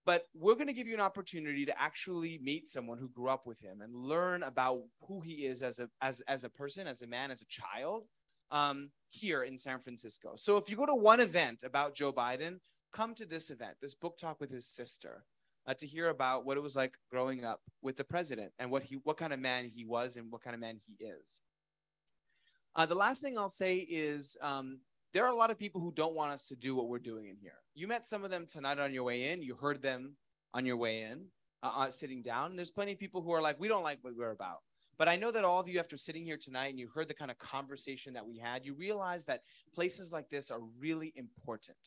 but 0.05 0.27
we're 0.35 0.55
going 0.55 0.67
to 0.67 0.73
give 0.73 0.87
you 0.87 0.95
an 0.95 1.01
opportunity 1.01 1.65
to 1.65 1.81
actually 1.81 2.39
meet 2.43 2.71
someone 2.71 2.99
who 2.99 3.09
grew 3.09 3.29
up 3.29 3.47
with 3.47 3.61
him 3.61 3.81
and 3.81 3.95
learn 3.95 4.43
about 4.43 4.83
who 5.07 5.21
he 5.21 5.47
is 5.47 5.63
as 5.63 5.79
a 5.79 5.89
as, 6.01 6.21
as 6.29 6.45
a 6.45 6.49
person 6.51 6.87
as 6.87 7.03
a 7.03 7.07
man 7.07 7.31
as 7.31 7.43
a 7.43 7.47
child 7.47 8.05
um, 8.51 8.91
here 9.11 9.43
in 9.43 9.59
san 9.59 9.79
francisco. 9.79 10.33
So 10.37 10.57
if 10.57 10.69
you 10.71 10.77
go 10.77 10.87
to 10.87 10.95
one 10.95 11.21
event 11.21 11.63
about 11.65 11.95
joe 11.95 12.13
biden 12.13 12.59
come 12.93 13.15
to 13.15 13.27
this 13.27 13.51
event 13.51 13.77
this 13.81 13.95
book 13.95 14.19
talk 14.19 14.41
with 14.41 14.51
his 14.51 14.67
sister 14.67 15.25
uh, 15.67 15.75
to 15.75 15.87
hear 15.87 16.09
about 16.09 16.45
what 16.45 16.57
it 16.57 16.63
was 16.63 16.77
like 16.77 16.97
growing 17.11 17.45
up 17.45 17.61
with 17.83 17.97
the 17.97 18.05
president 18.05 18.53
and 18.59 18.71
what 18.71 18.83
he 18.83 18.97
what 19.05 19.17
kind 19.17 19.33
of 19.33 19.41
man 19.41 19.71
he 19.73 19.85
was 19.85 20.17
and 20.17 20.31
what 20.31 20.43
kind 20.43 20.55
of 20.55 20.61
man 20.61 20.81
he 20.87 21.05
is. 21.05 21.43
Uh, 22.75 22.87
the 22.87 22.95
last 22.95 23.21
thing 23.21 23.37
I'll 23.37 23.51
say 23.51 23.77
is 23.77 24.37
um, 24.41 24.79
there 25.13 25.25
are 25.25 25.33
a 25.33 25.37
lot 25.37 25.51
of 25.51 25.59
people 25.59 25.81
who 25.81 25.93
don't 25.93 26.15
want 26.15 26.33
us 26.33 26.49
to 26.49 26.57
do 26.57 26.75
what 26.75 26.89
we're 26.89 26.99
doing 26.99 27.29
in 27.29 27.37
here. 27.41 27.57
You 27.75 27.87
met 27.87 28.09
some 28.09 28.25
of 28.25 28.31
them 28.31 28.47
tonight 28.47 28.79
on 28.79 28.93
your 28.93 29.05
way 29.05 29.31
in. 29.31 29.43
You 29.43 29.55
heard 29.55 29.83
them 29.83 30.17
on 30.55 30.65
your 30.65 30.77
way 30.77 31.03
in, 31.03 31.27
uh, 31.63 31.73
uh, 31.75 31.91
sitting 31.91 32.23
down. 32.23 32.57
There's 32.57 32.71
plenty 32.71 32.93
of 32.93 32.99
people 32.99 33.23
who 33.23 33.33
are 33.33 33.43
like, 33.43 33.61
we 33.61 33.69
don't 33.69 33.83
like 33.83 33.99
what 34.03 34.17
we're 34.17 34.31
about. 34.31 34.59
But 34.99 35.09
I 35.09 35.17
know 35.17 35.31
that 35.31 35.45
all 35.45 35.61
of 35.61 35.69
you, 35.69 35.81
after 35.81 35.97
sitting 35.97 36.25
here 36.25 36.37
tonight 36.37 36.69
and 36.69 36.79
you 36.79 36.89
heard 36.89 37.09
the 37.09 37.15
kind 37.15 37.31
of 37.31 37.39
conversation 37.39 38.15
that 38.15 38.27
we 38.27 38.39
had, 38.39 38.65
you 38.65 38.75
realize 38.75 39.25
that 39.25 39.43
places 39.75 40.13
like 40.13 40.29
this 40.31 40.51
are 40.51 40.61
really 40.79 41.13
important. 41.17 41.79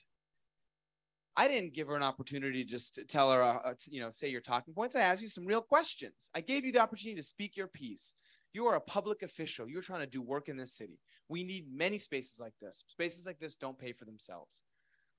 I 1.37 1.47
didn't 1.47 1.73
give 1.73 1.87
her 1.87 1.95
an 1.95 2.03
opportunity 2.03 2.63
to 2.63 2.69
just 2.69 2.95
to 2.95 3.03
tell 3.03 3.31
her, 3.31 3.41
uh, 3.41 3.57
uh, 3.57 3.73
to, 3.79 3.93
you 3.93 3.99
know, 3.99 4.09
say 4.11 4.29
your 4.29 4.41
talking 4.41 4.73
points. 4.73 4.95
I 4.95 5.01
asked 5.01 5.21
you 5.21 5.27
some 5.27 5.45
real 5.45 5.61
questions. 5.61 6.29
I 6.33 6.41
gave 6.41 6.65
you 6.65 6.71
the 6.71 6.79
opportunity 6.79 7.19
to 7.19 7.27
speak 7.27 7.57
your 7.57 7.67
piece. 7.67 8.13
You 8.55 8.67
are 8.67 8.77
a 8.77 8.81
public 8.81 9.21
official. 9.21 9.67
You're 9.67 9.81
trying 9.81 9.99
to 9.99 10.07
do 10.07 10.21
work 10.21 10.47
in 10.47 10.55
this 10.55 10.71
city. 10.71 10.97
We 11.27 11.43
need 11.43 11.67
many 11.69 11.97
spaces 11.97 12.39
like 12.39 12.53
this. 12.61 12.85
Spaces 12.87 13.25
like 13.25 13.37
this 13.37 13.57
don't 13.57 13.77
pay 13.77 13.91
for 13.91 14.05
themselves. 14.05 14.61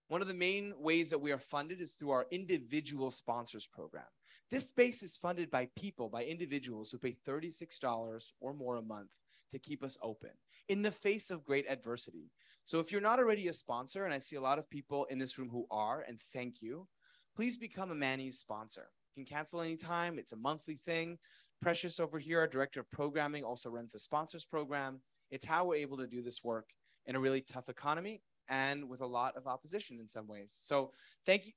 One 0.09 0.23
of 0.23 0.27
the 0.27 0.33
main 0.33 0.73
ways 0.79 1.11
that 1.11 1.21
we 1.21 1.33
are 1.33 1.39
funded 1.39 1.83
is 1.83 1.93
through 1.93 2.13
our 2.13 2.27
individual 2.31 3.11
sponsors 3.11 3.67
program. 3.67 4.07
This 4.51 4.71
space 4.71 5.03
is 5.03 5.19
funded 5.19 5.51
by 5.51 5.69
people, 5.77 6.09
by 6.09 6.25
individuals 6.25 6.91
who 6.91 6.97
pay 6.97 7.15
$36 7.29 8.33
or 8.41 8.55
more 8.55 8.77
a 8.77 8.83
month 8.83 9.11
to 9.51 9.59
keep 9.59 9.85
us 9.85 9.99
open 10.01 10.31
in 10.71 10.81
the 10.81 10.91
face 10.91 11.31
of 11.31 11.45
great 11.45 11.71
adversity. 11.71 12.31
So 12.65 12.81
if 12.81 12.91
you're 12.91 13.03
not 13.03 13.19
already 13.19 13.49
a 13.49 13.53
sponsor, 13.53 14.07
and 14.07 14.15
I 14.15 14.19
see 14.19 14.37
a 14.37 14.41
lot 14.41 14.59
of 14.59 14.71
people 14.71 15.05
in 15.11 15.19
this 15.19 15.37
room 15.37 15.51
who 15.51 15.67
are, 15.71 16.07
and 16.09 16.19
thank 16.33 16.63
you, 16.63 16.89
please 17.37 17.59
become 17.59 17.91
a 17.91 17.95
Manny's 17.95 18.39
sponsor. 18.39 18.89
You 19.15 19.25
can 19.25 19.37
cancel 19.37 19.61
anytime. 19.61 20.19
It's 20.19 20.33
a 20.33 20.37
monthly 20.37 20.77
thing. 20.77 21.19
Precious 21.63 21.99
over 21.99 22.19
here, 22.19 22.41
our 22.41 22.47
director 22.47 22.81
of 22.81 22.91
programming, 22.91 23.45
also 23.45 23.71
runs 23.71 23.93
the 23.93 23.99
sponsors 23.99 24.45
program. 24.45 25.01
It's 25.31 25.45
how 25.45 25.65
we're 25.65 25.77
able 25.77 25.97
to 25.99 26.07
do 26.07 26.23
this 26.23 26.45
work 26.45 26.69
in 27.07 27.17
a 27.17 27.21
really 27.21 27.41
tough 27.41 27.69
economy 27.69 28.23
and 28.49 28.89
with 28.89 29.01
a 29.01 29.07
lot 29.07 29.37
of 29.37 29.47
opposition 29.47 29.99
in 30.01 30.09
some 30.09 30.29
ways. 30.29 30.55
So 30.59 30.93
thank 31.25 31.47
you. 31.47 31.53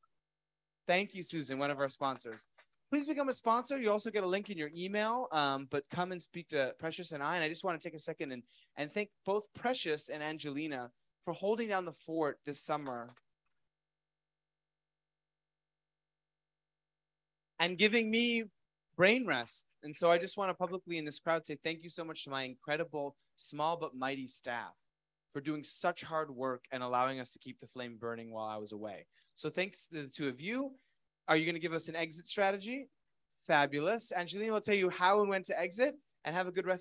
Thank 0.87 1.13
you, 1.13 1.21
Susan, 1.21 1.59
one 1.59 1.69
of 1.69 1.79
our 1.79 1.89
sponsors. 1.89 2.47
Please 2.91 3.05
become 3.05 3.29
a 3.29 3.33
sponsor. 3.33 3.79
You 3.79 3.91
also 3.91 4.09
get 4.09 4.23
a 4.23 4.27
link 4.27 4.49
in 4.49 4.57
your 4.57 4.71
email, 4.75 5.27
um, 5.31 5.67
but 5.69 5.83
come 5.91 6.11
and 6.11 6.19
speak 6.19 6.49
to 6.49 6.73
Precious 6.79 7.11
and 7.11 7.21
I. 7.21 7.35
And 7.35 7.43
I 7.43 7.47
just 7.49 7.63
want 7.63 7.79
to 7.79 7.87
take 7.87 7.95
a 7.95 7.99
second 7.99 8.31
and, 8.31 8.41
and 8.77 8.91
thank 8.91 9.09
both 9.25 9.43
Precious 9.53 10.09
and 10.09 10.23
Angelina 10.23 10.89
for 11.25 11.33
holding 11.33 11.67
down 11.67 11.85
the 11.85 11.93
fort 11.93 12.39
this 12.45 12.59
summer 12.59 13.09
and 17.59 17.77
giving 17.77 18.09
me 18.09 18.45
brain 18.99 19.25
rest. 19.25 19.65
And 19.81 19.95
so 19.95 20.11
I 20.11 20.17
just 20.17 20.35
want 20.35 20.49
to 20.49 20.53
publicly 20.53 20.97
in 20.97 21.05
this 21.05 21.19
crowd 21.19 21.45
say 21.45 21.57
thank 21.63 21.83
you 21.83 21.89
so 21.89 22.03
much 22.03 22.25
to 22.25 22.29
my 22.29 22.43
incredible, 22.43 23.15
small 23.37 23.77
but 23.77 23.95
mighty 23.95 24.27
staff 24.27 24.73
for 25.31 25.39
doing 25.39 25.63
such 25.63 26.03
hard 26.03 26.29
work 26.29 26.65
and 26.73 26.83
allowing 26.83 27.21
us 27.21 27.31
to 27.31 27.39
keep 27.39 27.57
the 27.61 27.67
flame 27.67 27.97
burning 27.97 28.29
while 28.29 28.43
I 28.43 28.57
was 28.57 28.73
away. 28.73 29.07
So 29.37 29.49
thanks 29.49 29.87
to 29.87 30.01
the 30.01 30.09
two 30.09 30.27
of 30.27 30.41
you. 30.41 30.71
Are 31.29 31.37
you 31.37 31.45
going 31.45 31.55
to 31.55 31.61
give 31.61 31.71
us 31.71 31.87
an 31.87 31.95
exit 31.95 32.27
strategy? 32.27 32.89
Fabulous. 33.47 34.11
Angelina 34.11 34.51
will 34.51 34.59
tell 34.59 34.75
you 34.75 34.89
how 34.89 35.21
and 35.21 35.29
when 35.29 35.43
to 35.43 35.57
exit 35.57 35.95
and 36.25 36.35
have 36.35 36.47
a 36.47 36.51
good 36.51 36.65
rest. 36.65 36.77